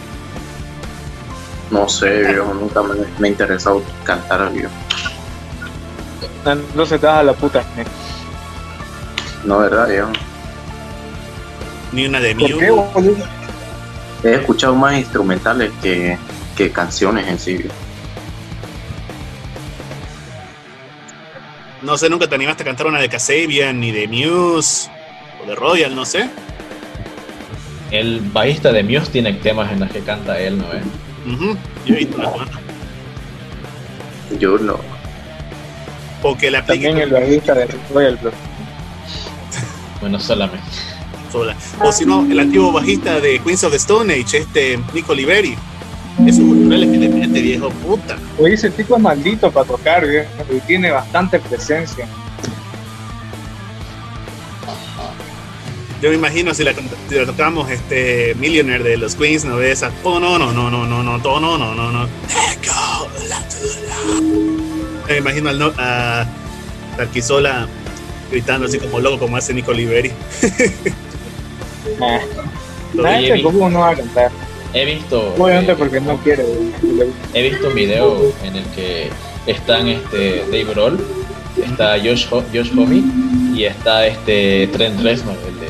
No 1.72 1.88
sé, 1.88 2.32
yo 2.34 2.54
nunca 2.54 2.82
me, 2.82 2.94
me 3.18 3.28
ha 3.28 3.30
interesado 3.30 3.82
cantar, 4.04 4.52
yo. 4.54 4.68
No 6.74 6.86
se 6.86 6.98
te 6.98 7.06
da 7.06 7.20
a 7.20 7.22
la 7.22 7.32
puta. 7.32 7.60
¿eh? 7.60 7.84
No, 9.44 9.58
verdad, 9.58 9.88
yo. 9.90 10.06
Ni 11.92 12.06
una 12.06 12.20
de 12.20 12.34
¿Por 12.34 12.48
qué, 12.48 12.54
Mew. 12.56 12.76
boludo? 12.94 13.24
He 14.24 14.34
escuchado 14.34 14.74
más 14.74 14.96
instrumentales 14.96 15.70
que, 15.82 16.16
que 16.56 16.70
canciones 16.70 17.26
en 17.28 17.38
sí. 17.38 17.64
No 21.82 21.96
sé, 21.98 22.08
nunca 22.08 22.28
te 22.28 22.36
animaste 22.36 22.62
a 22.62 22.66
cantar 22.66 22.86
una 22.86 23.00
de 23.00 23.08
Kasabian, 23.08 23.80
ni 23.80 23.90
de 23.90 24.06
Muse, 24.06 24.88
o 25.42 25.48
de 25.48 25.54
Royal, 25.56 25.94
no 25.94 26.04
sé. 26.04 26.30
El 27.90 28.20
bajista 28.32 28.70
de 28.72 28.84
Muse 28.84 29.10
tiene 29.10 29.32
temas 29.34 29.70
en 29.72 29.80
los 29.80 29.90
que 29.90 30.00
canta 30.00 30.38
él, 30.40 30.58
¿no? 30.58 30.64
eh? 30.72 30.82
Ujú, 31.34 31.56
Yo 31.84 31.94
he 31.94 31.98
visto 31.98 32.16
una. 32.18 32.46
Yo 34.38 34.58
no. 34.58 34.78
O 36.22 36.36
que 36.36 36.50
la 36.50 36.60
aplique 36.60 36.86
También 36.86 37.08
el 37.08 37.10
bajista 37.10 37.54
de 37.54 37.66
Royal 37.92 38.16
Blood. 38.22 38.32
Bueno, 40.00 40.18
solamente. 40.20 40.66
sola. 41.30 41.56
O 41.80 41.92
si 41.92 42.04
no, 42.04 42.22
el 42.30 42.38
antiguo 42.38 42.72
bajista 42.72 43.20
de 43.20 43.38
Queens 43.40 43.64
of 43.64 43.70
the 43.70 43.76
Stone 43.76 44.12
Age, 44.12 44.38
este 44.38 44.78
Nico 44.92 45.14
Liberi. 45.14 45.56
Esos 46.26 46.44
culturales 46.44 46.90
que 46.90 46.98
le 46.98 47.08
mete, 47.08 47.40
viejo 47.40 47.70
puta. 47.70 48.18
Oye, 48.38 48.54
ese 48.54 48.70
tipo 48.70 48.96
es 48.96 49.02
maldito 49.02 49.50
para 49.50 49.66
tocar, 49.66 50.06
viejo, 50.06 50.28
y 50.54 50.60
tiene 50.60 50.90
bastante 50.90 51.38
presencia. 51.40 52.06
Yo 56.02 56.10
me 56.10 56.16
imagino 56.16 56.52
si 56.52 56.64
la, 56.64 56.74
si 57.08 57.14
la 57.14 57.24
tocamos 57.26 57.70
este 57.70 58.34
Millionaire 58.34 58.82
de 58.82 58.96
los 58.96 59.14
Queens, 59.14 59.44
no 59.44 59.56
ves 59.56 59.78
esa. 59.78 59.92
Oh, 60.02 60.18
no, 60.18 60.36
no, 60.36 60.52
no, 60.52 60.68
no, 60.68 60.84
no, 60.84 61.02
no, 61.02 61.18
no, 61.18 61.40
no, 61.40 61.58
no, 61.58 61.74
no, 61.74 61.92
no. 61.92 62.08
Me 65.12 65.18
imagino 65.18 65.50
al 65.50 65.58
no, 65.58 65.72
a 65.78 66.24
Tarquisola 66.96 67.68
gritando 68.30 68.66
así 68.66 68.78
como 68.78 68.98
loco, 68.98 69.18
como 69.18 69.36
hace 69.36 69.52
Nico 69.52 69.72
Liberi. 69.72 70.10
Nah, 72.00 72.18
nah, 72.94 73.18
este 73.20 73.42
cómo 73.42 73.68
no 73.68 73.80
va 73.80 73.90
a 73.90 73.94
cantar. 73.96 74.30
He 74.72 74.84
visto. 74.86 75.34
Obviamente 75.38 75.72
eh, 75.72 75.76
porque 75.78 76.00
no 76.00 76.16
quiere. 76.18 76.44
güey. 76.44 77.10
He 77.34 77.50
visto 77.50 77.68
un 77.68 77.74
video 77.74 78.32
en 78.42 78.56
el 78.56 78.64
que 78.74 79.10
están 79.46 79.86
este 79.88 80.44
Dave 80.46 80.64
Grohl, 80.64 80.98
está 81.62 81.98
Josh, 81.98 82.26
Ho- 82.30 82.44
Josh 82.52 82.70
Homme 82.76 83.02
y 83.54 83.64
está 83.64 84.06
este 84.06 84.68
Trent 84.72 85.00
Reznor, 85.02 85.36
el 85.46 85.60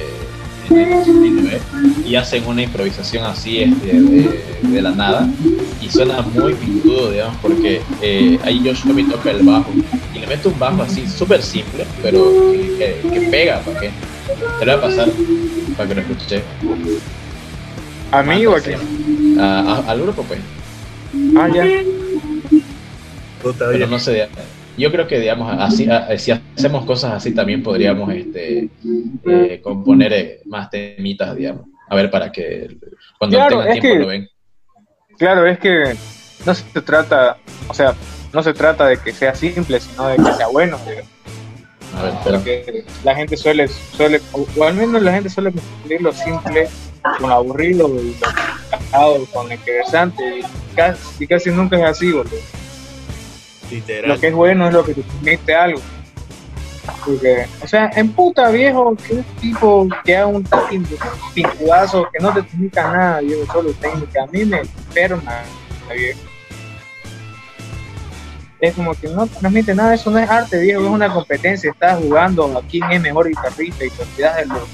el 0.70 0.74
de 0.76 1.04
69, 1.04 1.60
y 2.06 2.14
hacen 2.16 2.46
una 2.46 2.62
improvisación 2.62 3.24
así 3.24 3.58
este, 3.62 4.00
de, 4.00 4.40
de 4.62 4.82
la 4.82 4.90
nada 4.92 5.28
y 5.80 5.88
suena 5.90 6.22
muy 6.22 6.54
pintudo, 6.54 7.10
digamos, 7.10 7.36
porque 7.42 7.80
eh, 8.00 8.38
ahí 8.44 8.60
Josh 8.64 8.82
Homme 8.88 9.04
toca 9.04 9.30
el 9.30 9.42
bajo 9.44 9.70
y 10.14 10.18
le 10.18 10.26
mete 10.26 10.48
un 10.48 10.58
bajo 10.58 10.82
así 10.82 11.06
súper 11.08 11.42
simple, 11.42 11.84
pero 12.02 12.52
que, 12.52 13.00
que- 13.02 13.08
que 13.10 13.20
pega, 13.28 13.60
¿para 13.60 13.80
qué? 13.80 13.90
Te 14.58 14.66
lo 14.66 14.72
voy 14.72 14.78
a 14.78 14.88
pasar 14.88 15.08
para 15.76 15.88
que 15.88 15.94
lo 15.96 16.00
escuche. 16.02 16.42
¿A 18.10 18.22
mí 18.22 18.44
o 18.46 18.54
a 18.56 18.60
quién? 18.60 18.78
Al 19.40 20.02
grupo, 20.02 20.22
pues. 20.24 20.40
Ah, 21.36 21.48
ya. 21.52 21.64
Puta, 23.42 23.66
pero 23.70 23.86
no 23.86 23.98
sé, 23.98 24.28
yo 24.76 24.90
creo 24.90 25.06
que 25.06 25.20
digamos 25.20 25.54
así, 25.58 25.88
si 26.18 26.30
hacemos 26.32 26.84
cosas 26.84 27.12
así 27.14 27.34
también 27.34 27.62
podríamos 27.62 28.12
este 28.12 28.68
eh, 29.26 29.60
componer 29.62 30.12
eh, 30.12 30.40
más 30.46 30.70
temitas, 30.70 31.36
digamos, 31.36 31.66
a 31.88 31.94
ver 31.94 32.10
para 32.10 32.30
que 32.32 32.68
cuando 33.18 33.36
Claro, 33.36 33.58
tengan 33.60 33.72
tiempo 33.80 33.88
que- 33.88 33.98
lo 34.00 34.06
ven. 34.08 34.28
Claro, 35.18 35.46
es 35.46 35.58
que 35.58 35.94
no 36.46 36.54
se 36.54 36.80
trata, 36.80 37.36
o 37.68 37.74
sea, 37.74 37.94
no 38.32 38.42
se 38.42 38.54
trata 38.54 38.86
de 38.86 38.96
que 38.96 39.12
sea 39.12 39.34
simple, 39.34 39.78
sino 39.78 40.08
de 40.08 40.16
que 40.16 40.32
sea 40.32 40.46
bueno. 40.48 40.78
güey. 40.84 40.98
A 41.94 42.02
ver, 42.04 42.12
Porque 42.24 42.84
la 43.04 43.14
gente 43.14 43.36
suele, 43.36 43.68
suele 43.68 44.20
o, 44.32 44.46
o 44.56 44.64
al 44.64 44.72
menos 44.74 45.02
la 45.02 45.12
gente 45.12 45.28
suele 45.28 45.52
confundir 45.52 46.00
lo 46.00 46.10
simple 46.12 46.66
con 47.20 47.28
lo 47.28 47.34
aburrido 47.36 47.88
y 48.02 48.16
lo 48.92 49.26
con 49.26 49.48
lo 49.48 49.54
interesante. 49.54 50.38
Y 50.38 50.74
casi, 50.74 51.24
y 51.24 51.26
casi 51.26 51.50
nunca 51.50 51.76
es 51.78 51.84
así, 51.84 52.10
boludo. 52.10 52.30
Literal. 53.72 54.10
Lo 54.10 54.20
que 54.20 54.28
es 54.28 54.34
bueno 54.34 54.68
es 54.68 54.74
lo 54.74 54.84
que 54.84 54.94
te 54.94 55.02
permite 55.02 55.54
algo. 55.54 55.80
Porque, 57.06 57.46
o 57.62 57.66
sea, 57.66 57.90
en 57.94 58.12
puta 58.12 58.50
viejo, 58.50 58.96
que 58.96 59.14
un 59.14 59.24
tipo 59.40 59.88
que 60.04 60.16
haga 60.16 60.26
un 60.26 60.44
pincudazo 61.34 62.08
que 62.12 62.18
no 62.18 62.32
te 62.34 62.42
transmita 62.42 62.92
nada, 62.92 63.20
viejo, 63.20 63.50
solo 63.52 63.72
técnica, 63.74 64.24
a 64.24 64.26
mí 64.26 64.44
me 64.44 64.58
enferma, 64.58 65.42
viejo. 65.94 66.20
Es 68.60 68.74
como 68.74 68.94
que 68.94 69.08
no 69.08 69.26
transmite 69.26 69.74
nada, 69.74 69.94
eso 69.94 70.10
no 70.10 70.18
es 70.18 70.28
arte, 70.28 70.60
viejo, 70.60 70.82
es 70.82 70.90
una 70.90 71.12
competencia, 71.12 71.70
estás 71.70 71.98
jugando 71.98 72.58
a 72.58 72.62
quién 72.62 72.90
es 72.92 73.00
mejor 73.00 73.28
guitarrista 73.28 73.84
y 73.84 73.90
te 73.90 74.02
olvidas 74.02 74.36
de 74.36 74.46
lo, 74.46 74.68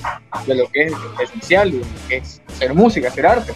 de 0.47 0.55
lo 0.55 0.69
que 0.71 0.83
es 0.85 0.93
esencial, 1.23 1.71
de 1.71 1.79
lo 1.79 1.87
que 2.09 2.17
es 2.17 2.43
hacer 2.49 2.75
música, 2.75 3.09
hacer 3.09 3.27
arte. 3.27 3.53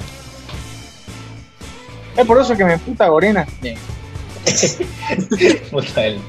Es 2.16 2.26
por 2.26 2.40
eso 2.40 2.56
que 2.56 2.64
me 2.64 2.78
puta 2.78 3.08
Gorena. 3.08 3.46
puta 5.70 6.06
el 6.06 6.20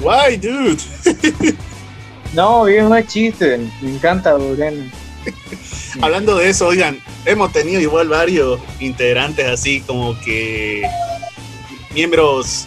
Why, 0.00 0.36
dude? 0.36 0.78
No, 2.34 2.64
viejo, 2.64 2.90
no 2.90 2.96
es 2.96 3.06
chiste, 3.06 3.58
me 3.80 3.90
encanta 3.90 4.32
Gorena. 4.32 4.84
Hablando 6.02 6.36
de 6.36 6.50
eso, 6.50 6.66
oigan, 6.66 7.00
hemos 7.24 7.50
tenido 7.52 7.80
igual 7.80 8.08
varios 8.08 8.60
integrantes 8.80 9.46
así 9.46 9.80
como 9.80 10.18
que 10.20 10.82
miembros, 11.94 12.66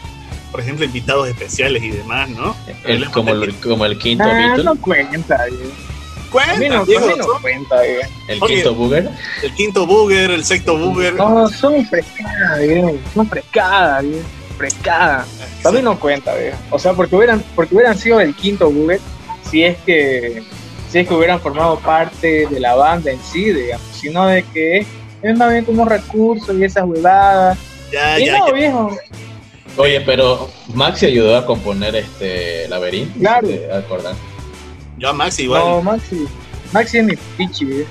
por 0.52 0.62
ejemplo, 0.62 0.84
invitados 0.86 1.28
especiales 1.28 1.84
y 1.84 1.92
demás, 1.92 2.28
¿no? 2.32 2.56
el- 2.86 3.10
como, 3.12 3.30
el, 3.34 3.54
como 3.56 3.86
el 3.86 3.98
quinto 4.00 4.24
Ah, 4.26 4.34
Beatle, 4.34 4.64
no 4.64 4.76
cuenta. 4.78 5.44
A 5.44 5.46
mí 5.48 5.58
no, 5.62 5.92
Cuenta, 6.32 6.56
a 6.80 6.86
mí 6.86 6.96
no 7.18 7.24
son 7.26 7.42
cuenta, 7.42 7.82
viejo. 7.82 8.10
el 8.30 8.42
Oye. 8.42 8.54
quinto 8.56 8.74
Booger, 8.76 9.10
el 9.44 9.54
quinto 9.54 9.86
Booger, 9.86 10.32
el 10.32 10.44
sexto 10.46 10.78
Booger. 10.78 11.14
No, 11.14 11.48
son 11.50 11.86
frescadas, 11.86 12.60
viejo. 12.62 12.98
Son 13.14 13.30
frescadas, 13.30 14.04
viejo. 14.04 14.26
Frescada. 14.52 15.26
Para 15.62 15.76
mí 15.76 15.82
no 15.82 16.00
cuenta, 16.00 16.36
viejo. 16.36 16.58
O 16.70 16.80
sea, 16.80 16.94
porque 16.94 17.16
hubieran, 17.16 17.44
porque 17.56 17.76
hubieran 17.76 17.98
sido 17.98 18.20
el 18.20 18.36
quinto 18.36 18.70
Google 18.70 19.00
si 19.50 19.64
es 19.64 19.78
que 19.80 20.44
si 20.90 21.00
es 21.00 21.08
que 21.08 21.14
hubieran 21.14 21.40
formado 21.40 21.80
parte 21.80 22.48
de 22.48 22.60
la 22.60 22.76
banda 22.76 23.12
en 23.12 23.20
sí, 23.22 23.52
digamos, 23.52 23.88
sino 23.94 24.28
de 24.28 24.44
que 24.44 24.86
es, 25.22 25.38
más 25.38 25.52
bien 25.52 25.64
como 25.64 25.84
un 25.84 25.90
recurso 25.90 26.54
y 26.54 26.66
esas 26.66 26.84
huevadas. 26.84 27.58
Ya, 27.92 28.20
y 28.20 28.26
ya, 28.26 28.40
no, 28.40 28.48
ya. 28.48 28.54
viejo. 28.54 28.98
Oye, 29.78 30.02
pero 30.02 30.50
Maxi 30.74 31.06
ayudó 31.06 31.38
a 31.38 31.46
componer 31.46 31.96
este 31.96 32.68
laberinto. 32.68 33.20
Claro. 33.20 33.48
¿te 33.48 33.74
acordás? 33.74 34.18
Yo 34.98 35.10
a 35.10 35.14
Maxi 35.14 35.44
igual. 35.44 35.62
No, 35.62 35.82
Maxi. 35.82 36.28
Maxi 36.74 36.98
es 36.98 37.06
mi 37.06 37.16
pichi, 37.38 37.66
viejo. 37.66 37.90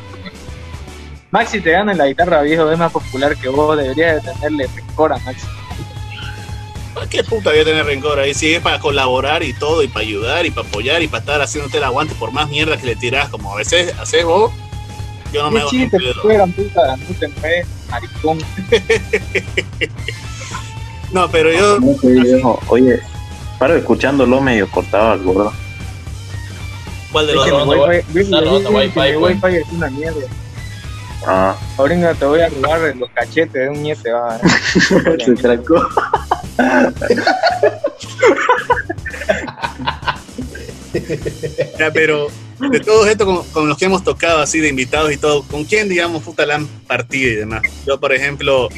Maxi 1.30 1.60
te 1.60 1.70
gana 1.70 1.92
en 1.92 1.98
la 1.98 2.06
guitarra, 2.06 2.42
viejo, 2.42 2.70
es 2.70 2.78
más 2.78 2.92
popular 2.92 3.36
que 3.36 3.48
vos, 3.48 3.76
deberías 3.78 4.22
de 4.22 4.32
tenerle 4.32 4.68
rencor 4.74 5.12
a 5.12 5.18
Maxi. 5.18 5.46
¿Para 7.00 7.08
¿Qué 7.08 7.24
puta 7.24 7.48
voy 7.48 7.60
a 7.60 7.64
tener 7.64 7.86
rencor 7.86 8.18
ahí? 8.18 8.34
Si 8.34 8.52
es 8.52 8.60
para 8.60 8.78
colaborar 8.78 9.42
y 9.42 9.54
todo, 9.54 9.82
y 9.82 9.88
para 9.88 10.04
ayudar, 10.04 10.44
y 10.44 10.50
para 10.50 10.68
apoyar, 10.68 11.02
y 11.02 11.08
para 11.08 11.20
estar 11.20 11.40
haciéndote 11.40 11.78
el 11.78 11.84
aguante 11.84 12.14
por 12.14 12.30
más 12.30 12.50
mierda 12.50 12.76
que 12.76 12.84
le 12.84 12.94
tirás, 12.94 13.30
como 13.30 13.54
a 13.54 13.56
veces 13.56 13.98
haces 13.98 14.22
vos, 14.22 14.52
yo 15.32 15.42
no 15.42 15.50
me 15.50 15.60
hago 15.60 15.70
chiste, 15.70 15.96
pedo. 15.96 16.20
fueran 16.20 16.52
puta, 16.52 16.98
no 16.98 17.14
te 17.18 17.24
enredes, 17.24 17.66
maricón. 17.88 18.38
No, 21.12 21.28
pero 21.28 21.50
yo, 21.50 21.80
No 21.80 21.96
viejo. 22.02 22.60
Oye, 22.68 23.00
paro 23.58 23.76
escuchándolo 23.76 24.40
medio 24.42 24.70
cortado 24.70 25.12
al 25.12 25.22
gordo. 25.22 25.52
¿cuál 27.10 27.26
de 27.26 27.34
los 27.34 27.48
dos? 27.48 27.88
mi 28.12 28.20
wifi 29.16 29.56
es 29.56 29.68
una 29.72 29.88
mierda. 29.88 30.26
Ah, 31.26 31.56
Ahorita 31.78 32.14
te 32.14 32.26
voy 32.26 32.40
a 32.40 32.48
robar 32.50 32.94
los 32.94 33.10
cachetes 33.10 33.52
de 33.54 33.68
un 33.70 33.82
niete, 33.82 34.12
va. 34.12 34.38
se 35.24 35.34
tracó. 35.34 35.88
Ya, 41.78 41.92
pero 41.92 42.28
de 42.58 42.80
todos 42.80 43.06
estos 43.08 43.26
con, 43.26 43.44
con 43.50 43.68
los 43.68 43.78
que 43.78 43.84
hemos 43.84 44.02
tocado 44.02 44.40
así 44.40 44.60
de 44.60 44.68
invitados 44.68 45.12
y 45.12 45.16
todo, 45.16 45.42
¿con 45.44 45.64
quién, 45.64 45.88
digamos, 45.88 46.22
puta 46.22 46.44
la 46.46 46.56
han 46.56 46.66
partido 46.66 47.32
y 47.32 47.36
demás? 47.36 47.62
Yo, 47.86 47.98
por 48.00 48.12
ejemplo, 48.12 48.68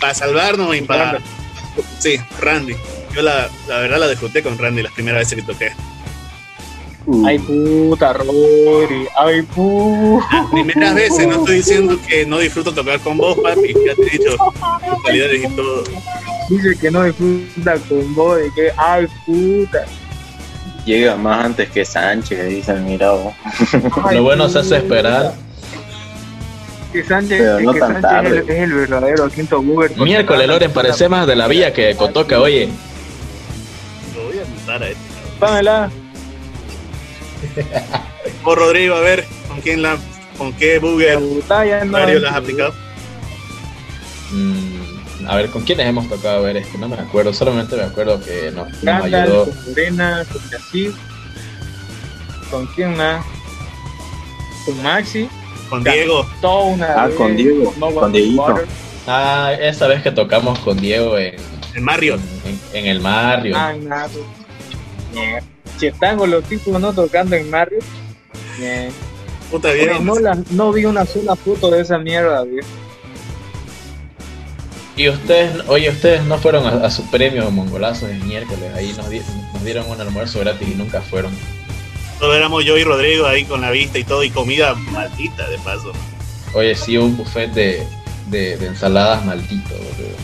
para 0.00 0.14
salvarnos 0.14 0.76
y 0.76 0.82
para... 0.82 1.18
Sí, 1.98 2.18
Randy. 2.40 2.76
Yo 3.14 3.22
la, 3.22 3.48
la 3.68 3.78
verdad 3.80 3.98
la 3.98 4.08
disfruté 4.08 4.42
con 4.42 4.58
Randy 4.58 4.82
las 4.82 4.92
primeras 4.92 5.20
veces 5.20 5.36
que 5.36 5.52
toqué. 5.52 5.72
Ay, 7.24 7.38
puta, 7.38 8.12
Rory. 8.12 9.06
Ay, 9.16 9.42
puta. 9.42 10.48
Primeras 10.50 10.94
veces, 10.94 11.26
no 11.28 11.36
estoy 11.36 11.56
diciendo 11.56 11.98
que 12.06 12.26
no 12.26 12.38
disfruto 12.38 12.74
tocar 12.74 12.98
con 13.00 13.16
vos, 13.16 13.38
papi, 13.38 13.74
ya 13.86 13.94
te 13.94 14.02
he 14.02 14.18
dicho, 14.18 14.36
tus 14.90 15.02
calidades 15.04 15.44
y 15.44 15.48
todo. 15.54 15.84
Dice 16.48 16.78
que 16.80 16.90
no 16.90 17.02
disfruta 17.04 17.76
con 17.88 18.14
vos 18.14 18.38
y 18.46 18.54
que, 18.54 18.70
ay, 18.76 19.06
puta. 19.24 19.84
Llega 20.84 21.16
más 21.16 21.44
antes 21.44 21.68
que 21.70 21.84
Sánchez, 21.84 22.48
dicen, 22.48 22.84
mira 22.84 23.10
vos. 23.10 23.34
Ay, 24.04 24.16
Lo 24.16 24.22
bueno 24.22 24.48
se 24.48 24.60
hace 24.60 24.76
esperar. 24.76 25.34
Que 26.92 27.02
Sánchez, 27.04 27.38
Pero 27.40 27.60
no 27.60 27.72
que 27.72 27.80
tan 27.80 28.00
Sánchez 28.00 28.10
tarde. 28.10 28.28
es, 28.38 28.44
el, 28.44 28.50
es 28.50 28.62
el 28.62 28.72
verdadero 28.74 29.28
quinto 29.28 29.60
Google. 29.60 29.90
Miércoles, 29.96 30.46
Loren, 30.46 30.70
parece 30.72 31.08
más 31.08 31.26
de 31.26 31.34
la 31.34 31.48
villa 31.48 31.72
que 31.72 31.86
de 31.86 31.96
Cotoca, 31.96 32.40
oye. 32.40 32.68
Lo 34.14 34.24
voy 34.26 34.38
a 34.38 34.42
anotar 34.42 34.82
a 34.84 34.88
este. 34.88 35.00
Pámela. 35.40 35.90
Vos, 38.44 38.56
Rodrigo, 38.56 38.94
a 38.94 39.00
ver, 39.00 39.24
¿con 39.48 39.60
quién 39.60 39.82
la, 39.82 39.98
con 40.38 40.52
qué 40.52 40.78
no. 40.80 40.88
horario 41.96 42.20
las 42.20 42.32
has 42.32 42.38
aplicado? 42.38 42.72
Mm, 44.30 44.75
a 45.28 45.36
ver, 45.36 45.50
¿con 45.50 45.62
quiénes 45.62 45.86
hemos 45.86 46.08
tocado? 46.08 46.38
A 46.38 46.40
ver, 46.40 46.56
es 46.56 46.66
que 46.68 46.78
no 46.78 46.88
me 46.88 46.96
acuerdo. 46.96 47.32
Solamente 47.32 47.76
me 47.76 47.82
acuerdo 47.84 48.20
que 48.22 48.50
nos, 48.52 48.68
nos 48.70 48.82
Gandalf, 48.82 49.14
ayudó. 49.30 49.44
con 49.46 49.64
Morena, 49.68 50.24
con 50.32 50.42
Yacir. 50.50 50.92
¿Con 52.50 52.66
quién 52.68 52.96
más? 52.96 53.24
Con 54.64 54.82
Maxi. 54.82 55.28
Con 55.68 55.82
Diego. 55.84 56.24
Toda 56.40 56.64
una 56.64 56.86
Ah, 57.02 57.06
vez, 57.06 57.16
con 57.16 57.36
Diego, 57.36 57.74
No 57.78 57.90
con. 57.90 58.12
Water. 58.38 58.66
Ah, 59.06 59.52
esa 59.60 59.86
vez 59.88 60.02
que 60.02 60.10
tocamos 60.12 60.58
con 60.60 60.76
Diego 60.76 61.18
en, 61.18 61.34
El 61.74 61.82
Mario. 61.82 62.14
en, 62.44 62.60
en 62.72 62.86
el 62.86 63.00
Mario. 63.00 63.54
Ah, 63.56 63.72
nada. 63.80 64.08
Mierda. 65.12 65.42
Si 65.78 65.86
están 65.88 66.16
con 66.16 66.30
los 66.30 66.44
tipos 66.44 66.80
no 66.80 66.92
tocando 66.92 67.36
en 67.36 67.50
Mario. 67.50 67.78
Mierda. 68.58 68.90
Puta 69.50 69.70
bien. 69.72 70.04
no, 70.04 70.18
la- 70.18 70.38
no 70.50 70.72
vi 70.72 70.84
una 70.86 71.04
sola 71.06 71.36
foto 71.36 71.70
de 71.70 71.82
esa 71.82 71.98
mierda, 71.98 72.42
viejo. 72.44 72.66
Y 74.96 75.08
ustedes, 75.10 75.62
oye, 75.68 75.90
ustedes 75.90 76.22
no 76.24 76.38
fueron 76.38 76.66
a, 76.66 76.86
a 76.86 76.90
su 76.90 77.04
premio 77.10 77.50
mongolazo 77.50 78.06
el 78.08 78.18
miércoles. 78.24 78.72
Ahí 78.74 78.94
nos, 78.96 79.10
di- 79.10 79.20
nos 79.52 79.62
dieron 79.64 79.88
un 79.90 80.00
almuerzo 80.00 80.40
gratis 80.40 80.66
y 80.68 80.74
nunca 80.74 81.02
fueron. 81.02 81.32
Solo 82.18 82.34
éramos 82.34 82.64
yo 82.64 82.78
y 82.78 82.84
Rodrigo 82.84 83.26
ahí 83.26 83.44
con 83.44 83.60
la 83.60 83.70
vista 83.70 83.98
y 83.98 84.04
todo, 84.04 84.24
y 84.24 84.30
comida 84.30 84.74
maldita 84.74 85.46
de 85.50 85.58
paso. 85.58 85.92
Oye, 86.54 86.74
sí, 86.74 86.96
un 86.96 87.14
buffet 87.14 87.52
de, 87.52 87.86
de, 88.30 88.56
de 88.56 88.66
ensaladas 88.68 89.22
maldito, 89.26 89.74
boludo. 89.74 90.16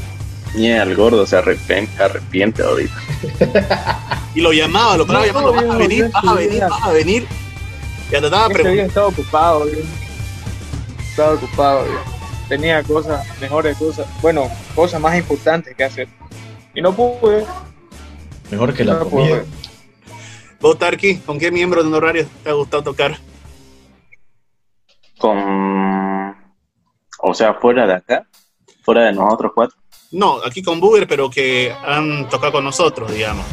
Ni 0.55 0.68
el 0.70 0.95
gordo 0.97 1.27
se 1.27 1.37
arrepiente, 1.37 2.03
arrepiente 2.03 2.62
ahorita. 2.62 2.95
Y 4.35 4.41
lo 4.41 4.53
llamaba, 4.55 4.97
lo 4.97 5.07
paraba 5.07 5.27
llamando, 5.27 5.53
vas 5.53 5.64
a 5.64 5.77
venir, 5.77 6.11
vas 6.11 6.25
a 6.25 6.33
venir, 6.35 6.61
vas 6.61 6.83
a 6.83 6.93
venir. 6.93 7.27
Y 8.11 8.14
hasta 8.14 8.27
estaba 8.27 8.47
día 8.49 8.55
preguntando. 8.55 8.89
estaba 8.89 9.07
ocupado, 9.09 9.64
viejo. 9.66 9.81
Estaba 11.11 11.33
ocupado, 11.35 11.85
viejo. 11.85 12.22
Tenía 12.53 12.82
cosas, 12.82 13.26
mejores 13.40 13.78
cosas. 13.78 14.07
Bueno, 14.20 14.46
cosas 14.74 15.00
más 15.00 15.16
importantes 15.16 15.74
que 15.74 15.84
hacer. 15.84 16.07
Y 16.74 16.82
no 16.82 16.94
pude. 16.94 17.46
Mejor 18.50 18.74
que 18.74 18.84
la 18.84 18.92
no 18.92 19.09
comida. 19.09 19.40
pude. 19.40 19.46
Vos, 20.61 20.78
Tarki, 20.78 21.16
¿con 21.20 21.38
qué 21.38 21.50
miembro 21.50 21.82
de 21.82 21.88
honorario 21.88 22.26
te 22.44 22.50
ha 22.50 22.53
gustado 22.53 22.82
tocar? 22.82 23.16
Con. 25.16 26.36
O 27.20 27.32
sea, 27.32 27.55
fuera 27.55 27.86
de 27.86 27.94
acá, 27.94 28.26
fuera 28.82 29.05
de 29.05 29.14
nosotros 29.14 29.53
cuatro. 29.55 29.78
No, 30.11 30.36
aquí 30.44 30.62
con 30.62 30.78
Booger, 30.78 31.09
pero 31.09 31.30
que 31.30 31.74
han 31.86 32.28
tocado 32.28 32.53
con 32.53 32.64
nosotros, 32.64 33.11
digamos. 33.11 33.46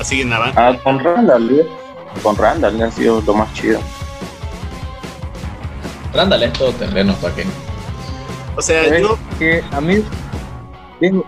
Así 0.00 0.22
en 0.22 0.30
la 0.30 0.38
banda. 0.38 0.68
Ah, 0.68 0.78
con 0.82 1.04
Randall, 1.04 1.48
viejo. 1.50 1.78
Con 2.22 2.34
Randall 2.36 2.80
ha 2.80 2.90
sido 2.90 3.20
lo 3.20 3.34
más 3.34 3.52
chido. 3.52 3.78
Rándale 6.14 6.46
es 6.46 6.54
todo 6.54 6.72
terreno 6.72 7.14
para 7.16 7.34
que. 7.34 7.44
O 8.56 8.62
sea, 8.62 8.84
¿Sabes 8.84 9.02
yo, 9.02 9.18
que 9.38 9.62
a 9.72 9.80
mí, 9.80 10.04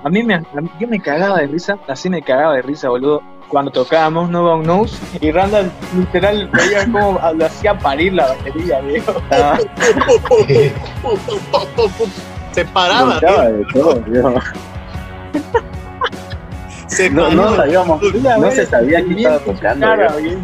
a 0.05 0.09
mí 0.11 0.23
me, 0.23 0.35
a 0.35 0.39
mí- 0.39 0.71
yo 0.79 0.89
me 0.89 1.01
cagaba 1.01 1.39
de 1.39 1.47
risa, 1.47 1.79
así 1.89 2.11
me 2.11 2.23
cagaba 2.23 2.55
de 2.55 2.63
risa, 2.63 2.89
boludo, 2.89 3.23
cuando 3.49 3.71
tocábamos 3.71 4.31
No 4.31 4.45
One 4.53 4.65
Knows 4.65 4.99
y 5.21 5.31
Randall 5.31 5.71
literal 5.97 6.49
veía 6.53 6.85
como 6.85 7.21
lo 7.37 7.47
hacía 7.47 7.79
parir 7.79 8.15
la 8.15 8.29
batería, 8.29 8.81
viejo. 8.81 9.15
Ah, 9.31 9.59
se 12.53 12.65
paraba, 12.67 13.21
de 13.21 13.65
todo, 13.73 14.01
viejo. 14.03 14.35
se 16.87 17.11
No, 17.11 17.31
no 17.31 17.57
sabíamos, 17.57 18.03
no 18.13 18.51
se 18.51 18.67
sabía 18.67 19.03
quién 19.05 19.19
estaba 19.19 19.39
tocando. 19.41 19.87
Cara, 19.87 20.17
viejo. 20.17 20.41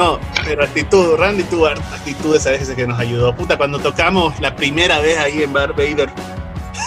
No, 0.00 0.18
pero 0.46 0.64
actitud, 0.64 1.16
Randy 1.18 1.42
tuvo 1.42 1.66
harta 1.66 1.94
actitudes 1.94 2.46
a 2.46 2.52
veces 2.52 2.74
que 2.74 2.86
nos 2.86 2.98
ayudó. 2.98 3.36
Puta, 3.36 3.58
cuando 3.58 3.78
tocamos 3.78 4.40
la 4.40 4.56
primera 4.56 4.98
vez 4.98 5.18
ahí 5.18 5.42
en 5.42 5.52
Bar 5.52 5.74
Vader. 5.74 6.08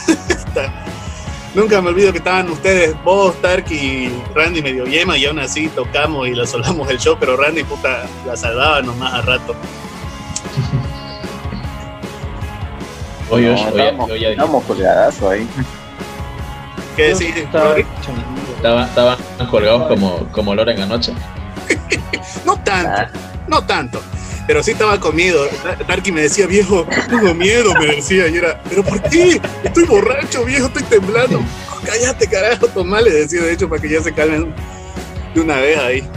Nunca 1.53 1.79
me 1.79 1.89
olvido 1.89 2.11
que 2.11 2.17
estaban 2.17 2.49
ustedes, 2.49 2.95
vos, 3.03 3.39
Tark 3.39 3.69
y 3.69 4.11
Randy 4.33 4.63
medio 4.63 4.87
yema 4.87 5.15
y 5.15 5.27
aún 5.27 5.37
así 5.37 5.67
tocamos 5.67 6.27
y 6.27 6.33
la 6.33 6.47
solamos 6.47 6.89
el 6.89 6.97
show, 6.97 7.15
pero 7.19 7.37
Randy 7.37 7.63
puta 7.63 8.07
la 8.25 8.35
salvaba 8.35 8.81
nomás 8.81 9.13
a 9.13 9.21
rato. 9.21 9.55
Oye, 13.29 13.53
No, 13.95 14.05
oye, 14.05 14.29
oye, 14.29 14.37
colgadazo 14.65 15.29
ahí. 15.29 15.47
¿Qué 16.95 17.09
decís? 17.09 17.35
Estaba 17.35 17.77
estaban, 17.77 18.89
estaban 18.89 19.17
colgados 19.51 19.87
como, 19.87 20.17
como 20.31 20.55
Loren 20.55 20.81
anoche. 20.81 21.13
No 22.45 22.57
tanto, 22.59 23.17
no 23.47 23.63
tanto. 23.65 24.01
Pero 24.45 24.61
sí 24.61 24.71
estaba 24.71 24.99
con 24.99 25.15
miedo. 25.15 25.47
Tarky 25.87 26.11
me 26.11 26.21
decía, 26.21 26.47
viejo, 26.47 26.85
tengo 27.09 27.33
miedo, 27.33 27.73
me 27.79 27.95
decía. 27.95 28.27
Y 28.27 28.37
era, 28.37 28.61
¿pero 28.69 28.83
por 28.83 29.01
qué? 29.03 29.39
Estoy 29.63 29.85
borracho, 29.85 30.43
viejo, 30.43 30.67
estoy 30.67 30.83
temblando. 30.83 31.39
Cállate, 31.85 32.27
carajo, 32.27 32.67
tomá, 32.67 32.99
le 33.01 33.11
decía, 33.11 33.41
de 33.41 33.53
hecho, 33.53 33.69
para 33.69 33.81
que 33.81 33.89
ya 33.89 34.01
se 34.01 34.13
calmen 34.13 34.53
de 35.33 35.41
una 35.41 35.55
vez 35.57 35.77
ahí. 35.79 36.09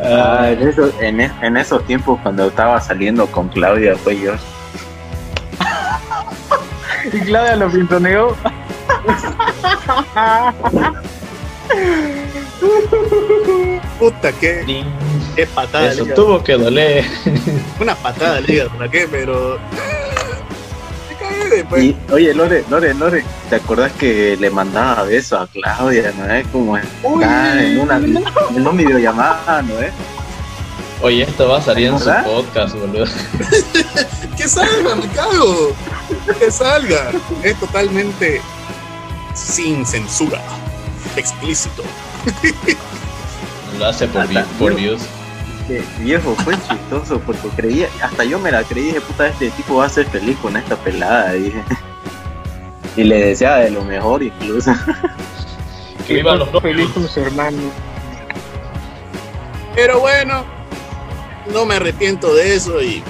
Ah, 0.00 0.50
en, 0.52 0.68
esos, 0.68 0.92
en, 1.00 1.20
es- 1.22 1.32
en 1.42 1.56
esos 1.56 1.84
tiempos 1.86 2.20
cuando 2.22 2.46
estaba 2.46 2.80
saliendo 2.80 3.26
con 3.26 3.48
Claudia, 3.48 3.96
fue 3.96 4.20
yo. 4.20 4.32
Y 7.12 7.18
Claudia 7.20 7.56
lo 7.56 7.68
pintoneó. 7.70 8.36
Puta, 13.98 14.32
qué, 14.32 14.84
qué 15.34 15.46
patada 15.46 15.92
Eso 15.92 16.06
tuvo 16.14 16.42
que 16.42 16.54
doler. 16.54 17.04
Una 17.80 17.94
patada 17.94 18.40
hígado, 18.46 18.70
¿para 18.70 18.90
qué? 18.90 19.08
Pero. 19.10 19.58
Pues. 21.68 21.82
Y, 21.82 21.96
oye, 22.12 22.34
Lore, 22.34 22.64
Lore, 22.68 22.94
Lore, 22.94 23.24
¿te 23.48 23.56
acordás 23.56 23.90
que 23.92 24.36
le 24.38 24.50
mandaba 24.50 25.04
besos 25.04 25.40
a 25.40 25.46
Claudia, 25.46 26.12
no 26.16 26.32
es? 26.32 26.46
Como 26.48 26.76
está 26.76 27.64
en 27.64 27.80
una, 27.80 27.96
en 27.96 28.16
una 28.54 28.70
videollamada, 28.70 29.62
¿no 29.62 29.80
es? 29.80 29.90
Oye, 31.00 31.22
esto 31.22 31.48
va 31.48 31.58
a 31.58 31.62
salir 31.62 31.88
en 31.88 31.98
su 31.98 32.10
podcast, 32.24 32.74
boludo. 32.74 33.06
Que 34.36 34.46
salga, 34.46 34.94
me 34.94 35.08
cago. 35.08 35.74
Que 36.38 36.50
salga. 36.50 37.10
Es 37.42 37.58
totalmente 37.58 38.40
sin 39.34 39.84
censura. 39.84 40.40
Explícito. 41.16 41.82
Lo 43.78 43.86
hace 43.86 44.06
por, 44.08 44.26
vi- 44.28 44.38
por 44.58 44.74
views. 44.74 45.02
Que 45.66 45.82
viejo, 46.00 46.34
fue 46.44 46.54
chistoso 46.68 47.20
porque 47.20 47.48
creía, 47.50 47.88
hasta 48.02 48.24
yo 48.24 48.38
me 48.38 48.50
la 48.50 48.62
creí, 48.64 48.84
dije, 48.84 49.00
puta, 49.02 49.28
este 49.28 49.50
tipo 49.50 49.76
va 49.76 49.84
a 49.84 49.88
ser 49.90 50.06
feliz 50.06 50.36
con 50.38 50.56
esta 50.56 50.76
pelada, 50.76 51.32
dije. 51.32 51.62
Y 52.96 53.04
le 53.04 53.26
deseaba 53.26 53.58
de 53.58 53.70
lo 53.70 53.84
mejor 53.84 54.22
incluso. 54.22 54.72
Que 56.06 56.14
vivan 56.14 56.38
los 56.38 56.48
feliz 56.62 56.88
novios. 56.88 56.92
con 56.92 57.08
su 57.08 57.20
hermano. 57.20 57.58
Pero 59.74 60.00
bueno, 60.00 60.44
no 61.52 61.64
me 61.66 61.74
arrepiento 61.76 62.34
de 62.34 62.54
eso 62.56 62.80
y. 62.82 63.02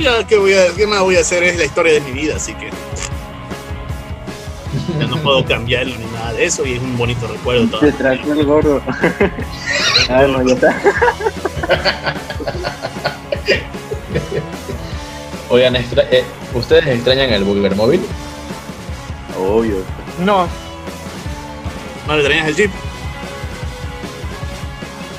Ya, 0.00 0.26
¿qué, 0.26 0.36
voy 0.38 0.54
a, 0.54 0.74
¿qué 0.74 0.86
más 0.86 1.00
voy 1.02 1.16
a 1.16 1.20
hacer? 1.20 1.42
Es 1.44 1.56
la 1.58 1.64
historia 1.64 1.92
de 1.92 2.00
mi 2.00 2.10
vida, 2.12 2.36
así 2.36 2.54
que. 2.54 2.70
Ya 4.98 5.06
no 5.06 5.16
puedo 5.18 5.44
cambiar 5.44 5.86
ni 5.86 5.96
nada 6.12 6.32
de 6.32 6.44
eso 6.44 6.64
y 6.64 6.74
es 6.74 6.80
un 6.82 6.96
bonito 6.96 7.26
recuerdo 7.26 7.62
Se 7.80 7.90
todavía. 7.92 7.96
trató 7.98 8.32
el 8.32 8.46
gordo. 8.46 8.82
ah, 10.08 10.22
no, 10.28 10.46
ya 10.46 10.54
está. 10.54 10.76
Oigan, 15.50 15.76
extra- 15.76 16.04
eh, 16.10 16.24
¿ustedes 16.54 16.86
extrañan 16.86 17.30
el 17.32 17.44
Burger 17.44 17.74
Móvil? 17.76 18.00
Obvio. 19.38 19.76
No, 20.20 20.46
¿No 22.06 22.16
le 22.16 22.22
traías 22.24 22.48
el 22.48 22.54
jeep? 22.56 22.70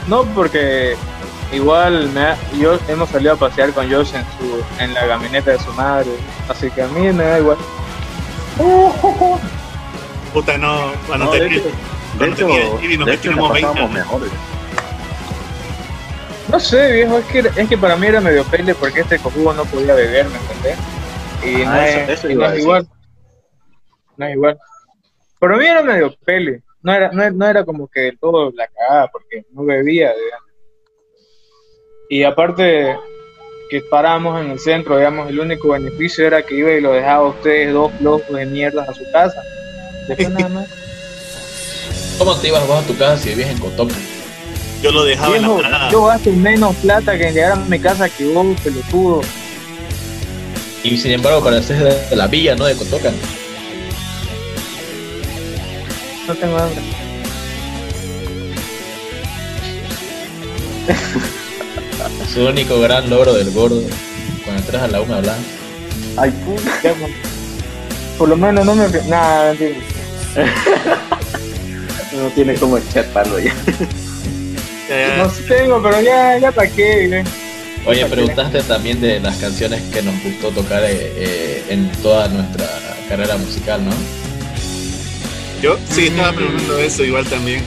no 0.07 0.23
porque 0.35 0.95
igual 1.51 2.09
me 2.09 2.21
ha- 2.21 2.37
yo 2.59 2.77
hemos 2.87 3.09
salido 3.09 3.33
a 3.33 3.35
pasear 3.37 3.71
con 3.71 3.91
Josh 3.91 4.13
en 4.13 4.23
su 4.37 4.63
en 4.83 4.93
la 4.93 5.07
camioneta 5.07 5.49
de 5.51 5.59
su 5.59 5.73
madre, 5.73 6.11
así 6.47 6.69
que 6.69 6.83
a 6.83 6.87
mí 6.87 7.11
me 7.11 7.23
da 7.23 7.39
igual. 7.39 7.57
Puta, 10.35 10.57
no. 10.57 10.91
Cuando 11.07 11.25
No, 11.25 11.31
te- 11.31 11.39
de 11.39 11.45
hecho, 11.47 11.63
de 12.19 12.25
hecho, 12.27 12.35
tenía 12.35 12.67
el 12.73 12.79
jeep 12.81 12.91
y 12.91 12.97
nos 12.97 13.07
de 13.07 13.13
hecho 13.13 13.29
la 13.31 13.35
metíamos 13.37 13.53
20 13.53 13.67
pasábamos 13.67 13.79
años. 13.79 13.93
mejor. 13.93 14.21
No 16.49 16.59
sé, 16.59 16.91
viejo, 16.91 17.17
es 17.17 17.25
que 17.25 17.39
es 17.39 17.69
que 17.69 17.77
para 17.77 17.95
mí 17.95 18.05
era 18.07 18.21
medio 18.21 18.43
pele 18.43 18.75
porque 18.75 18.99
este 18.99 19.17
cojudo 19.17 19.53
no 19.53 19.65
podía 19.65 19.95
beber, 19.95 20.27
¿me 20.29 20.37
entendés? 20.37 20.77
Y 21.43 21.63
Ah, 21.63 21.69
no, 21.75 21.81
eso- 21.81 21.99
es, 21.99 22.09
eso 22.09 22.29
y 22.29 22.33
iba 22.33 22.39
no 22.41 22.45
a 22.45 22.47
es 22.49 22.53
decir. 22.53 22.63
igual. 22.67 22.87
No 24.17 24.25
es 24.27 24.33
igual. 24.35 24.57
Para 25.39 25.57
mí 25.57 25.65
era 25.65 25.81
medio 25.81 26.13
pele. 26.25 26.61
No 26.83 26.93
era, 26.93 27.11
no, 27.11 27.31
no 27.31 27.47
era 27.47 27.65
como 27.65 27.87
que 27.87 28.11
todo 28.19 28.51
la 28.53 28.67
cagada 28.67 29.07
porque 29.07 29.43
no 29.53 29.63
bebía, 29.63 30.13
digamos. 30.13 30.45
Y 32.09 32.23
aparte 32.23 32.95
que 33.71 33.81
paramos 33.89 34.39
en 34.39 34.51
el 34.51 34.59
centro, 34.59 34.95
digamos, 34.97 35.27
el 35.29 35.39
único 35.39 35.69
beneficio 35.69 36.27
era 36.27 36.43
que 36.43 36.53
iba 36.55 36.71
y 36.71 36.81
lo 36.81 36.91
dejaba 36.91 37.25
a 37.25 37.29
ustedes 37.29 37.73
dos 37.73 37.91
flojos 37.93 38.29
de 38.35 38.45
mierda 38.45 38.83
a 38.83 38.93
su 38.93 39.03
casa. 39.11 39.41
Después 40.07 40.29
nada 40.29 40.49
más. 40.49 40.67
¿Cómo 42.17 42.35
te 42.37 42.47
ibas 42.47 42.65
vos 42.67 42.83
a 42.83 42.87
tu 42.87 42.97
casa 42.97 43.17
si 43.21 43.29
vivías 43.29 43.49
en 43.49 43.57
Cotoca? 43.59 43.95
Yo 44.81 44.91
lo 44.91 45.03
dejaba 45.03 45.35
en 45.35 45.41
la 45.41 45.47
Viejo, 45.47 45.61
parada. 45.61 45.91
yo 45.91 46.05
gasto 46.05 46.31
menos 46.31 46.75
plata 46.77 47.17
que 47.17 47.27
en 47.27 47.33
llegar 47.33 47.51
a 47.53 47.55
mi 47.55 47.79
casa 47.79 48.07
que 48.09 48.25
vos, 48.33 48.59
pelotudo. 48.61 49.21
Y 50.83 50.97
sin 50.97 51.11
embargo, 51.13 51.43
pareces 51.43 51.79
de, 51.79 51.93
de 52.09 52.15
la 52.15 52.27
villa, 52.27 52.55
¿no? 52.55 52.65
De 52.65 52.75
Cotoca. 52.75 53.11
No 56.27 56.35
tengo 56.35 56.57
hambre. 56.57 56.81
Su 62.33 62.45
único 62.45 62.79
gran 62.79 63.09
logro 63.09 63.33
del 63.33 63.51
gordo. 63.51 63.81
Cuando 64.43 64.61
entras 64.61 64.83
a 64.83 64.87
la 64.87 65.01
una 65.01 65.19
blanca. 65.19 65.41
Ay, 66.17 66.31
puta. 66.45 66.93
Por 68.17 68.29
lo 68.29 68.37
menos 68.37 68.65
no 68.65 68.75
me. 68.75 68.87
Nada, 69.07 69.53
mentira. 69.53 69.75
No 72.13 72.29
tiene 72.29 72.55
como 72.55 72.77
echar 72.77 73.05
palo 73.07 73.39
ya. 73.39 73.53
Ya, 74.89 75.07
ya. 75.07 75.17
No 75.17 75.29
sí 75.29 75.43
tengo, 75.47 75.81
pero 75.81 75.99
ya, 76.01 76.37
ya 76.37 76.51
para 76.51 76.69
qué, 76.69 77.19
¿eh? 77.19 77.23
Oye, 77.85 78.05
preguntaste 78.05 78.61
también 78.63 79.01
de 79.01 79.19
las 79.19 79.35
canciones 79.37 79.81
que 79.93 80.01
nos 80.01 80.15
gustó 80.23 80.49
tocar 80.51 80.83
eh, 80.83 80.89
eh, 80.91 81.63
en 81.69 81.91
toda 82.01 82.27
nuestra 82.29 82.67
carrera 83.09 83.37
musical, 83.37 83.83
¿no? 83.83 83.91
Yo 85.61 85.77
sí 85.89 86.07
estaba 86.07 86.33
preguntando 86.33 86.79
eso 86.79 87.03
igual 87.03 87.25
también. 87.25 87.63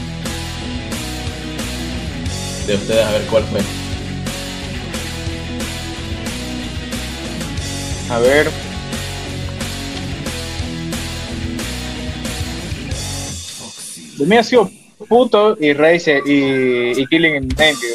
De 2.67 2.75
ustedes 2.75 3.05
a 3.05 3.11
ver 3.13 3.23
cuál 3.23 3.45
fue. 3.45 3.61
A 8.11 8.19
ver. 8.19 8.68
De 14.19 14.27
mí 14.27 14.37
ha 14.37 14.43
sido 14.43 14.71
puto 15.09 15.57
y 15.61 15.73
Razer 15.73 16.23
y, 16.27 17.01
y 17.01 17.07
Killing 17.07 17.37
in 17.37 17.49
the 17.49 17.55
Name, 17.55 17.77
tío. 17.79 17.91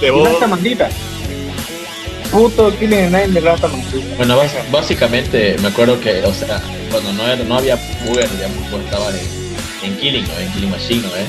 De 0.00 0.06
Y 0.06 0.10
vos, 0.10 0.28
Rasta 0.28 0.46
Mandita. 0.46 0.90
Puto 2.30 2.70
Killing 2.78 2.98
in 2.98 3.04
the 3.06 3.10
Name 3.10 3.28
de 3.28 3.40
Rasta 3.40 3.68
Mandita. 3.68 4.16
Bueno, 4.18 4.38
básicamente 4.70 5.56
me 5.62 5.68
acuerdo 5.68 5.98
que, 6.00 6.22
o 6.22 6.34
sea, 6.34 6.60
cuando 6.90 7.14
no, 7.14 7.26
era, 7.26 7.42
no 7.44 7.56
había 7.56 7.76
Uber, 8.06 8.30
digamos, 8.30 8.70
vos 8.70 8.82
estabas 8.82 9.14
en, 9.14 9.90
en 9.90 9.96
Killing, 9.98 10.28
¿no? 10.28 10.38
En 10.38 10.52
Killing 10.52 10.70
Machine, 10.70 11.02
¿no? 11.02 11.16
¿Eh? 11.16 11.26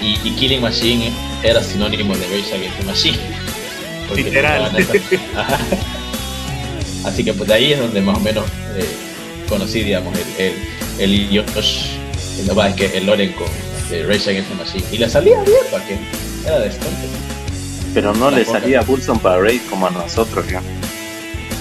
Y, 0.00 0.28
y 0.28 0.36
Killing 0.36 0.60
Machine 0.60 1.12
era 1.42 1.60
sinónimo 1.60 2.16
de 2.16 2.24
Rage 2.26 2.54
Against 2.54 2.78
the 2.78 2.84
Machine. 2.84 3.18
Literal. 4.14 4.70
Así 7.04 7.24
que 7.24 7.32
pues 7.32 7.48
de 7.48 7.54
ahí 7.54 7.72
es 7.72 7.80
donde 7.80 8.00
más 8.00 8.16
o 8.16 8.20
menos 8.20 8.44
eh, 8.76 8.86
conocí, 9.48 9.82
digamos, 9.82 10.16
el, 10.16 10.44
el, 10.46 10.52
el 11.04 11.30
Yosh, 11.30 11.86
el, 12.40 12.46
no, 12.46 12.64
es 12.64 12.74
que 12.74 12.96
el 12.98 13.06
Loren 13.06 13.32
con 13.32 13.46
este, 13.78 14.04
Rage 14.04 14.30
Against 14.30 14.50
the 14.50 14.54
Machine. 14.56 14.84
Y 14.92 14.98
le 14.98 15.08
salía 15.08 15.40
bien, 15.42 15.58
¿para 15.70 15.84
qué? 15.84 15.96
Era 16.46 16.58
de 16.60 16.68
Stone. 16.68 16.96
Pero 17.94 18.14
no 18.14 18.30
le 18.30 18.44
salía 18.44 18.80
a 18.80 18.82
Bulson 18.82 19.18
para 19.18 19.38
Raid 19.40 19.60
como 19.68 19.86
a 19.86 19.90
nosotros 19.90 20.46
ya. 20.50 20.62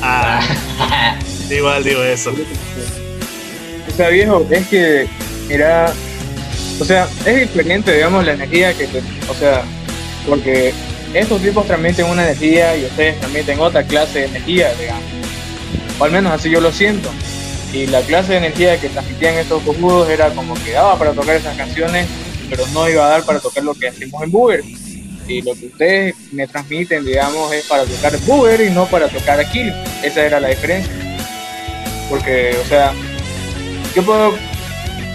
ah, 0.02 0.40
igual 1.50 1.84
digo 1.84 2.02
eso. 2.04 2.32
O 2.32 3.96
sea, 3.98 4.10
viejo, 4.10 4.46
es 4.50 4.68
que, 4.68 5.08
mira, 5.50 5.92
o 6.80 6.86
sea, 6.86 7.08
es 7.26 7.40
diferente, 7.42 7.94
digamos, 7.94 8.26
la 8.26 8.34
energía 8.34 8.74
que, 8.74 8.88
te- 8.88 9.04
o 9.30 9.34
sea, 9.38 9.64
porque 10.28 10.74
estos 11.14 11.42
tipos 11.42 11.68
transmiten 11.68 12.06
una 12.06 12.24
energía 12.24 12.78
y 12.78 12.86
ustedes 12.86 13.20
transmiten 13.20 13.60
otra 13.60 13.84
clase 13.84 14.20
de 14.20 14.26
energía, 14.28 14.72
digamos. 14.80 15.04
O 16.00 16.04
al 16.06 16.12
menos 16.12 16.32
así 16.32 16.50
yo 16.50 16.62
lo 16.62 16.72
siento. 16.72 17.10
Y 17.74 17.88
la 17.88 18.02
clase 18.02 18.34
de 18.34 18.38
energía 18.40 18.80
que 18.80 18.90
transmitían 18.90 19.36
estos 19.36 19.62
cojudos 19.64 20.10
era 20.10 20.30
como 20.32 20.54
que 20.56 20.72
daba 20.72 20.98
para 21.00 21.14
tocar 21.14 21.36
esas 21.38 21.56
canciones, 21.56 22.06
pero 22.50 22.66
no 22.74 22.90
iba 22.90 23.06
a 23.06 23.10
dar 23.10 23.24
para 23.24 23.40
tocar 23.40 23.64
lo 23.64 23.74
que 23.74 23.88
hacemos 23.88 24.22
en 24.24 24.32
Booger. 24.32 24.62
Y 25.28 25.42
lo 25.42 25.54
que 25.56 25.68
ustedes 25.68 26.16
me 26.34 26.46
transmiten, 26.48 27.06
digamos, 27.06 27.54
es 27.54 27.64
para 27.66 27.86
tocar 27.86 28.18
Booger 28.26 28.60
y 28.62 28.70
no 28.72 28.86
para 28.88 29.08
tocar 29.08 29.40
a 29.40 29.50
Kill. 29.50 29.72
Esa 30.04 30.26
era 30.26 30.40
la 30.42 30.50
diferencia. 30.50 30.92
Porque, 32.10 32.58
o 32.62 32.68
sea, 32.68 32.92
yo 33.96 34.04
puedo, 34.04 34.34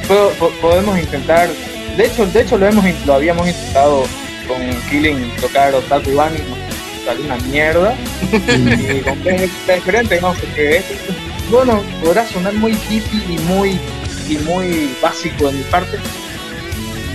puedo- 0.08 0.30
po- 0.38 0.52
podemos 0.62 0.98
intentar, 0.98 1.50
de 1.96 2.06
hecho, 2.06 2.24
de 2.26 2.40
hecho 2.40 2.56
lo 2.56 2.66
hemos 2.66 2.84
lo 3.04 3.14
habíamos 3.14 3.46
intentado 3.48 4.04
con 4.48 4.56
Killing 4.88 5.30
tocar 5.40 5.74
Otaku 5.74 6.10
nos 6.12 6.30
salió 7.04 7.24
una 7.24 7.36
mierda 7.36 7.94
y 8.32 9.00
con 9.00 9.28
es 9.28 9.50
diferente, 9.74 10.20
¿no? 10.22 10.32
Porque 10.34 10.82
bueno, 11.50 11.82
podrá 12.02 12.26
sonar 12.26 12.54
muy 12.54 12.72
hippie 12.72 13.22
y 13.28 13.38
muy 13.38 13.80
y 14.28 14.36
muy 14.38 14.90
básico 15.00 15.46
de 15.46 15.52
mi 15.52 15.62
parte, 15.64 15.98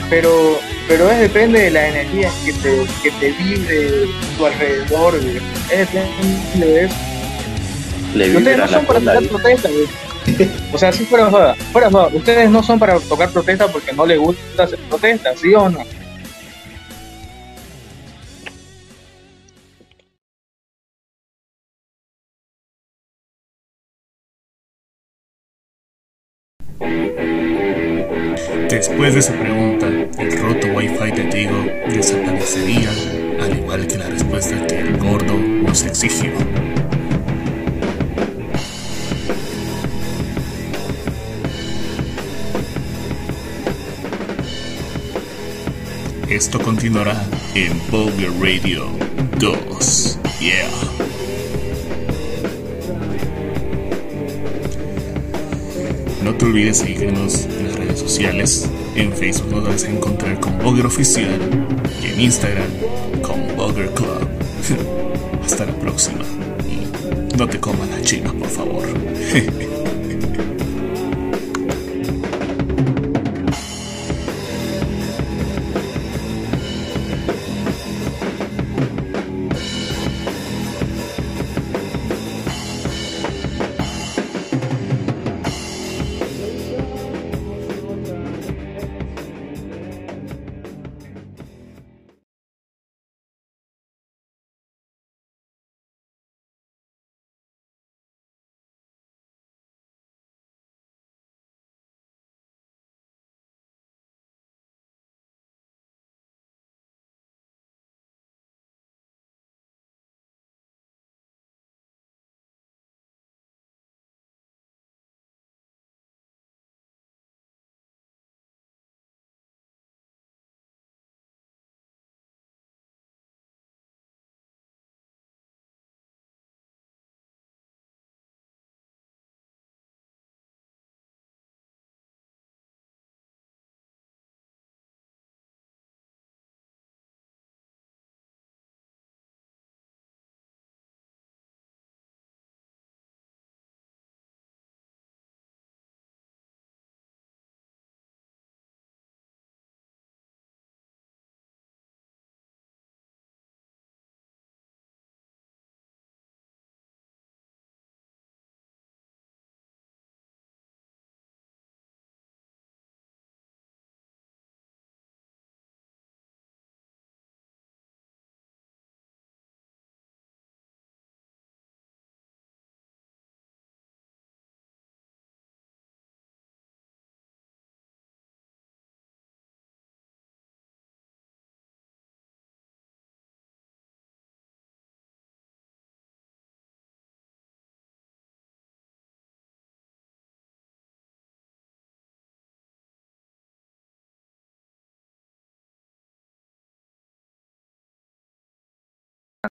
pero 0.09 0.59
pero 0.87 1.09
es 1.09 1.19
depende 1.19 1.61
de 1.61 1.71
la 1.71 1.87
energía 1.87 2.29
que 2.45 2.53
te, 2.53 2.85
que 3.03 3.11
te 3.11 3.31
vibre 3.31 4.05
a 4.05 4.37
tu 4.37 4.45
alrededor, 4.45 5.21
güey. 5.21 5.37
es 5.71 5.93
depende 5.93 6.67
de 6.67 6.85
eso. 6.85 6.95
Le 8.15 8.37
ustedes 8.37 8.57
no 8.57 8.67
son 8.67 8.85
para 8.85 8.99
tocar 8.99 9.23
protesta, 9.23 9.69
güey. 9.69 9.87
O 10.73 10.77
sea, 10.77 10.91
sí 10.91 11.05
fuera 11.05 11.29
joda, 11.29 11.55
fuera 11.71 11.89
joda. 11.89 12.09
Ustedes 12.13 12.49
no 12.49 12.61
son 12.61 12.77
para 12.77 12.99
tocar 12.99 13.29
protesta 13.31 13.67
porque 13.67 13.93
no 13.93 14.05
les 14.05 14.19
gusta 14.19 14.63
hacer 14.63 14.79
protesta, 14.89 15.35
¿sí 15.35 15.53
o 15.53 15.69
no? 15.69 15.79
Después 29.01 29.15
de 29.15 29.33
esa 29.33 29.41
pregunta, 29.41 29.87
el 29.87 30.37
roto 30.43 30.67
wifi 30.75 31.11
de 31.11 31.23
Diego 31.23 31.57
desaparecería, 31.87 32.91
al 33.41 33.57
igual 33.57 33.87
que 33.87 33.97
la 33.97 34.07
respuesta 34.07 34.67
que 34.67 34.79
el 34.79 34.95
gordo 34.99 35.39
nos 35.39 35.83
exigió. 35.85 36.29
Esto 46.29 46.61
continuará 46.61 47.25
en 47.55 47.81
Vogue 47.89 48.29
Radio 48.39 48.85
2. 49.39 50.19
Yeah. 50.39 50.69
No 56.23 56.35
te 56.35 56.45
olvides 56.45 56.77
seguirnos 56.77 57.45
en 57.45 57.67
las 57.67 57.75
redes 57.77 57.99
sociales 57.99 58.69
en 58.95 59.13
Facebook 59.13 59.51
nos 59.51 59.67
vas 59.67 59.83
a 59.83 59.89
encontrar 59.89 60.39
con 60.39 60.59
Oficial 60.85 61.39
y 62.01 62.07
en 62.07 62.21
Instagram 62.21 62.69
como 63.21 63.47
Bogger 63.55 63.89
Club. 63.91 64.27
Hasta 65.45 65.65
la 65.65 65.73
próxima. 65.73 66.23
Y 66.69 67.37
no 67.37 67.47
te 67.47 67.59
comas 67.59 67.89
las 67.89 68.01
chinas, 68.03 68.33
por 68.33 68.49
favor. 68.49 68.83